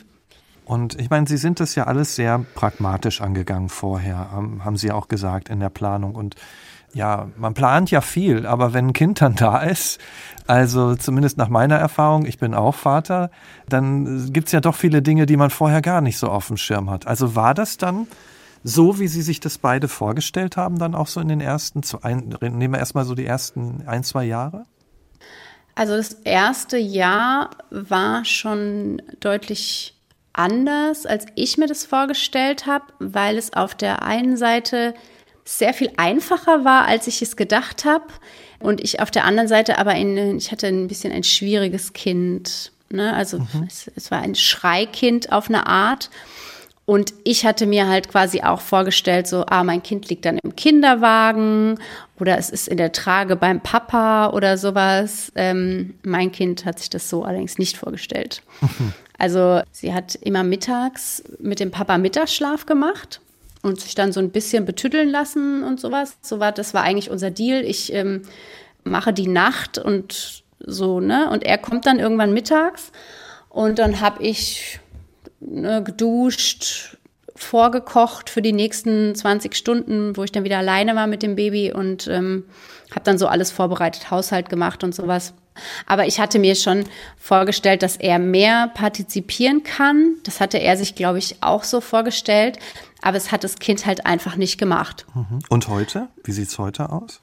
Und 0.65 0.99
ich 0.99 1.09
meine, 1.09 1.27
Sie 1.27 1.37
sind 1.37 1.59
das 1.59 1.73
ja 1.73 1.87
alles 1.87 2.15
sehr 2.15 2.45
pragmatisch 2.53 3.21
angegangen 3.21 3.69
vorher, 3.69 4.29
haben 4.31 4.77
Sie 4.77 4.87
ja 4.87 4.93
auch 4.93 5.07
gesagt 5.07 5.49
in 5.49 5.59
der 5.59 5.69
Planung. 5.69 6.13
Und 6.13 6.35
ja, 6.93 7.27
man 7.37 7.53
plant 7.53 7.91
ja 7.91 8.01
viel, 8.01 8.45
aber 8.45 8.73
wenn 8.73 8.87
ein 8.87 8.93
Kind 8.93 9.21
dann 9.21 9.35
da 9.35 9.59
ist, 9.61 9.99
also 10.47 10.95
zumindest 10.95 11.37
nach 11.37 11.49
meiner 11.49 11.75
Erfahrung, 11.75 12.25
ich 12.25 12.39
bin 12.39 12.53
auch 12.53 12.75
Vater, 12.75 13.29
dann 13.67 14.33
gibt's 14.33 14.51
ja 14.51 14.61
doch 14.61 14.75
viele 14.75 15.01
Dinge, 15.01 15.25
die 15.25 15.37
man 15.37 15.49
vorher 15.49 15.81
gar 15.81 16.01
nicht 16.01 16.17
so 16.17 16.27
auf 16.29 16.47
dem 16.47 16.57
Schirm 16.57 16.89
hat. 16.89 17.05
Also 17.05 17.35
war 17.35 17.53
das 17.53 17.77
dann 17.77 18.07
so, 18.63 18.99
wie 18.99 19.07
Sie 19.07 19.21
sich 19.21 19.39
das 19.39 19.57
beide 19.57 19.87
vorgestellt 19.87 20.57
haben, 20.57 20.79
dann 20.79 20.95
auch 20.95 21.07
so 21.07 21.21
in 21.21 21.27
den 21.27 21.39
ersten, 21.41 21.81
nehmen 22.41 22.73
wir 22.73 22.79
erstmal 22.79 23.05
so 23.05 23.15
die 23.15 23.25
ersten 23.25 23.83
ein, 23.85 24.03
zwei 24.03 24.25
Jahre? 24.25 24.65
Also 25.75 25.95
das 25.95 26.13
erste 26.25 26.77
Jahr 26.77 27.51
war 27.69 28.25
schon 28.25 29.01
deutlich 29.21 29.95
anders, 30.33 31.05
als 31.05 31.25
ich 31.35 31.57
mir 31.57 31.67
das 31.67 31.85
vorgestellt 31.85 32.65
habe, 32.65 32.85
weil 32.99 33.37
es 33.37 33.53
auf 33.53 33.75
der 33.75 34.03
einen 34.03 34.35
Seite 34.35 34.93
sehr 35.49 35.73
viel 35.73 35.91
einfacher 35.97 36.63
war, 36.63 36.85
als 36.85 37.07
ich 37.07 37.21
es 37.21 37.35
gedacht 37.35 37.83
habe. 37.83 38.05
Und 38.59 38.81
ich 38.81 38.99
auf 38.99 39.09
der 39.09 39.25
anderen 39.25 39.47
Seite 39.47 39.79
aber, 39.79 39.95
in, 39.95 40.37
ich 40.37 40.51
hatte 40.51 40.67
ein 40.67 40.87
bisschen 40.87 41.11
ein 41.11 41.23
schwieriges 41.23 41.93
Kind. 41.93 42.71
Ne? 42.91 43.13
Also 43.13 43.39
mhm. 43.39 43.65
es, 43.67 43.89
es 43.95 44.11
war 44.11 44.19
ein 44.19 44.35
Schreikind 44.35 45.31
auf 45.31 45.49
eine 45.49 45.65
Art. 45.65 46.11
Und 46.85 47.13
ich 47.23 47.45
hatte 47.45 47.65
mir 47.65 47.87
halt 47.87 48.09
quasi 48.09 48.41
auch 48.41 48.61
vorgestellt, 48.61 49.27
so, 49.27 49.45
ah, 49.47 49.63
mein 49.63 49.81
Kind 49.81 50.09
liegt 50.09 50.25
dann 50.25 50.39
im 50.39 50.55
Kinderwagen 50.55 51.79
oder 52.19 52.37
es 52.37 52.49
ist 52.49 52.67
in 52.67 52.77
der 52.77 52.91
Trage 52.91 53.35
beim 53.35 53.61
Papa 53.61 54.31
oder 54.31 54.57
sowas. 54.57 55.31
Ähm, 55.35 55.95
mein 56.03 56.31
Kind 56.31 56.65
hat 56.65 56.79
sich 56.79 56.89
das 56.89 57.09
so 57.09 57.23
allerdings 57.23 57.57
nicht 57.57 57.77
vorgestellt. 57.77 58.43
Also 59.21 59.59
sie 59.73 59.93
hat 59.93 60.15
immer 60.15 60.43
mittags 60.43 61.21
mit 61.39 61.59
dem 61.59 61.71
Papa 61.71 61.97
Mittagsschlaf 61.97 62.65
gemacht 62.65 63.19
und 63.61 63.79
sich 63.79 63.95
dann 63.95 64.11
so 64.11 64.19
ein 64.19 64.31
bisschen 64.31 64.65
betütteln 64.65 65.09
lassen 65.09 65.63
und 65.63 65.79
sowas. 65.79 66.17
So 66.21 66.39
war, 66.39 66.51
das 66.51 66.73
war 66.73 66.83
eigentlich 66.83 67.09
unser 67.09 67.31
Deal. 67.31 67.63
Ich 67.63 67.93
ähm, 67.93 68.23
mache 68.83 69.13
die 69.13 69.27
Nacht 69.27 69.77
und 69.77 70.43
so, 70.59 70.99
ne? 70.99 71.29
Und 71.29 71.43
er 71.43 71.57
kommt 71.57 71.85
dann 71.85 71.99
irgendwann 71.99 72.33
mittags 72.33 72.91
und 73.49 73.79
dann 73.79 74.01
habe 74.01 74.23
ich 74.23 74.79
ne, 75.39 75.83
geduscht, 75.83 76.97
vorgekocht 77.35 78.29
für 78.29 78.41
die 78.41 78.53
nächsten 78.53 79.15
20 79.15 79.55
Stunden, 79.55 80.17
wo 80.17 80.23
ich 80.23 80.31
dann 80.31 80.43
wieder 80.43 80.57
alleine 80.57 80.95
war 80.95 81.07
mit 81.07 81.23
dem 81.23 81.35
Baby 81.35 81.71
und 81.73 82.07
ähm, 82.07 82.45
habe 82.91 83.03
dann 83.03 83.17
so 83.17 83.27
alles 83.27 83.51
vorbereitet, 83.51 84.09
Haushalt 84.11 84.49
gemacht 84.49 84.83
und 84.83 84.95
sowas. 84.95 85.33
Aber 85.85 86.07
ich 86.07 86.19
hatte 86.19 86.39
mir 86.39 86.55
schon 86.55 86.85
vorgestellt, 87.17 87.83
dass 87.83 87.97
er 87.97 88.19
mehr 88.19 88.69
partizipieren 88.73 89.63
kann. 89.63 90.15
Das 90.23 90.39
hatte 90.39 90.57
er 90.57 90.77
sich, 90.77 90.95
glaube 90.95 91.19
ich, 91.19 91.37
auch 91.41 91.63
so 91.63 91.81
vorgestellt. 91.81 92.57
Aber 93.01 93.17
es 93.17 93.31
hat 93.31 93.43
das 93.43 93.59
Kind 93.59 93.85
halt 93.85 94.05
einfach 94.05 94.35
nicht 94.35 94.57
gemacht. 94.57 95.05
Mhm. 95.13 95.39
Und 95.49 95.67
heute? 95.67 96.07
Wie 96.23 96.31
sieht 96.31 96.49
es 96.49 96.57
heute 96.57 96.91
aus? 96.91 97.21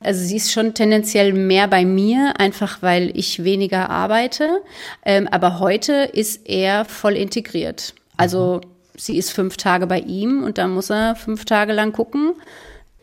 Also 0.00 0.24
sie 0.24 0.36
ist 0.36 0.50
schon 0.50 0.74
tendenziell 0.74 1.32
mehr 1.32 1.68
bei 1.68 1.84
mir, 1.84 2.34
einfach 2.40 2.82
weil 2.82 3.16
ich 3.16 3.44
weniger 3.44 3.88
arbeite. 3.88 4.62
Ähm, 5.04 5.28
aber 5.28 5.60
heute 5.60 5.92
ist 6.12 6.48
er 6.48 6.84
voll 6.84 7.14
integriert. 7.14 7.94
Also 8.16 8.60
mhm. 8.62 8.68
sie 8.98 9.16
ist 9.16 9.30
fünf 9.30 9.56
Tage 9.56 9.86
bei 9.86 10.00
ihm 10.00 10.42
und 10.42 10.58
dann 10.58 10.72
muss 10.72 10.90
er 10.90 11.14
fünf 11.14 11.44
Tage 11.44 11.72
lang 11.72 11.92
gucken 11.92 12.34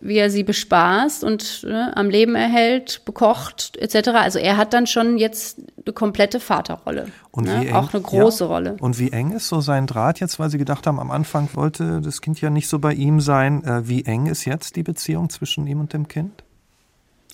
wie 0.01 0.17
er 0.17 0.29
sie 0.29 0.43
bespaßt 0.43 1.23
und 1.23 1.63
ne, 1.63 1.95
am 1.95 2.09
Leben 2.09 2.35
erhält, 2.35 3.01
bekocht 3.05 3.77
etc. 3.77 4.09
Also 4.09 4.39
er 4.39 4.57
hat 4.57 4.73
dann 4.73 4.87
schon 4.87 5.17
jetzt 5.17 5.59
eine 5.85 5.93
komplette 5.93 6.39
Vaterrolle. 6.39 7.07
Und 7.31 7.45
ne? 7.45 7.67
eng, 7.67 7.75
auch 7.75 7.93
eine 7.93 8.01
große 8.01 8.43
ja. 8.43 8.49
Rolle. 8.49 8.77
Und 8.79 8.99
wie 8.99 9.11
eng 9.11 9.31
ist 9.31 9.47
so 9.47 9.61
sein 9.61 9.87
Draht 9.87 10.19
jetzt, 10.19 10.39
weil 10.39 10.49
Sie 10.49 10.57
gedacht 10.57 10.87
haben, 10.87 10.99
am 10.99 11.11
Anfang 11.11 11.49
wollte 11.53 12.01
das 12.01 12.21
Kind 12.21 12.39
ja 12.41 12.49
nicht 12.49 12.67
so 12.67 12.79
bei 12.79 12.93
ihm 12.93 13.19
sein. 13.19 13.63
Äh, 13.63 13.87
wie 13.87 14.05
eng 14.05 14.27
ist 14.27 14.45
jetzt 14.45 14.75
die 14.75 14.83
Beziehung 14.83 15.29
zwischen 15.29 15.67
ihm 15.67 15.79
und 15.79 15.93
dem 15.93 16.07
Kind? 16.07 16.43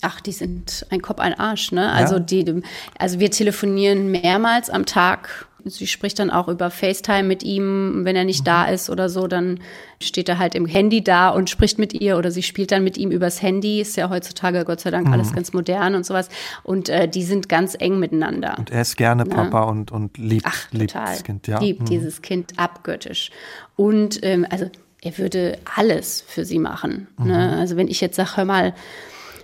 Ach, 0.02 0.20
die 0.20 0.32
sind 0.32 0.86
ein 0.90 1.00
Kopf, 1.00 1.20
ein 1.20 1.34
Arsch, 1.34 1.72
ne? 1.72 1.90
Also 1.90 2.16
ja. 2.16 2.20
die, 2.20 2.62
also 2.98 3.18
wir 3.18 3.30
telefonieren 3.30 4.10
mehrmals 4.10 4.68
am 4.68 4.84
Tag 4.84 5.48
sie 5.68 5.86
spricht 5.86 6.18
dann 6.18 6.30
auch 6.30 6.48
über 6.48 6.70
FaceTime 6.70 7.24
mit 7.24 7.42
ihm, 7.42 8.04
wenn 8.04 8.16
er 8.16 8.24
nicht 8.24 8.40
mhm. 8.40 8.46
da 8.46 8.64
ist 8.66 8.90
oder 8.90 9.08
so, 9.08 9.26
dann 9.26 9.60
steht 10.00 10.28
er 10.28 10.38
halt 10.38 10.54
im 10.54 10.66
Handy 10.66 11.02
da 11.02 11.30
und 11.30 11.50
spricht 11.50 11.78
mit 11.78 11.92
ihr 11.92 12.18
oder 12.18 12.30
sie 12.30 12.42
spielt 12.42 12.72
dann 12.72 12.84
mit 12.84 12.96
ihm 12.98 13.10
übers 13.10 13.42
Handy. 13.42 13.80
Ist 13.80 13.96
ja 13.96 14.10
heutzutage 14.10 14.64
Gott 14.64 14.80
sei 14.80 14.90
Dank 14.90 15.06
mhm. 15.06 15.12
alles 15.12 15.32
ganz 15.32 15.52
modern 15.52 15.94
und 15.94 16.04
sowas. 16.04 16.28
Und 16.62 16.88
äh, 16.88 17.08
die 17.08 17.22
sind 17.22 17.48
ganz 17.48 17.76
eng 17.78 17.98
miteinander. 17.98 18.56
Und 18.58 18.70
er 18.70 18.82
ist 18.82 18.96
gerne 18.96 19.24
ja. 19.28 19.34
Papa 19.34 19.64
und, 19.64 19.92
und 19.92 20.18
liebt, 20.18 20.46
Ach, 20.46 20.66
liebt 20.72 20.94
das 20.94 21.24
Kind. 21.24 21.46
Ja. 21.46 21.58
Liebt 21.58 21.82
mhm. 21.82 21.86
dieses 21.86 22.22
Kind 22.22 22.58
abgöttisch. 22.58 23.30
Und 23.76 24.20
ähm, 24.22 24.46
also 24.50 24.70
er 25.02 25.18
würde 25.18 25.58
alles 25.76 26.24
für 26.26 26.44
sie 26.44 26.58
machen. 26.58 27.08
Ne? 27.18 27.52
Mhm. 27.52 27.60
Also 27.60 27.76
wenn 27.76 27.88
ich 27.88 28.00
jetzt 28.00 28.16
sage, 28.16 28.36
hör 28.36 28.44
mal, 28.44 28.74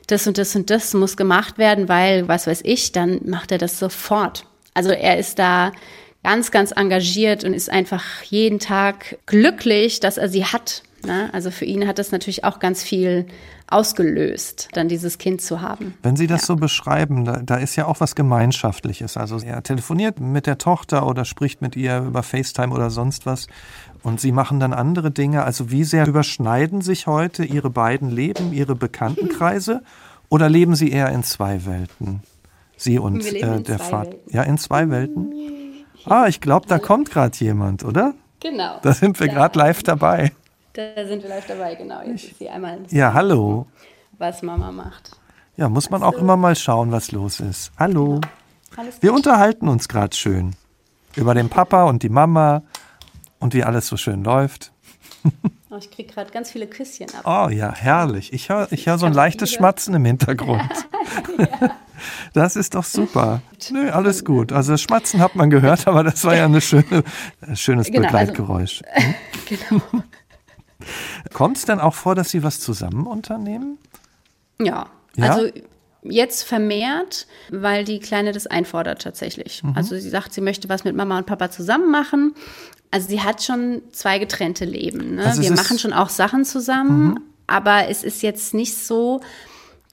das 0.07 0.27
und 0.27 0.39
das 0.39 0.55
und 0.57 0.70
das 0.70 0.95
muss 0.95 1.16
gemacht 1.16 1.59
werden, 1.59 1.89
weil 1.89 2.29
was 2.29 2.47
weiß 2.47 2.62
ich, 2.64 2.93
dann 2.93 3.20
macht 3.25 3.53
er 3.53 3.59
das 3.59 3.79
sofort. 3.79 4.47
Also 4.75 4.91
er 4.91 5.18
ist 5.18 5.39
da 5.39 5.73
ganz, 6.23 6.51
ganz 6.51 6.73
engagiert 6.73 7.45
und 7.45 7.55
ist 7.55 7.70
einfach 7.70 8.23
jeden 8.25 8.59
Tag 8.59 9.18
glücklich, 9.27 10.01
dass 10.01 10.18
er 10.18 10.29
sie 10.29 10.45
hat. 10.45 10.83
Ne? 11.05 11.31
Also 11.33 11.51
für 11.51 11.64
ihn 11.64 11.87
hat 11.89 11.99
das 11.99 12.12
natürlich 12.12 12.45
auch 12.45 12.61
ganz 12.61 12.83
viel 12.83 13.27
ausgelöst, 13.66 14.68
dann 14.73 14.89
dieses 14.89 15.18
Kind 15.18 15.41
zu 15.41 15.62
haben. 15.62 15.95
Wenn 16.03 16.14
Sie 16.14 16.27
das 16.27 16.43
ja. 16.43 16.47
so 16.49 16.57
beschreiben, 16.57 17.25
da, 17.25 17.41
da, 17.43 17.57
ist 17.57 17.75
ja 17.75 17.87
auch 17.87 18.01
was 18.01 18.14
Gemeinschaftliches. 18.14 19.16
Also 19.16 19.39
er 19.39 19.62
telefoniert 19.62 20.20
mit 20.20 20.47
der 20.47 20.59
Tochter 20.59 21.07
oder 21.07 21.25
spricht 21.25 21.62
mit 21.62 21.75
ihr 21.75 21.99
über 22.01 22.23
FaceTime 22.23 22.73
oder 22.73 22.91
sonst 22.91 23.25
was. 23.25 23.47
Und 24.03 24.20
Sie 24.20 24.31
machen 24.31 24.61
dann 24.61 24.75
andere 24.75 25.11
Dinge. 25.11 25.45
Also 25.45 25.70
wie 25.70 25.85
sehr 25.85 26.07
überschneiden 26.07 26.83
sich 26.83 27.07
heute 27.07 27.45
Ihre 27.45 27.70
beiden 27.70 28.11
Leben, 28.11 28.53
Ihre 28.53 28.75
Bekanntenkreise? 28.75 29.83
oder 30.33 30.49
leben 30.49 30.75
Sie 30.75 30.91
eher 30.91 31.11
in 31.11 31.23
zwei 31.23 31.66
Welten? 31.66 32.23
Sie 32.79 32.99
und 32.99 33.23
äh, 33.35 33.61
der 33.61 33.79
Vater. 33.79 34.16
Ja, 34.31 34.43
in 34.45 34.57
zwei 34.57 34.89
Welten? 34.89 35.31
Ah, 36.07 36.26
ich 36.26 36.40
glaube, 36.40 36.66
da 36.66 36.78
kommt 36.78 37.11
gerade 37.11 37.36
jemand, 37.38 37.84
oder? 37.84 38.14
Genau. 38.40 38.78
Da 38.82 38.92
sind 38.92 39.20
wir 39.20 39.28
gerade 39.28 39.59
live 39.59 39.82
dabei. 39.82 40.32
Da 40.72 41.07
sind 41.07 41.22
wir 41.22 41.28
live 41.28 41.46
dabei, 41.46 41.74
genau. 41.74 42.00
Jetzt 42.03 42.24
ist 42.24 42.38
sie 42.38 42.48
einmal. 42.48 42.78
Ja, 42.90 43.12
hallo. 43.12 43.66
Was 44.18 44.42
Mama 44.42 44.72
macht. 44.72 45.16
Ja, 45.57 45.68
muss 45.68 45.90
man 45.90 46.03
auch 46.03 46.14
immer 46.14 46.36
mal 46.36 46.57
schauen, 46.57 46.90
was 46.92 47.12
los 47.12 47.40
ist. 47.40 47.72
Hallo. 47.78 48.20
Genau. 48.74 48.88
Wir 49.00 49.12
unterhalten 49.12 49.68
uns 49.68 49.88
gerade 49.88 50.16
schön 50.16 50.57
über 51.14 51.34
den 51.34 51.50
Papa 51.50 51.84
und 51.84 52.03
die 52.03 52.09
Mama 52.09 52.62
und 53.38 53.55
wie 53.55 53.64
alles 53.64 53.86
so 53.86 53.96
schön 53.96 54.24
läuft. 54.24 54.72
Oh, 55.73 55.79
ich 55.79 55.91
kriege 55.91 56.12
gerade 56.12 56.31
ganz 56.31 56.51
viele 56.51 56.66
Küsschen 56.66 57.07
ab. 57.14 57.47
Oh 57.47 57.49
ja, 57.49 57.75
herrlich. 57.75 58.35
Ich 58.35 58.51
höre 58.51 58.70
ich 58.73 58.87
hör 58.87 58.99
so 58.99 59.07
ein 59.07 59.14
leichtes 59.14 59.51
Schmatzen 59.51 59.95
im 59.95 60.05
Hintergrund. 60.05 60.61
ja. 61.39 61.70
Das 62.35 62.57
ist 62.57 62.75
doch 62.75 62.85
super. 62.85 63.41
Nö, 63.70 63.89
alles 63.89 64.23
gut. 64.23 64.53
Also 64.53 64.73
das 64.73 64.83
Schmatzen 64.83 65.20
hat 65.20 65.35
man 65.35 65.49
gehört, 65.49 65.87
aber 65.89 66.05
das 66.05 66.25
war 66.25 66.37
ja 66.37 66.45
ein 66.45 66.61
schöne, 66.61 67.05
schönes 67.55 67.87
genau, 67.87 68.01
also 68.01 68.18
Begleitgeräusch. 68.18 68.83
Also, 68.93 69.14
genau. 69.49 70.05
Kommt 71.33 71.57
es 71.57 71.64
denn 71.64 71.81
auch 71.81 71.95
vor, 71.95 72.14
dass 72.14 72.31
Sie 72.31 72.43
was 72.43 72.61
zusammen 72.61 73.07
unternehmen? 73.07 73.79
Ja, 74.61 74.91
ja? 75.16 75.33
also 75.33 75.49
jetzt 76.03 76.43
vermehrt, 76.43 77.27
weil 77.51 77.85
die 77.85 78.01
Kleine 78.01 78.33
das 78.33 78.47
einfordert 78.47 79.03
tatsächlich. 79.03 79.62
Mhm. 79.62 79.75
Also 79.77 79.97
sie 79.97 80.11
sagt, 80.11 80.35
sie 80.35 80.41
möchte 80.41 80.68
was 80.68 80.85
mit 80.85 80.97
Mama 80.97 81.18
und 81.18 81.27
Papa 81.27 81.51
zusammen 81.51 81.91
machen. 81.91 82.35
Also 82.93 83.09
sie 83.09 83.22
hat 83.22 83.43
schon 83.43 83.80
zwei 83.90 84.18
getrennte 84.18 84.66
Leben. 84.66 85.16
Ne? 85.16 85.24
Also 85.24 85.43
Wir 85.43 85.53
machen 85.53 85.78
schon 85.78 85.95
auch 85.95 86.11
Sachen 86.11 86.45
zusammen, 86.45 87.05
mhm. 87.05 87.20
aber 87.47 87.88
es 87.88 88.05
ist 88.05 88.22
jetzt 88.22 88.53
nicht 88.53 88.76
so, 88.76 89.22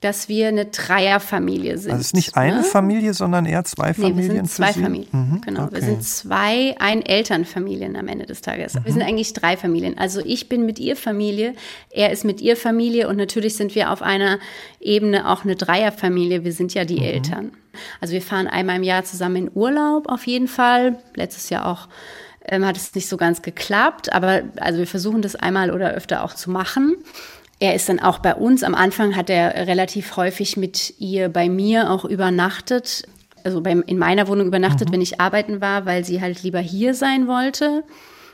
dass 0.01 0.27
wir 0.27 0.49
eine 0.49 0.65
Dreierfamilie 0.65 1.77
sind. 1.77 1.91
Also 1.91 2.01
es 2.01 2.07
ist 2.07 2.15
nicht 2.15 2.35
eine 2.35 2.57
ne? 2.57 2.63
Familie, 2.63 3.13
sondern 3.13 3.45
eher 3.45 3.63
zwei 3.63 3.93
Familien. 3.93 4.17
Nee, 4.17 4.23
wir 4.23 4.35
sind 4.35 4.51
zwei 4.51 4.73
Familien. 4.73 5.07
Mhm, 5.11 5.41
genau, 5.41 5.63
okay. 5.63 5.75
wir 5.75 5.81
sind 5.81 6.03
zwei 6.03 6.75
Ein-Eltern-Familien 6.79 7.95
am 7.95 8.07
Ende 8.09 8.25
des 8.25 8.41
Tages. 8.41 8.75
Mhm. 8.75 8.85
Wir 8.85 8.93
sind 8.93 9.01
eigentlich 9.01 9.33
drei 9.33 9.55
Familien. 9.55 9.97
Also 9.97 10.21
ich 10.23 10.49
bin 10.49 10.65
mit 10.65 10.77
ihr 10.79 10.95
Familie, 10.95 11.53
er 11.89 12.11
ist 12.11 12.25
mit 12.25 12.39
ihr 12.41 12.57
Familie 12.57 13.07
und 13.07 13.15
natürlich 13.15 13.55
sind 13.55 13.75
wir 13.75 13.91
auf 13.91 14.01
einer 14.01 14.39
Ebene 14.81 15.29
auch 15.29 15.45
eine 15.45 15.55
Dreierfamilie. 15.55 16.45
Wir 16.45 16.53
sind 16.53 16.73
ja 16.73 16.83
die 16.83 16.99
mhm. 16.99 17.05
Eltern. 17.05 17.51
Also 17.99 18.13
wir 18.13 18.21
fahren 18.21 18.47
einmal 18.47 18.77
im 18.77 18.83
Jahr 18.83 19.05
zusammen 19.05 19.35
in 19.35 19.51
Urlaub 19.53 20.09
auf 20.09 20.27
jeden 20.27 20.47
Fall. 20.47 20.97
Letztes 21.15 21.49
Jahr 21.49 21.65
auch 21.65 21.87
ähm, 22.49 22.65
hat 22.65 22.77
es 22.77 22.93
nicht 22.95 23.07
so 23.07 23.17
ganz 23.17 23.41
geklappt, 23.41 24.11
aber 24.13 24.43
also 24.59 24.79
wir 24.79 24.87
versuchen 24.87 25.21
das 25.21 25.35
einmal 25.35 25.71
oder 25.71 25.91
öfter 25.91 26.23
auch 26.23 26.33
zu 26.33 26.51
machen. 26.51 26.95
Er 27.59 27.75
ist 27.75 27.89
dann 27.89 27.99
auch 27.99 28.19
bei 28.19 28.35
uns. 28.35 28.63
Am 28.63 28.73
Anfang 28.73 29.15
hat 29.15 29.29
er 29.29 29.67
relativ 29.67 30.15
häufig 30.15 30.55
mit 30.55 30.93
ihr 30.99 31.27
bei 31.29 31.49
mir 31.49 31.91
auch 31.91 32.05
übernachtet. 32.05 33.03
Also 33.43 33.61
bei, 33.61 33.71
in 33.71 33.97
meiner 33.97 34.27
Wohnung 34.27 34.47
übernachtet, 34.47 34.89
mhm. 34.89 34.93
wenn 34.93 35.01
ich 35.01 35.19
arbeiten 35.19 35.61
war, 35.61 35.85
weil 35.85 36.05
sie 36.05 36.21
halt 36.21 36.43
lieber 36.43 36.59
hier 36.59 36.93
sein 36.93 37.27
wollte. 37.27 37.83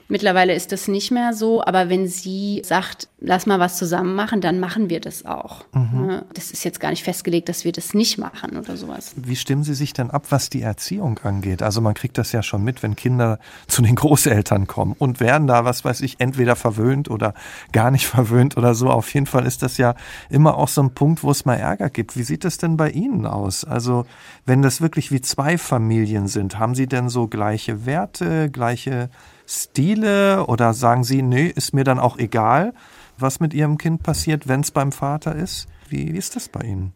Mittlerweile 0.08 0.54
ist 0.54 0.72
das 0.72 0.88
nicht 0.88 1.10
mehr 1.10 1.34
so, 1.34 1.64
aber 1.64 1.90
wenn 1.90 2.08
sie 2.08 2.62
sagt, 2.64 3.08
lass 3.20 3.48
mal 3.48 3.60
was 3.60 3.78
zusammen 3.78 4.14
machen, 4.14 4.40
dann 4.40 4.60
machen 4.60 4.88
wir 4.90 5.00
das 5.00 5.26
auch. 5.26 5.66
Mhm. 5.74 6.06
Ne? 6.06 6.26
Das 6.34 6.52
ist 6.52 6.64
jetzt 6.64 6.80
gar 6.80 6.92
nicht 6.92 7.04
festgelegt, 7.04 7.50
dass 7.50 7.66
wir 7.66 7.72
das 7.72 7.96
nicht 7.96 8.20
machen 8.20 8.56
oder 8.56 8.78
sowas. 8.78 9.14
Wie 9.16 9.36
stimmen 9.36 9.64
Sie 9.64 9.74
sich 9.74 9.94
denn 9.94 10.12
ab, 10.12 10.28
was 10.30 10.52
die 10.52 10.62
Erziehung 10.62 11.20
angeht? 11.24 11.64
Also 11.64 11.82
man 11.82 11.96
kriegt 11.96 12.20
das 12.20 12.32
ja 12.32 12.44
schon 12.44 12.64
mit, 12.64 12.84
wenn 12.84 12.96
Kinder 12.96 13.40
zu 13.68 13.82
den 13.82 13.96
Großeltern 13.96 14.68
kommen 14.68 14.96
und 15.00 15.20
werden 15.20 15.48
da, 15.48 15.66
was 15.66 15.84
weiß 15.84 16.02
ich, 16.02 16.20
entweder 16.20 16.56
verwöhnt 16.56 17.10
oder 17.10 17.34
gar 17.72 17.90
nicht 17.90 18.06
verwöhnt 18.08 18.58
oder 18.58 18.76
so. 18.76 18.92
Auf 18.92 19.12
jeden 19.12 19.26
Fall 19.26 19.48
ist 19.48 19.64
das 19.64 19.78
ja 19.78 19.96
immer 20.30 20.56
auch 20.58 20.70
so 20.70 20.84
ein 20.84 20.94
Punkt, 20.94 21.24
wo 21.24 21.32
es 21.32 21.46
mal 21.46 21.56
Ärger 21.56 21.90
gibt. 21.90 22.16
Wie 22.16 22.24
sieht 22.24 22.46
es 22.46 22.60
denn 22.60 22.78
bei 22.78 22.92
Ihnen 22.92 23.26
aus? 23.26 23.66
Also 23.66 24.06
wenn 24.46 24.62
das 24.62 24.82
wirklich 24.82 25.12
wie 25.12 25.22
zwei 25.22 25.58
Familien 25.58 26.28
sind, 26.28 26.60
haben 26.60 26.76
Sie 26.76 26.86
denn 26.86 27.10
so 27.10 27.28
gleiche 27.28 27.88
Werte, 27.88 28.52
gleiche 28.52 29.10
Stile 29.48 30.46
oder 30.48 30.74
sagen 30.74 31.04
Sie, 31.04 31.22
nee, 31.22 31.48
ist 31.48 31.74
mir 31.74 31.84
dann 31.84 32.00
auch 32.00 32.18
egal, 32.18 32.74
was 33.18 33.40
mit 33.40 33.54
Ihrem 33.54 33.78
Kind 33.78 34.04
passiert, 34.04 34.48
wenn 34.48 34.62
es 34.62 34.72
beim 34.72 34.92
Vater 34.92 35.36
ist? 35.36 35.68
Wie, 35.90 36.14
wie 36.14 36.18
ist 36.18 36.36
das 36.36 36.50
bei 36.50 36.62
Ihnen? 36.62 36.94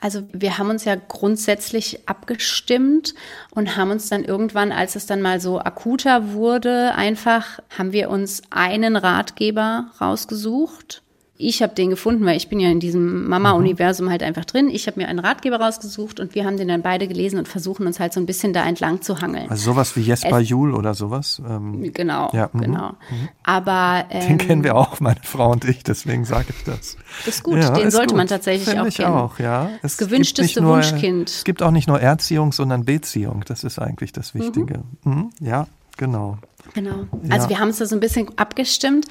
Also 0.00 0.22
wir 0.32 0.58
haben 0.58 0.70
uns 0.70 0.84
ja 0.84 0.94
grundsätzlich 0.94 2.08
abgestimmt 2.08 3.14
und 3.50 3.76
haben 3.76 3.90
uns 3.90 4.08
dann 4.08 4.22
irgendwann, 4.22 4.70
als 4.70 4.94
es 4.94 5.06
dann 5.06 5.20
mal 5.20 5.40
so 5.40 5.58
akuter 5.58 6.32
wurde, 6.32 6.94
einfach 6.94 7.58
haben 7.76 7.92
wir 7.92 8.08
uns 8.10 8.42
einen 8.50 8.94
Ratgeber 8.94 9.90
rausgesucht 10.00 11.02
ich 11.40 11.62
habe 11.62 11.72
den 11.72 11.90
gefunden, 11.90 12.26
weil 12.26 12.36
ich 12.36 12.48
bin 12.48 12.58
ja 12.58 12.68
in 12.68 12.80
diesem 12.80 13.28
Mama-Universum 13.28 14.10
halt 14.10 14.24
einfach 14.24 14.44
drin. 14.44 14.68
Ich 14.68 14.88
habe 14.88 15.00
mir 15.00 15.06
einen 15.06 15.20
Ratgeber 15.20 15.60
rausgesucht 15.60 16.18
und 16.18 16.34
wir 16.34 16.44
haben 16.44 16.56
den 16.56 16.66
dann 16.66 16.82
beide 16.82 17.06
gelesen 17.06 17.38
und 17.38 17.46
versuchen 17.46 17.86
uns 17.86 18.00
halt 18.00 18.12
so 18.12 18.18
ein 18.18 18.26
bisschen 18.26 18.52
da 18.52 18.64
entlang 18.66 19.02
zu 19.02 19.20
hangeln. 19.20 19.48
Also 19.48 19.70
sowas 19.70 19.94
wie 19.94 20.00
Jesper 20.00 20.40
Jul 20.40 20.74
oder 20.74 20.94
sowas? 20.94 21.40
Ähm, 21.48 21.92
genau, 21.92 22.30
ja, 22.32 22.50
mhm, 22.52 22.60
genau. 22.60 22.88
Mhm. 22.88 23.28
Aber 23.44 24.06
ähm, 24.10 24.26
den 24.26 24.38
kennen 24.38 24.64
wir 24.64 24.74
auch, 24.74 24.98
meine 24.98 25.20
Frau 25.22 25.52
und 25.52 25.64
ich, 25.64 25.84
deswegen 25.84 26.24
sage 26.24 26.46
ich 26.50 26.64
das. 26.64 26.96
Das 27.24 27.36
ist 27.36 27.44
gut, 27.44 27.58
ja, 27.58 27.70
den 27.70 27.86
ist 27.86 27.94
sollte 27.94 28.08
gut. 28.08 28.16
man 28.16 28.26
tatsächlich 28.26 28.68
Find 28.68 28.80
auch 28.80 28.86
ich 28.86 28.96
kennen. 28.96 29.14
auch, 29.14 29.38
ja. 29.38 29.70
Es 29.76 29.96
das 29.96 30.08
gewünschteste 30.08 30.60
nur, 30.60 30.74
Wunschkind. 30.74 31.30
Es 31.30 31.44
gibt 31.44 31.62
auch 31.62 31.70
nicht 31.70 31.86
nur 31.86 32.00
Erziehung, 32.00 32.50
sondern 32.50 32.84
Beziehung. 32.84 33.44
Das 33.46 33.62
ist 33.62 33.78
eigentlich 33.78 34.10
das 34.10 34.34
Wichtige. 34.34 34.82
Mhm. 35.04 35.12
Mhm, 35.12 35.30
ja, 35.40 35.68
genau. 35.96 36.38
Genau. 36.78 37.06
Also 37.28 37.44
ja. 37.44 37.50
wir 37.50 37.58
haben 37.58 37.70
es 37.70 37.78
da 37.78 37.86
so 37.86 37.96
ein 37.96 38.00
bisschen 38.00 38.30
abgestimmt. 38.38 39.06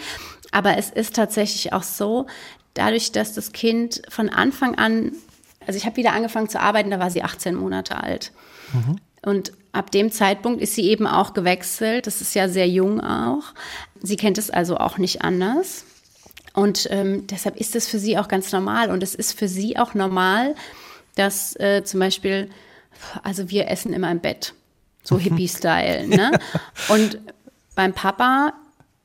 Aber 0.52 0.78
es 0.78 0.90
ist 0.90 1.16
tatsächlich 1.16 1.74
auch 1.74 1.84
so, 1.84 2.28
dadurch, 2.74 3.12
dass 3.12 3.34
das 3.34 3.52
Kind 3.52 4.02
von 4.10 4.30
Anfang 4.30 4.76
an, 4.76 5.12
also 5.66 5.78
ich 5.78 5.86
habe 5.86 5.98
wieder 5.98 6.14
angefangen 6.14 6.48
zu 6.48 6.62
arbeiten, 6.62 6.92
da 6.92 7.00
war 7.00 7.12
sie 7.12 7.24
18 7.24 7.56
Monate 7.56 8.02
alt. 8.02 8.32
Mhm. 8.74 8.98
Und 9.22 9.52
ab 9.74 9.92
dem 9.92 10.12
Zeitpunkt 10.12 10.62
ist 10.62 10.76
sie 10.76 10.84
eben 10.84 11.08
auch 11.08 11.34
gewechselt. 11.34 12.08
Das 12.08 12.22
ist 12.22 12.34
ja 12.34 12.48
sehr 12.48 12.70
jung 12.70 13.02
auch. 13.02 13.44
Sie 14.02 14.16
kennt 14.16 14.38
es 14.38 14.50
also 14.50 14.78
auch 14.78 14.98
nicht 14.98 15.24
anders. 15.24 15.84
Und 16.54 16.88
ähm, 16.90 17.28
deshalb 17.28 17.58
ist 17.58 17.76
es 17.76 17.88
für 17.88 18.00
sie 18.00 18.18
auch 18.18 18.30
ganz 18.30 18.54
normal. 18.54 18.90
Und 18.90 19.04
es 19.04 19.16
ist 19.16 19.38
für 19.38 19.50
sie 19.50 19.78
auch 19.78 19.94
normal, 19.94 20.56
dass 21.16 21.56
äh, 21.60 21.84
zum 21.84 22.00
Beispiel, 22.00 22.50
also 23.24 23.50
wir 23.50 23.68
essen 23.68 23.92
immer 23.92 24.10
im 24.10 24.20
Bett, 24.22 24.54
so 25.04 25.20
Hippie-Style. 25.20 26.08
Ne? 26.08 26.32
Und 26.88 27.20
beim 27.78 27.94
Papa 27.94 28.54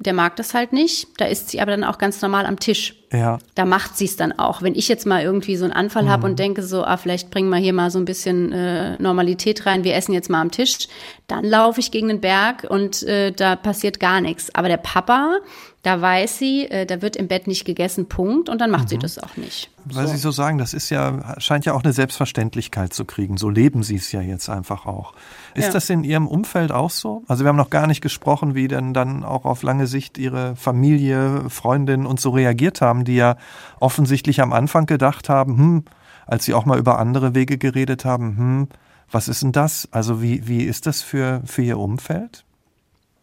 der 0.05 0.13
mag 0.15 0.37
das 0.37 0.55
halt 0.55 0.73
nicht. 0.73 1.09
Da 1.19 1.27
ist 1.27 1.51
sie 1.51 1.61
aber 1.61 1.71
dann 1.71 1.85
auch 1.85 1.99
ganz 1.99 2.21
normal 2.23 2.47
am 2.47 2.59
Tisch. 2.59 2.95
Ja. 3.13 3.39
Da 3.55 3.65
macht 3.65 3.97
sie 3.97 4.07
es 4.07 4.17
dann 4.17 4.33
auch. 4.33 4.63
Wenn 4.63 4.75
ich 4.75 4.89
jetzt 4.89 5.07
mal 5.07 5.23
irgendwie 5.23 5.57
so 5.57 5.65
einen 5.65 5.73
Anfall 5.73 6.05
mhm. 6.05 6.09
habe 6.09 6.27
und 6.27 6.39
denke 6.39 6.63
so, 6.63 6.85
ah, 6.85 6.97
vielleicht 6.97 7.31
bringen 7.31 7.51
wir 7.51 7.59
hier 7.59 7.73
mal 7.73 7.91
so 7.91 7.99
ein 7.99 8.05
bisschen 8.05 8.53
äh, 8.53 8.97
Normalität 9.01 9.67
rein, 9.67 9.85
wir 9.85 9.95
essen 9.95 10.13
jetzt 10.13 10.31
mal 10.31 10.41
am 10.41 10.51
Tisch, 10.51 10.89
dann 11.27 11.45
laufe 11.45 11.81
ich 11.81 11.91
gegen 11.91 12.09
den 12.09 12.21
Berg 12.21 12.67
und 12.69 13.03
äh, 13.05 13.33
da 13.33 13.57
passiert 13.57 14.01
gar 14.01 14.21
nichts. 14.21 14.55
Aber 14.55 14.69
der 14.69 14.79
Papa, 14.79 15.39
da 15.83 16.01
weiß 16.01 16.39
sie, 16.39 16.71
äh, 16.71 16.87
da 16.87 17.03
wird 17.03 17.17
im 17.17 17.27
Bett 17.27 17.49
nicht 17.49 17.65
gegessen, 17.65 18.09
Punkt, 18.09 18.49
und 18.49 18.61
dann 18.61 18.71
macht 18.71 18.85
mhm. 18.85 18.89
sie 18.89 18.99
das 18.99 19.19
auch 19.19 19.37
nicht. 19.37 19.69
Weil 19.85 20.07
so. 20.07 20.13
Sie 20.13 20.19
so 20.19 20.31
sagen, 20.31 20.59
das 20.59 20.75
ist 20.75 20.91
ja, 20.91 21.41
scheint 21.41 21.65
ja 21.65 21.73
auch 21.73 21.83
eine 21.83 21.93
Selbstverständlichkeit 21.93 22.93
zu 22.93 23.05
kriegen. 23.05 23.37
So 23.37 23.51
leben 23.51 23.83
Sie 23.83 23.97
es 23.97 24.13
ja 24.13 24.21
jetzt 24.21 24.49
einfach 24.49 24.87
auch. 24.87 25.13
Ist 25.55 25.67
ja. 25.67 25.73
das 25.73 25.91
in 25.91 26.05
Ihrem 26.05 26.29
Umfeld 26.29 26.71
auch 26.71 26.91
so? 26.91 27.25
Also 27.27 27.45
wir 27.45 27.49
haben 27.49 27.57
noch 27.57 27.71
gar 27.71 27.89
nicht 27.89 28.01
gesprochen, 28.01 28.55
wie 28.55 28.69
denn 28.69 28.95
dann 28.95 29.25
auch 29.25 29.45
auf 29.45 29.65
lange 29.65 29.89
Sicht 29.89 30.19
Ihre 30.19 30.55
Familie, 30.55 31.51
Freundinnen 31.51 32.07
und 32.07 32.21
so 32.21 32.31
reagiert 32.31 32.81
haben, 32.81 33.05
die 33.05 33.17
ja 33.17 33.37
offensichtlich 33.81 34.41
am 34.41 34.53
Anfang 34.53 34.87
gedacht 34.87 35.29
haben, 35.29 35.59
hm, 35.59 35.85
als 36.27 36.45
Sie 36.45 36.55
auch 36.55 36.65
mal 36.65 36.79
über 36.79 37.01
andere 37.01 37.35
Wege 37.35 37.59
geredet 37.59 38.05
haben, 38.05 38.37
hm, 38.37 38.69
was 39.11 39.27
ist 39.27 39.43
denn 39.43 39.51
das? 39.51 39.89
Also 39.91 40.23
wie, 40.23 40.47
wie 40.47 40.63
ist 40.63 40.87
das 40.87 41.03
für, 41.03 41.43
für 41.45 41.63
Ihr 41.63 41.79
Umfeld? 41.79 42.45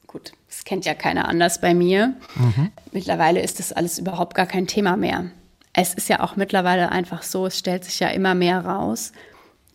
Gut, 0.07 0.33
das 0.49 0.63
kennt 0.63 0.85
ja 0.85 0.95
keiner 0.95 1.27
anders 1.27 1.61
bei 1.61 1.73
mir. 1.73 2.15
Mhm. 2.35 2.71
Mittlerweile 2.91 3.41
ist 3.41 3.59
das 3.59 3.71
alles 3.71 3.99
überhaupt 3.99 4.35
gar 4.35 4.47
kein 4.47 4.67
Thema 4.67 4.97
mehr. 4.97 5.25
Es 5.73 5.93
ist 5.93 6.09
ja 6.09 6.21
auch 6.21 6.35
mittlerweile 6.35 6.91
einfach 6.91 7.21
so, 7.21 7.45
es 7.45 7.57
stellt 7.57 7.85
sich 7.85 7.99
ja 7.99 8.09
immer 8.09 8.33
mehr 8.33 8.65
raus, 8.65 9.13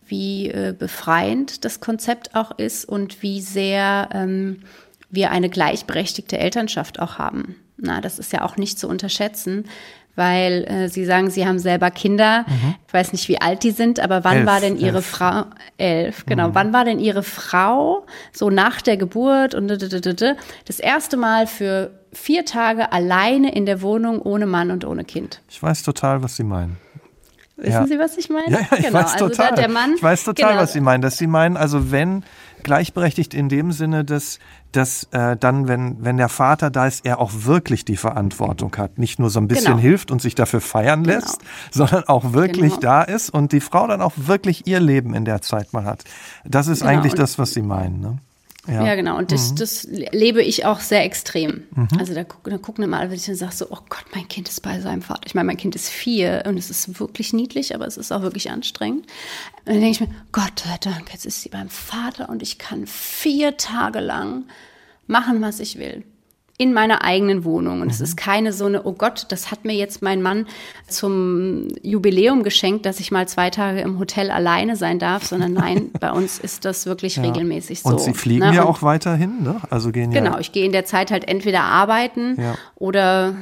wie 0.07 0.49
äh, 0.51 0.75
befreiend 0.77 1.65
das 1.65 1.81
Konzept 1.81 2.35
auch 2.35 2.51
ist 2.59 2.85
und 2.85 3.23
wie 3.23 3.41
sehr 3.41 4.09
ähm, 4.13 4.65
wir 5.11 5.31
eine 5.31 5.49
gleichberechtigte 5.49 6.39
Elternschaft 6.39 6.99
auch 6.99 7.19
haben. 7.19 7.57
Na, 7.85 8.01
das 8.01 8.19
ist 8.19 8.33
ja 8.33 8.43
auch 8.43 8.57
nicht 8.57 8.79
zu 8.79 8.89
unterschätzen, 8.89 9.65
weil 10.17 10.65
äh, 10.65 10.89
Sie 10.89 11.05
sagen, 11.05 11.31
Sie 11.31 11.47
haben 11.47 11.59
selber 11.59 11.91
Kinder. 11.91 12.45
Mhm. 12.49 12.75
Ich 12.87 12.95
weiß 12.95 13.13
nicht, 13.13 13.29
wie 13.29 13.41
alt 13.41 13.63
die 13.63 13.73
sind, 13.73 14.01
aber 14.01 14.25
wann 14.25 14.39
elf, 14.39 14.47
war 14.47 14.61
denn 14.61 14.77
Ihre 14.77 14.97
elf. 14.97 15.07
Frau? 15.07 15.45
Elf, 15.77 16.25
genau. 16.27 16.49
Mhm. 16.49 16.55
Wann 16.55 16.73
war 16.73 16.85
denn 16.85 16.99
Ihre 16.99 17.23
Frau 17.23 18.07
so 18.33 18.51
nach 18.51 18.81
der 18.81 18.97
Geburt 18.97 19.55
und 19.55 19.69
das 19.69 20.79
erste 20.79 21.17
Mal 21.17 21.47
für 21.47 21.91
vier 22.13 22.45
Tage 22.45 22.93
alleine 22.93 23.55
in 23.55 23.67
der 23.67 23.83
Wohnung 23.83 24.21
ohne 24.21 24.47
Mann 24.47 24.71
und 24.71 24.85
ohne 24.85 25.05
Kind? 25.05 25.41
Ich 25.49 25.63
weiß 25.63 25.83
total, 25.83 26.23
was 26.23 26.37
Sie 26.37 26.45
meinen. 26.45 26.79
Wissen 27.57 27.71
ja. 27.73 27.87
Sie, 27.87 27.99
was 27.99 28.17
ich 28.17 28.29
meine? 28.31 28.51
Ja, 28.51 28.59
ja 28.59 28.67
ich 28.79 28.87
genau. 28.87 28.99
weiß 28.99 29.13
also 29.13 29.29
total. 29.29 29.51
Also 29.51 29.63
der 29.63 29.71
Mann, 29.71 29.95
ich 29.97 30.03
weiß 30.03 30.25
total, 30.25 30.51
genau. 30.51 30.63
was 30.63 30.73
Sie 30.73 30.81
meinen. 30.81 31.03
Dass 31.03 31.19
Sie 31.19 31.27
meinen, 31.27 31.57
also 31.57 31.93
wenn 31.93 32.25
gleichberechtigt 32.65 33.35
in 33.35 33.49
dem 33.49 33.71
Sinne, 33.71 34.05
dass, 34.05 34.41
dass 34.73 35.05
äh, 35.13 35.37
dann, 35.37 35.69
wenn, 35.69 36.05
wenn 36.05 36.17
der 36.17 36.29
Vater 36.29 36.71
da 36.71 36.87
ist, 36.87 37.07
er 37.07 37.21
auch 37.21 37.31
wirklich 37.33 37.85
die 37.85 37.97
Verantwortung 37.97 38.75
hat. 38.77 38.99
Nicht 38.99 39.19
nur 39.19 39.31
so 39.31 39.39
ein 39.39 39.47
bisschen 39.47 39.73
genau. 39.73 39.79
hilft 39.79 40.11
und 40.11 40.21
sich 40.21 40.35
dafür 40.35 40.61
feiern 40.61 41.05
genau. 41.05 41.17
lässt, 41.17 41.39
sondern 41.71 42.05
auch 42.05 42.33
wirklich 42.33 42.81
genau. 42.81 42.81
da 42.81 43.03
ist 43.03 43.31
und 43.31 43.53
die 43.53 43.61
Frau 43.61 43.87
dann 43.87 44.03
auch 44.03 44.15
wirklich 44.17 44.67
ihr 44.67 44.81
Leben 44.81 45.15
in 45.15 45.25
der 45.25 45.43
Zeit 45.43 45.73
mal 45.73 45.85
hat. 45.85 46.03
Das 46.45 46.67
ist 46.67 46.81
genau. 46.81 46.93
eigentlich 46.93 47.15
das, 47.15 47.39
was 47.39 47.53
Sie 47.53 47.63
meinen. 47.63 48.01
Ne? 48.01 48.19
Ja. 48.67 48.87
ja, 48.87 48.95
genau. 48.95 49.19
Und 49.19 49.31
das, 49.31 49.53
mhm. 49.53 49.57
das 49.57 49.85
lebe 49.85 50.43
ich 50.43 50.65
auch 50.65 50.81
sehr 50.81 51.05
extrem. 51.05 51.65
Mhm. 51.75 51.89
Also 51.99 52.15
da, 52.15 52.25
da 52.25 52.59
gucken 52.59 52.85
immer 52.85 52.99
alle, 52.99 53.11
wenn 53.11 53.17
ich 53.17 53.27
dann 53.27 53.35
sage 53.35 53.55
so, 53.55 53.67
oh 53.71 53.79
Gott, 53.89 54.05
mein 54.15 54.27
Kind 54.29 54.49
ist 54.49 54.63
bei 54.63 54.81
seinem 54.81 55.03
Vater. 55.03 55.23
Ich 55.27 55.35
meine, 55.35 55.47
mein 55.47 55.57
Kind 55.57 55.75
ist 55.75 55.89
vier 55.89 56.45
und 56.47 56.57
es 56.59 56.71
ist 56.71 56.99
wirklich 56.99 57.33
niedlich, 57.33 57.75
aber 57.75 57.87
es 57.87 57.97
ist 57.97 58.13
auch 58.13 58.23
wirklich 58.23 58.51
anstrengend. 58.51 59.07
Und 59.67 59.75
dann 59.75 59.81
denke 59.81 59.91
ich 59.91 60.01
mir, 60.01 60.15
Gott 60.33 60.61
sei 60.65 60.77
Dank, 60.81 61.13
jetzt 61.13 61.27
ist 61.27 61.43
sie 61.43 61.51
beim 61.51 61.69
Vater 61.69 62.29
und 62.29 62.43
ich 62.43 62.59
kann 62.59 62.87
vier 62.87 63.57
Tage 63.57 64.01
lang 64.01 64.45
machen, 65.07 65.43
was 65.43 65.61
ich 65.61 65.79
will 65.79 66.05
in 66.57 66.73
meiner 66.73 67.03
eigenen 67.03 67.45
Wohnung. 67.45 67.81
Und 67.81 67.91
es 67.91 67.99
mhm. 67.99 68.05
ist 68.05 68.17
keine 68.17 68.53
so 68.53 68.67
eine, 68.67 68.85
oh 68.85 68.93
Gott, 68.93 69.27
das 69.31 69.51
hat 69.51 69.65
mir 69.65 69.75
jetzt 69.75 70.03
mein 70.03 70.23
Mann 70.23 70.47
zum 70.87 71.69
Jubiläum 71.83 72.45
geschenkt, 72.45 72.87
dass 72.87 73.01
ich 73.01 73.11
mal 73.11 73.27
zwei 73.27 73.51
Tage 73.51 73.81
im 73.81 73.99
Hotel 73.99 74.31
alleine 74.31 74.77
sein 74.77 75.01
darf, 75.01 75.25
sondern 75.25 75.53
nein, 75.55 75.91
bei 75.99 76.13
uns 76.13 76.39
ist 76.39 76.65
das 76.65 76.87
wirklich 76.87 77.17
ja. 77.17 77.25
regelmäßig 77.25 77.83
so. 77.83 77.89
Und 77.89 78.01
Sie 78.01 78.15
fliegen 78.15 78.51
ne? 78.51 78.55
ja 78.55 78.65
auch 78.65 78.83
weiterhin, 78.83 79.43
ne? 79.43 79.57
Also 79.71 79.91
gehen 79.91 80.13
ja. 80.13 80.21
Genau, 80.21 80.39
ich 80.39 80.53
gehe 80.53 80.65
in 80.65 80.73
der 80.73 80.85
Zeit 80.85 81.11
halt 81.11 81.27
entweder 81.27 81.63
arbeiten 81.63 82.41
ja. 82.41 82.55
oder 82.77 83.35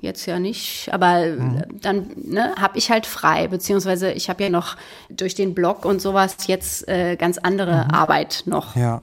jetzt 0.00 0.24
ja 0.26 0.38
nicht, 0.38 0.88
aber 0.92 1.26
mhm. 1.26 1.62
dann 1.72 2.06
ne, 2.16 2.54
habe 2.58 2.78
ich 2.78 2.90
halt 2.90 3.04
frei, 3.04 3.48
beziehungsweise 3.48 4.12
ich 4.12 4.30
habe 4.30 4.44
ja 4.44 4.48
noch 4.48 4.76
durch 5.10 5.34
den 5.34 5.54
Blog 5.54 5.84
und 5.84 6.00
sowas 6.00 6.36
jetzt 6.46 6.88
äh, 6.88 7.16
ganz 7.16 7.36
andere 7.36 7.84
mhm. 7.84 7.90
Arbeit 7.90 8.44
noch. 8.46 8.76
Ja 8.76 9.02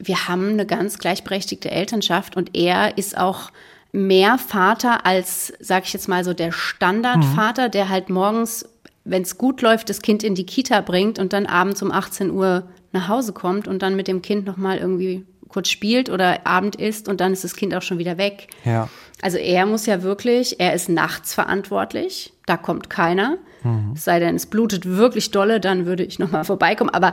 wir 0.00 0.28
haben 0.28 0.48
eine 0.48 0.66
ganz 0.66 0.98
gleichberechtigte 0.98 1.70
Elternschaft 1.70 2.36
und 2.36 2.56
er 2.56 2.96
ist 2.98 3.16
auch 3.16 3.50
mehr 3.92 4.38
Vater 4.38 5.04
als, 5.04 5.52
sag 5.60 5.84
ich 5.84 5.92
jetzt 5.92 6.08
mal 6.08 6.24
so, 6.24 6.32
der 6.32 6.52
Standardvater, 6.52 7.66
mhm. 7.66 7.70
der 7.72 7.88
halt 7.88 8.08
morgens, 8.08 8.68
wenn 9.04 9.22
es 9.22 9.36
gut 9.36 9.62
läuft, 9.62 9.90
das 9.90 10.02
Kind 10.02 10.22
in 10.22 10.34
die 10.34 10.46
Kita 10.46 10.80
bringt 10.80 11.18
und 11.18 11.32
dann 11.32 11.46
abends 11.46 11.82
um 11.82 11.92
18 11.92 12.30
Uhr 12.30 12.64
nach 12.92 13.08
Hause 13.08 13.32
kommt 13.32 13.68
und 13.68 13.82
dann 13.82 13.94
mit 13.94 14.08
dem 14.08 14.22
Kind 14.22 14.46
nochmal 14.46 14.78
irgendwie 14.78 15.24
kurz 15.48 15.68
spielt 15.68 16.08
oder 16.08 16.46
Abend 16.46 16.76
isst 16.76 17.08
und 17.08 17.20
dann 17.20 17.32
ist 17.32 17.44
das 17.44 17.56
Kind 17.56 17.74
auch 17.74 17.82
schon 17.82 17.98
wieder 17.98 18.18
weg. 18.18 18.48
Ja. 18.64 18.88
Also 19.20 19.36
er 19.36 19.66
muss 19.66 19.86
ja 19.86 20.02
wirklich, 20.02 20.60
er 20.60 20.72
ist 20.72 20.88
nachts 20.88 21.34
verantwortlich, 21.34 22.32
da 22.46 22.56
kommt 22.56 22.88
keiner. 22.88 23.36
Mhm. 23.62 23.92
Es 23.94 24.04
sei 24.04 24.20
denn, 24.20 24.36
es 24.36 24.46
blutet 24.46 24.86
wirklich 24.86 25.30
dolle, 25.30 25.60
dann 25.60 25.86
würde 25.86 26.04
ich 26.04 26.18
nochmal 26.18 26.44
vorbeikommen. 26.44 26.90
Aber 26.90 27.12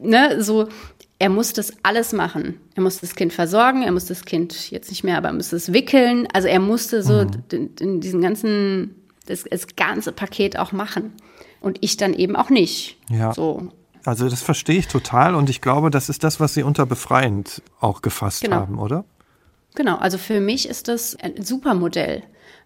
ne, 0.00 0.42
so, 0.42 0.68
er 1.18 1.30
muss 1.30 1.52
das 1.52 1.72
alles 1.82 2.12
machen. 2.12 2.60
Er 2.74 2.82
muss 2.82 3.00
das 3.00 3.14
Kind 3.14 3.32
versorgen, 3.32 3.82
er 3.82 3.92
muss 3.92 4.04
das 4.04 4.24
Kind 4.24 4.70
jetzt 4.70 4.90
nicht 4.90 5.02
mehr, 5.02 5.16
aber 5.16 5.28
er 5.28 5.34
muss 5.34 5.52
es 5.52 5.72
wickeln. 5.72 6.28
Also 6.32 6.48
er 6.48 6.60
musste 6.60 7.02
so 7.02 7.24
mhm. 7.24 7.48
den, 7.48 7.74
den, 7.76 8.00
diesen 8.00 8.20
ganzen, 8.20 8.94
das, 9.26 9.44
das, 9.50 9.66
ganze 9.76 10.12
Paket 10.12 10.58
auch 10.58 10.72
machen. 10.72 11.12
Und 11.60 11.78
ich 11.80 11.96
dann 11.96 12.12
eben 12.12 12.36
auch 12.36 12.50
nicht. 12.50 12.98
Ja. 13.10 13.32
So. 13.32 13.68
Also 14.04 14.28
das 14.28 14.42
verstehe 14.42 14.78
ich 14.78 14.88
total 14.88 15.34
und 15.34 15.50
ich 15.50 15.60
glaube, 15.60 15.90
das 15.90 16.08
ist 16.08 16.22
das, 16.22 16.38
was 16.38 16.54
Sie 16.54 16.62
unter 16.62 16.86
befreiend 16.86 17.62
auch 17.80 18.02
gefasst 18.02 18.42
genau. 18.42 18.56
haben, 18.56 18.78
oder? 18.78 19.04
Genau, 19.74 19.96
also 19.96 20.16
für 20.16 20.40
mich 20.40 20.68
ist 20.68 20.88
das 20.88 21.16
ein 21.16 21.42
super 21.42 21.74
Modell. 21.74 22.22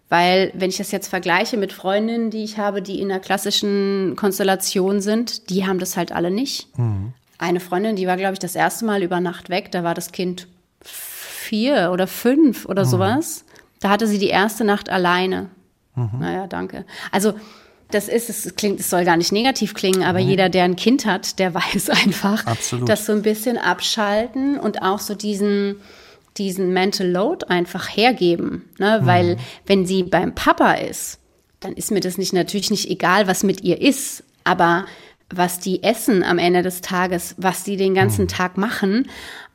Weil 0.07 0.51
wenn 0.53 0.69
ich 0.69 0.77
das 0.77 0.91
jetzt 0.91 1.07
vergleiche 1.07 1.55
mit 1.55 1.71
Freundinnen, 1.71 2.31
die 2.31 2.43
ich 2.43 2.57
habe, 2.57 2.81
die 2.81 2.99
in 2.99 3.09
einer 3.09 3.21
klassischen 3.21 4.15
Konstellation 4.17 4.99
sind, 4.99 5.49
die 5.49 5.65
haben 5.65 5.79
das 5.79 5.95
halt 5.95 6.11
alle 6.11 6.31
nicht. 6.31 6.77
Mhm 6.77 7.13
eine 7.41 7.59
Freundin, 7.59 7.95
die 7.95 8.07
war, 8.07 8.17
glaube 8.17 8.33
ich, 8.33 8.39
das 8.39 8.55
erste 8.55 8.85
Mal 8.85 9.01
über 9.03 9.19
Nacht 9.19 9.49
weg. 9.49 9.71
Da 9.71 9.83
war 9.83 9.93
das 9.93 10.11
Kind 10.11 10.47
vier 10.83 11.89
oder 11.91 12.07
fünf 12.07 12.65
oder 12.65 12.85
mhm. 12.85 12.89
sowas. 12.89 13.45
Da 13.79 13.89
hatte 13.89 14.07
sie 14.07 14.19
die 14.19 14.27
erste 14.27 14.63
Nacht 14.63 14.89
alleine. 14.89 15.49
Mhm. 15.95 16.19
Naja, 16.19 16.47
danke. 16.47 16.85
Also 17.11 17.33
das 17.89 18.07
ist, 18.07 18.29
es 18.29 18.55
klingt, 18.55 18.79
es 18.79 18.89
soll 18.89 19.03
gar 19.05 19.17
nicht 19.17 19.31
negativ 19.31 19.73
klingen, 19.73 20.03
aber 20.03 20.21
mhm. 20.21 20.29
jeder, 20.29 20.49
der 20.49 20.63
ein 20.63 20.75
Kind 20.75 21.05
hat, 21.05 21.39
der 21.39 21.53
weiß 21.55 21.89
einfach, 21.89 22.45
Absolut. 22.45 22.87
dass 22.87 23.05
so 23.05 23.11
ein 23.11 23.23
bisschen 23.23 23.57
abschalten 23.57 24.59
und 24.59 24.83
auch 24.83 24.99
so 24.99 25.15
diesen, 25.15 25.77
diesen 26.37 26.73
Mental 26.73 27.09
Load 27.09 27.47
einfach 27.47 27.89
hergeben. 27.89 28.69
Ne? 28.77 28.99
Mhm. 29.01 29.05
Weil 29.07 29.37
wenn 29.65 29.85
sie 29.87 30.03
beim 30.03 30.35
Papa 30.35 30.73
ist, 30.73 31.17
dann 31.59 31.73
ist 31.73 31.91
mir 31.91 32.01
das 32.01 32.19
nicht 32.19 32.33
natürlich 32.33 32.69
nicht 32.69 32.89
egal, 32.89 33.27
was 33.27 33.43
mit 33.43 33.61
ihr 33.63 33.81
ist. 33.81 34.23
Aber 34.43 34.85
was 35.33 35.59
die 35.59 35.83
essen 35.83 36.23
am 36.23 36.37
Ende 36.37 36.61
des 36.61 36.81
Tages, 36.81 37.35
was 37.37 37.63
die 37.63 37.77
den 37.77 37.93
ganzen 37.93 38.23
mhm. 38.23 38.29
Tag 38.29 38.57
machen 38.57 39.09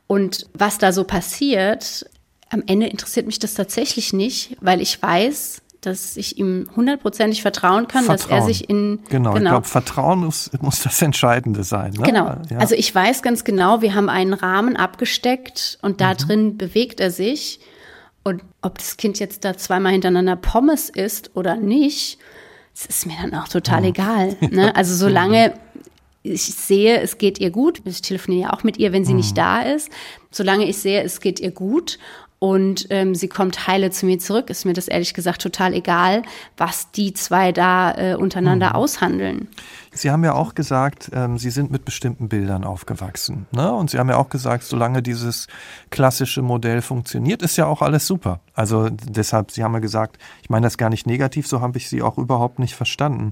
und 0.07 0.47
was 0.53 0.77
da 0.77 0.91
so 0.91 1.03
passiert. 1.03 2.09
Am 2.49 2.63
Ende 2.65 2.87
interessiert 2.87 3.25
mich 3.25 3.39
das 3.39 3.55
tatsächlich 3.55 4.13
nicht, 4.13 4.57
weil 4.61 4.81
ich 4.81 5.01
weiß, 5.01 5.61
dass 5.81 6.17
ich 6.17 6.37
ihm 6.37 6.67
hundertprozentig 6.75 7.41
vertrauen 7.41 7.87
kann, 7.87 8.05
Vertrauen. 8.05 8.29
dass 8.29 8.39
er 8.39 8.45
sich 8.45 8.69
in 8.69 8.99
genau, 9.09 9.33
genau. 9.33 9.35
ich 9.35 9.51
glaube 9.51 9.67
Vertrauen 9.67 10.25
muss, 10.25 10.49
muss 10.59 10.81
das 10.81 11.01
Entscheidende 11.01 11.63
sein. 11.63 11.93
Ne? 11.93 12.03
Genau. 12.03 12.35
Ja. 12.49 12.57
Also 12.57 12.75
ich 12.75 12.93
weiß 12.93 13.21
ganz 13.21 13.43
genau, 13.43 13.81
wir 13.81 13.95
haben 13.95 14.09
einen 14.09 14.33
Rahmen 14.33 14.75
abgesteckt 14.75 15.77
und 15.81 16.01
da 16.01 16.13
mhm. 16.13 16.17
drin 16.17 16.57
bewegt 16.57 16.99
er 16.99 17.11
sich 17.11 17.59
und 18.23 18.43
ob 18.61 18.77
das 18.77 18.97
Kind 18.97 19.19
jetzt 19.19 19.45
da 19.45 19.55
zweimal 19.55 19.93
hintereinander 19.93 20.35
Pommes 20.35 20.89
isst 20.89 21.31
oder 21.35 21.55
nicht, 21.55 22.17
das 22.73 22.85
ist 22.85 23.05
mir 23.05 23.15
dann 23.21 23.33
auch 23.33 23.47
total 23.47 23.79
mhm. 23.81 23.87
egal. 23.87 24.35
Ne? 24.51 24.75
Also 24.75 24.93
solange 24.95 25.53
ich 26.23 26.43
sehe, 26.43 26.99
es 26.99 27.17
geht 27.17 27.39
ihr 27.39 27.51
gut, 27.51 27.81
ich 27.85 28.01
telefoniere 28.01 28.49
ja 28.49 28.53
auch 28.53 28.63
mit 28.63 28.77
ihr, 28.77 28.91
wenn 28.91 29.05
sie 29.05 29.13
mhm. 29.13 29.19
nicht 29.19 29.37
da 29.37 29.61
ist, 29.61 29.89
solange 30.31 30.65
ich 30.65 30.77
sehe, 30.77 31.03
es 31.03 31.21
geht 31.21 31.39
ihr 31.39 31.51
gut 31.51 31.99
und 32.39 32.87
ähm, 32.91 33.15
sie 33.15 33.27
kommt 33.27 33.67
heile 33.67 33.89
zu 33.89 34.05
mir 34.05 34.19
zurück, 34.19 34.49
ist 34.49 34.65
mir 34.65 34.73
das 34.73 34.87
ehrlich 34.87 35.13
gesagt 35.13 35.41
total 35.41 35.73
egal, 35.73 36.21
was 36.55 36.91
die 36.91 37.13
zwei 37.13 37.51
da 37.51 37.91
äh, 37.95 38.15
untereinander 38.15 38.69
mhm. 38.69 38.75
aushandeln. 38.75 39.47
Sie 39.97 40.11
haben 40.11 40.23
ja 40.23 40.33
auch 40.33 40.55
gesagt, 40.55 41.09
ähm, 41.13 41.37
Sie 41.37 41.49
sind 41.49 41.71
mit 41.71 41.85
bestimmten 41.85 42.29
Bildern 42.29 42.63
aufgewachsen. 42.63 43.47
Ne? 43.51 43.71
Und 43.71 43.89
Sie 43.89 43.99
haben 43.99 44.09
ja 44.09 44.17
auch 44.17 44.29
gesagt, 44.29 44.63
solange 44.63 45.01
dieses 45.01 45.47
klassische 45.89 46.41
Modell 46.41 46.81
funktioniert, 46.81 47.41
ist 47.41 47.57
ja 47.57 47.65
auch 47.65 47.81
alles 47.81 48.07
super. 48.07 48.39
Also 48.53 48.89
deshalb, 48.89 49.51
Sie 49.51 49.63
haben 49.63 49.73
ja 49.73 49.79
gesagt, 49.79 50.17
ich 50.41 50.49
meine 50.49 50.65
das 50.65 50.77
gar 50.77 50.89
nicht 50.89 51.07
negativ, 51.07 51.47
so 51.47 51.61
habe 51.61 51.77
ich 51.77 51.89
Sie 51.89 52.01
auch 52.01 52.17
überhaupt 52.17 52.59
nicht 52.59 52.75
verstanden. 52.75 53.29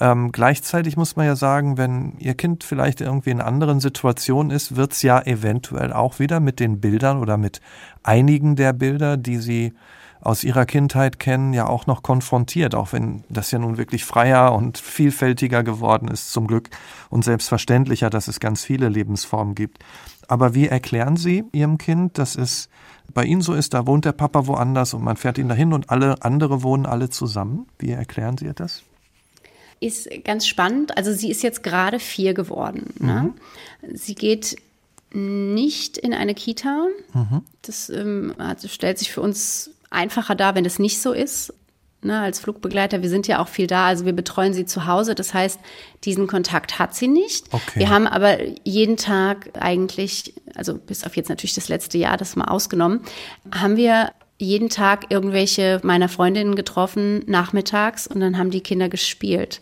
Ähm, 0.00 0.32
gleichzeitig 0.32 0.96
muss 0.96 1.16
man 1.16 1.26
ja 1.26 1.36
sagen, 1.36 1.76
wenn 1.76 2.14
Ihr 2.18 2.34
Kind 2.34 2.64
vielleicht 2.64 3.00
irgendwie 3.00 3.30
in 3.30 3.40
anderen 3.40 3.80
Situationen 3.80 4.50
ist, 4.50 4.76
wird 4.76 4.92
es 4.92 5.02
ja 5.02 5.20
eventuell 5.20 5.92
auch 5.92 6.18
wieder 6.18 6.40
mit 6.40 6.60
den 6.60 6.80
Bildern 6.80 7.18
oder 7.18 7.36
mit 7.36 7.60
einigen 8.02 8.56
der 8.56 8.72
Bilder, 8.72 9.16
die 9.16 9.38
Sie 9.38 9.74
aus 10.22 10.44
ihrer 10.44 10.66
Kindheit 10.66 11.18
kennen, 11.18 11.52
ja 11.52 11.66
auch 11.66 11.86
noch 11.86 12.02
konfrontiert, 12.02 12.74
auch 12.74 12.92
wenn 12.92 13.24
das 13.28 13.50
ja 13.50 13.58
nun 13.58 13.78
wirklich 13.78 14.04
freier 14.04 14.52
und 14.52 14.78
vielfältiger 14.78 15.62
geworden 15.62 16.08
ist, 16.08 16.32
zum 16.32 16.46
Glück, 16.46 16.68
und 17.08 17.24
selbstverständlicher, 17.24 18.10
dass 18.10 18.28
es 18.28 18.40
ganz 18.40 18.64
viele 18.64 18.88
Lebensformen 18.88 19.54
gibt. 19.54 19.78
Aber 20.28 20.54
wie 20.54 20.68
erklären 20.68 21.16
Sie 21.16 21.44
Ihrem 21.52 21.78
Kind, 21.78 22.18
dass 22.18 22.36
es 22.36 22.68
bei 23.12 23.24
Ihnen 23.24 23.42
so 23.42 23.54
ist, 23.54 23.74
da 23.74 23.86
wohnt 23.86 24.04
der 24.04 24.12
Papa 24.12 24.46
woanders 24.46 24.94
und 24.94 25.02
man 25.02 25.16
fährt 25.16 25.38
ihn 25.38 25.48
dahin 25.48 25.72
und 25.72 25.90
alle 25.90 26.22
andere 26.22 26.62
wohnen 26.62 26.86
alle 26.86 27.10
zusammen? 27.10 27.66
Wie 27.78 27.90
erklären 27.90 28.38
Sie 28.38 28.44
ihr 28.44 28.52
das? 28.52 28.82
Ist 29.80 30.08
ganz 30.24 30.46
spannend. 30.46 30.96
Also 30.98 31.12
sie 31.12 31.30
ist 31.30 31.42
jetzt 31.42 31.62
gerade 31.62 31.98
vier 31.98 32.34
geworden. 32.34 32.92
Ne? 32.98 33.32
Mhm. 33.82 33.96
Sie 33.96 34.14
geht 34.14 34.56
nicht 35.12 35.96
in 35.96 36.12
eine 36.12 36.34
Kita. 36.34 36.86
Mhm. 37.14 37.42
Das 37.62 37.88
ähm, 37.88 38.34
also 38.38 38.68
stellt 38.68 38.98
sich 38.98 39.10
für 39.10 39.22
uns 39.22 39.70
einfacher 39.90 40.34
dar, 40.34 40.54
wenn 40.54 40.64
es 40.64 40.78
nicht 40.78 41.00
so 41.00 41.12
ist. 41.12 41.52
Ne, 42.02 42.18
als 42.18 42.40
Flugbegleiter, 42.40 43.02
wir 43.02 43.10
sind 43.10 43.28
ja 43.28 43.42
auch 43.42 43.48
viel 43.48 43.66
da, 43.66 43.86
also 43.88 44.06
wir 44.06 44.14
betreuen 44.14 44.54
sie 44.54 44.64
zu 44.64 44.86
Hause. 44.86 45.14
Das 45.14 45.34
heißt, 45.34 45.60
diesen 46.04 46.26
Kontakt 46.26 46.78
hat 46.78 46.94
sie 46.94 47.08
nicht. 47.08 47.52
Okay. 47.52 47.80
Wir 47.80 47.90
haben 47.90 48.06
aber 48.06 48.38
jeden 48.64 48.96
Tag 48.96 49.50
eigentlich, 49.52 50.32
also 50.54 50.78
bis 50.78 51.04
auf 51.04 51.16
jetzt 51.16 51.28
natürlich 51.28 51.52
das 51.52 51.68
letzte 51.68 51.98
Jahr, 51.98 52.16
das 52.16 52.36
mal 52.36 52.46
ausgenommen, 52.46 53.02
haben 53.54 53.76
wir 53.76 54.12
jeden 54.38 54.70
Tag 54.70 55.10
irgendwelche 55.10 55.78
meiner 55.82 56.08
Freundinnen 56.08 56.54
getroffen, 56.54 57.22
nachmittags, 57.26 58.06
und 58.06 58.20
dann 58.20 58.38
haben 58.38 58.50
die 58.50 58.62
Kinder 58.62 58.88
gespielt. 58.88 59.60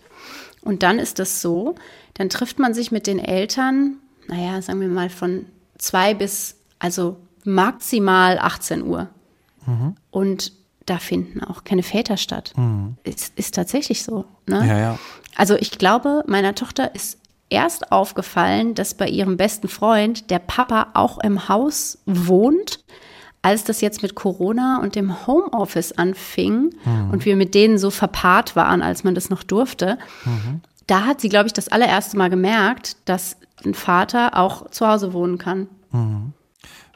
Und 0.62 0.84
dann 0.84 1.00
ist 1.00 1.18
das 1.18 1.42
so, 1.42 1.74
dann 2.14 2.28
trifft 2.28 2.60
man 2.60 2.72
sich 2.72 2.92
mit 2.92 3.08
den 3.08 3.18
Eltern, 3.18 3.96
naja, 4.28 4.62
sagen 4.62 4.80
wir 4.80 4.88
mal 4.88 5.10
von 5.10 5.46
zwei 5.78 6.14
bis, 6.14 6.56
also 6.78 7.16
maximal 7.42 8.38
18 8.38 8.84
Uhr. 8.84 9.08
Mhm. 9.68 9.94
Und 10.10 10.52
da 10.86 10.98
finden 10.98 11.44
auch 11.44 11.64
keine 11.64 11.82
Väter 11.82 12.16
statt. 12.16 12.52
Mhm. 12.56 12.96
Ist, 13.04 13.38
ist 13.38 13.54
tatsächlich 13.54 14.02
so. 14.02 14.24
Ne? 14.46 14.66
Ja, 14.66 14.78
ja. 14.78 14.98
Also 15.36 15.54
ich 15.56 15.72
glaube, 15.72 16.24
meiner 16.26 16.54
Tochter 16.54 16.94
ist 16.94 17.18
erst 17.50 17.92
aufgefallen, 17.92 18.74
dass 18.74 18.94
bei 18.94 19.08
ihrem 19.08 19.36
besten 19.36 19.68
Freund 19.68 20.30
der 20.30 20.38
Papa 20.38 20.88
auch 20.94 21.18
im 21.18 21.48
Haus 21.48 21.98
wohnt, 22.06 22.84
als 23.42 23.64
das 23.64 23.80
jetzt 23.80 24.02
mit 24.02 24.14
Corona 24.14 24.80
und 24.82 24.94
dem 24.94 25.26
Homeoffice 25.26 25.92
anfing 25.92 26.74
mhm. 26.84 27.10
und 27.12 27.24
wir 27.24 27.36
mit 27.36 27.54
denen 27.54 27.78
so 27.78 27.90
verpaart 27.90 28.56
waren, 28.56 28.82
als 28.82 29.04
man 29.04 29.14
das 29.14 29.30
noch 29.30 29.42
durfte. 29.42 29.98
Mhm. 30.24 30.60
Da 30.86 31.04
hat 31.04 31.20
sie, 31.20 31.28
glaube 31.28 31.46
ich, 31.46 31.52
das 31.52 31.68
allererste 31.68 32.16
Mal 32.16 32.30
gemerkt, 32.30 32.96
dass 33.04 33.36
ein 33.64 33.74
Vater 33.74 34.36
auch 34.36 34.70
zu 34.70 34.86
Hause 34.88 35.12
wohnen 35.12 35.38
kann. 35.38 35.68
Mhm. 35.92 36.32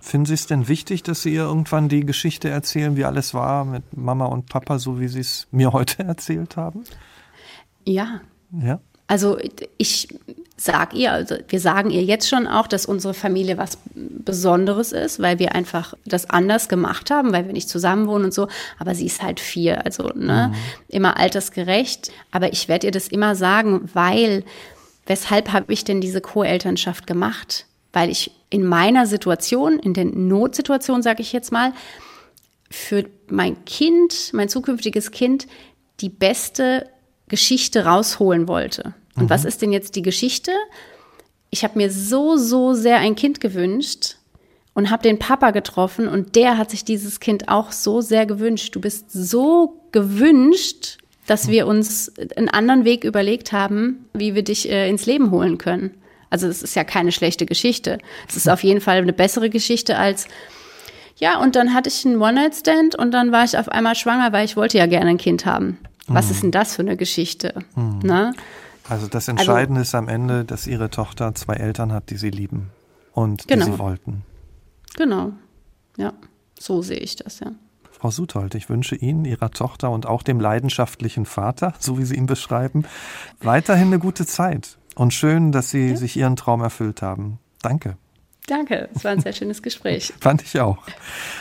Finden 0.03 0.27
Sie 0.27 0.35
es 0.35 0.49
denn 0.49 0.67
wichtig, 0.67 1.05
dass 1.05 1.23
Sie 1.23 1.33
ihr 1.33 1.43
irgendwann 1.43 1.89
die 1.89 2.05
Geschichte 2.05 2.49
erzählen, 2.49 2.97
wie 2.97 3.05
alles 3.05 3.35
war 3.35 3.65
mit 3.65 3.97
Mama 3.97 4.27
und 4.27 4.47
Papa, 4.47 4.81
so 4.81 4.99
wie 4.99 5.07
Sie 5.07 5.21
es 5.21 5.47
mir 5.53 5.73
heute 5.73 6.03
erzählt 6.07 6.57
haben? 6.57 6.83
Ja. 7.85 8.21
Ja. 8.51 8.81
Also 9.07 9.39
ich 9.79 10.09
sag 10.57 10.95
ihr, 10.95 11.13
also 11.13 11.37
wir 11.49 11.61
sagen 11.61 11.91
ihr 11.91 12.03
jetzt 12.03 12.29
schon 12.29 12.49
auch, 12.49 12.67
dass 12.67 12.85
unsere 12.85 13.15
Familie 13.15 13.59
was 13.59 13.79
Besonderes 13.95 14.91
ist, 14.91 15.23
weil 15.23 15.39
wir 15.39 15.55
einfach 15.55 15.95
das 16.05 16.29
anders 16.29 16.69
gemacht 16.69 17.13
haben, 17.13 17.33
weil 17.33 17.47
wir 17.47 17.53
nicht 17.53 17.69
zusammen 17.69 18.09
wohnen 18.09 18.25
und 18.25 18.35
so. 18.35 18.49
Aber 18.81 18.97
sie 18.97 19.07
ist 19.07 19.23
halt 19.23 19.39
vier, 19.39 19.85
also 19.85 20.09
ne, 20.17 20.51
mhm. 20.51 20.57
immer 20.89 21.17
altersgerecht. 21.17 22.11
Aber 22.33 22.53
ich 22.53 22.67
werde 22.67 22.89
ihr 22.89 22.93
das 22.93 23.07
immer 23.07 23.37
sagen, 23.37 23.89
weil 23.95 24.43
weshalb 25.07 25.53
habe 25.53 25.73
ich 25.73 25.85
denn 25.85 26.01
diese 26.01 26.21
Co-Elternschaft 26.21 27.07
gemacht? 27.07 27.67
Weil 27.93 28.11
ich 28.11 28.33
in 28.53 28.67
meiner 28.67 29.07
Situation, 29.07 29.79
in 29.79 29.95
der 29.95 30.05
Notsituation, 30.05 31.03
sage 31.03 31.23
ich 31.23 31.33
jetzt 31.33 31.53
mal, 31.53 31.73
für 32.71 33.07
mein 33.29 33.65
Kind, 33.65 34.31
mein 34.33 34.49
zukünftiges 34.51 35.11
Kind, 35.11 35.47
die 36.01 36.11
beste 36.11 36.87
Geschichte 37.29 37.87
rausholen 37.87 38.49
wollte. 38.49 38.95
Und 39.17 39.25
mhm. 39.25 39.31
was 39.31 39.47
ist 39.47 39.63
denn 39.63 39.73
jetzt 39.73 39.97
die 39.97 40.03
Geschichte? 40.03 40.53
Ich 41.49 41.65
habe 41.65 41.79
mir 41.79 41.91
so, 41.91 42.37
so 42.37 42.75
sehr 42.75 42.99
ein 42.99 43.15
Kind 43.15 43.41
gewünscht 43.41 44.17
und 44.75 44.91
habe 44.91 45.03
den 45.03 45.19
Papa 45.19 45.51
getroffen 45.51 46.07
und 46.07 46.37
der 46.37 46.59
hat 46.59 46.71
sich 46.71 46.85
dieses 46.85 47.21
Kind 47.21 47.49
auch 47.49 47.73
so 47.73 48.03
sehr 48.03 48.27
gewünscht. 48.27 48.75
Du 48.77 48.81
bist 48.81 49.11
so 49.13 49.81
gewünscht, 49.93 50.99
dass 51.27 51.49
wir 51.49 51.67
uns 51.67 52.13
einen 52.37 52.51
anderen 52.51 52.85
Weg 52.85 53.05
überlegt 53.05 53.53
haben, 53.53 54.07
wie 54.13 54.35
wir 54.35 54.43
dich 54.43 54.69
äh, 54.71 54.91
ins 54.91 55.07
Leben 55.07 55.31
holen 55.31 55.57
können. 55.57 55.95
Also 56.33 56.49
es 56.49 56.63
ist 56.63 56.75
ja 56.75 56.83
keine 56.83 57.13
schlechte 57.13 57.45
Geschichte. 57.45 57.99
Es 58.27 58.37
ist 58.37 58.49
auf 58.49 58.63
jeden 58.65 58.81
Fall 58.81 58.97
eine 58.97 59.13
bessere 59.13 59.51
Geschichte 59.51 59.99
als 59.99 60.27
ja, 61.17 61.39
und 61.39 61.57
dann 61.57 61.75
hatte 61.75 61.91
ich 61.91 62.07
einen 62.07 62.21
One-Night-Stand 62.21 62.95
und 62.95 63.13
dann 63.13 63.33
war 63.33 63.45
ich 63.45 63.57
auf 63.59 63.69
einmal 63.69 63.95
schwanger, 63.95 64.33
weil 64.33 64.47
ich 64.47 64.57
wollte 64.57 64.79
ja 64.79 64.87
gerne 64.87 65.11
ein 65.11 65.19
Kind 65.19 65.45
haben. 65.45 65.79
Was 66.07 66.27
mhm. 66.27 66.31
ist 66.33 66.43
denn 66.43 66.51
das 66.51 66.75
für 66.75 66.83
eine 66.83 66.97
Geschichte? 66.97 67.63
Mhm. 67.77 67.99
Ne? 68.03 68.35
Also 68.89 69.09
das 69.09 69.29
also 69.29 69.43
Entscheidende 69.43 69.81
also, 69.81 69.91
ist 69.91 69.95
am 69.95 70.09
Ende, 70.09 70.47
dass 70.47 70.67
ihre 70.67 70.89
Tochter 70.89 71.35
zwei 71.35 71.57
Eltern 71.57 71.93
hat, 71.93 72.09
die 72.09 72.17
sie 72.17 72.31
lieben 72.31 72.71
und 73.13 73.47
genau. 73.47 73.67
die 73.67 73.73
sie 73.73 73.79
wollten. 73.79 74.23
Genau. 74.97 75.33
Ja, 75.99 76.15
so 76.59 76.81
sehe 76.81 76.99
ich 76.99 77.17
das, 77.17 77.41
ja. 77.41 77.53
Frau 77.91 78.11
Suthold, 78.11 78.55
ich 78.57 78.69
wünsche 78.71 78.97
Ihnen, 78.97 79.27
Ihrer 79.27 79.51
Tochter 79.51 79.91
und 79.91 80.07
auch 80.07 80.25
dem 80.25 80.41
leidenschaftlichen 80.41 81.27
Vater, 81.27 81.75
so 81.79 81.99
wie 81.99 82.05
Sie 82.05 82.17
ihn 82.17 82.27
beschreiben, 82.27 82.85
weiterhin 83.41 83.89
eine 83.89 84.01
gute 84.01 84.27
Zeit. 84.27 84.79
Und 84.95 85.15
schön, 85.15 85.53
dass 85.53 85.71
Sie 85.71 85.91
ja. 85.91 85.97
sich 85.97 86.17
Ihren 86.17 86.37
Traum 86.37 86.61
erfüllt 86.61 87.03
haben. 87.03 87.39
Danke. 87.63 87.97
Danke, 88.49 88.89
es 88.93 89.05
war 89.05 89.13
ein 89.13 89.21
sehr 89.21 89.33
schönes 89.33 89.63
Gespräch. 89.63 90.13
Fand 90.21 90.43
ich 90.43 90.59
auch. 90.59 90.79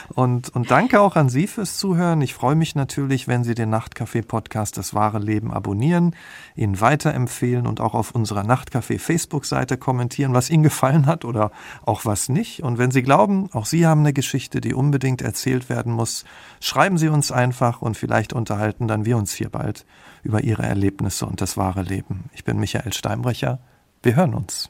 Und, 0.10 0.50
und 0.50 0.70
danke 0.70 1.02
auch 1.02 1.16
an 1.16 1.30
Sie 1.30 1.48
fürs 1.48 1.78
Zuhören. 1.78 2.22
Ich 2.22 2.36
freue 2.36 2.54
mich 2.54 2.76
natürlich, 2.76 3.28
wenn 3.28 3.44
Sie 3.44 3.56
den 3.56 3.72
Nachtcafé-Podcast 3.72 4.78
Das 4.78 4.94
wahre 4.94 5.18
Leben 5.18 5.52
abonnieren, 5.52 6.16
ihn 6.56 6.80
weiterempfehlen 6.80 7.66
und 7.66 7.82
auch 7.82 7.96
auf 7.96 8.12
unserer 8.12 8.44
Nachtcafé-Facebook-Seite 8.44 9.78
kommentieren, 9.78 10.36
was 10.36 10.52
Ihnen 10.52 10.62
gefallen 10.62 11.08
hat 11.08 11.26
oder 11.26 11.52
auch 11.84 12.06
was 12.06 12.30
nicht. 12.30 12.62
Und 12.62 12.78
wenn 12.78 12.92
Sie 12.92 13.02
glauben, 13.02 13.50
auch 13.52 13.66
Sie 13.66 13.88
haben 13.88 14.02
eine 14.02 14.14
Geschichte, 14.14 14.62
die 14.62 14.76
unbedingt 14.76 15.24
erzählt 15.24 15.70
werden 15.70 15.94
muss, 15.94 16.24
schreiben 16.60 17.00
Sie 17.00 17.10
uns 17.10 17.32
einfach 17.32 17.82
und 17.82 17.98
vielleicht 17.98 18.32
unterhalten 18.32 18.88
dann 18.88 19.06
wir 19.06 19.18
uns 19.18 19.34
hier 19.34 19.50
bald 19.50 19.86
über 20.24 20.44
ihre 20.44 20.64
Erlebnisse 20.64 21.26
und 21.26 21.42
das 21.42 21.58
wahre 21.58 21.84
Leben. 21.84 22.30
Ich 22.34 22.44
bin 22.44 22.60
Michael 22.60 22.94
Steinbrecher. 22.94 23.60
Wir 24.04 24.16
hören 24.16 24.34
uns. 24.34 24.70